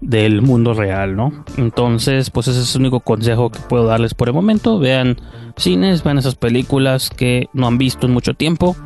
del 0.00 0.40
mundo 0.40 0.72
real, 0.72 1.14
¿no? 1.16 1.44
Entonces, 1.58 2.30
pues 2.30 2.48
ese 2.48 2.60
es 2.60 2.74
el 2.74 2.82
único 2.82 3.00
consejo 3.00 3.50
que 3.50 3.60
puedo 3.60 3.84
darles 3.84 4.14
por 4.14 4.28
el 4.28 4.34
momento. 4.34 4.78
Vean 4.78 5.18
cines, 5.56 6.02
vean 6.02 6.18
esas 6.18 6.36
películas 6.36 7.10
que 7.10 7.48
no 7.52 7.66
han 7.66 7.76
visto 7.76 8.06
en 8.06 8.14
mucho 8.14 8.34
tiempo 8.34 8.76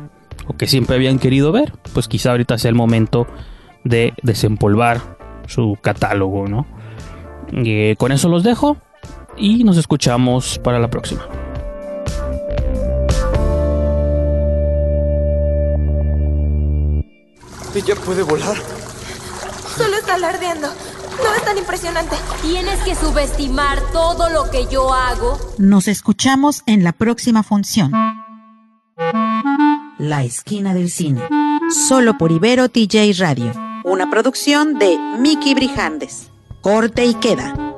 o 0.47 0.57
que 0.57 0.67
siempre 0.67 0.95
habían 0.95 1.19
querido 1.19 1.51
ver. 1.51 1.73
Pues 1.93 2.07
quizá 2.07 2.31
ahorita 2.31 2.57
sea 2.57 2.69
el 2.69 2.75
momento 2.75 3.27
de 3.85 4.13
desempolvar 4.23 5.14
su 5.47 5.77
catálogo, 5.81 6.47
¿no? 6.47 6.65
Y 7.51 7.71
eh, 7.71 7.95
con 7.97 8.11
eso 8.11 8.29
los 8.29 8.43
dejo 8.43 8.77
y 9.37 9.63
nos 9.63 9.77
escuchamos 9.77 10.59
para 10.59 10.79
la 10.79 10.89
próxima. 10.89 11.27
¿Ella 17.75 17.95
puede 17.95 18.23
volar? 18.23 18.55
Solo 19.75 19.97
está 19.97 20.15
alardeando. 20.15 20.69
No 21.23 21.33
es 21.35 21.43
tan 21.43 21.57
impresionante. 21.57 22.15
Tienes 22.41 22.79
que 22.83 22.95
subestimar 22.95 23.79
todo 23.91 24.29
lo 24.29 24.49
que 24.49 24.65
yo 24.67 24.93
hago. 24.93 25.37
Nos 25.57 25.87
escuchamos 25.87 26.63
en 26.65 26.83
la 26.83 26.93
próxima 26.93 27.43
función. 27.43 27.91
La 29.97 30.23
esquina 30.23 30.73
del 30.73 30.89
cine. 30.89 31.21
Solo 31.69 32.17
por 32.17 32.31
Ibero 32.31 32.69
TJ 32.69 33.13
Radio. 33.19 33.74
Una 33.85 34.09
producción 34.09 34.79
de 34.79 34.97
Mickey 35.19 35.53
Brijandes. 35.53 36.31
Corte 36.61 37.05
y 37.05 37.13
queda. 37.13 37.74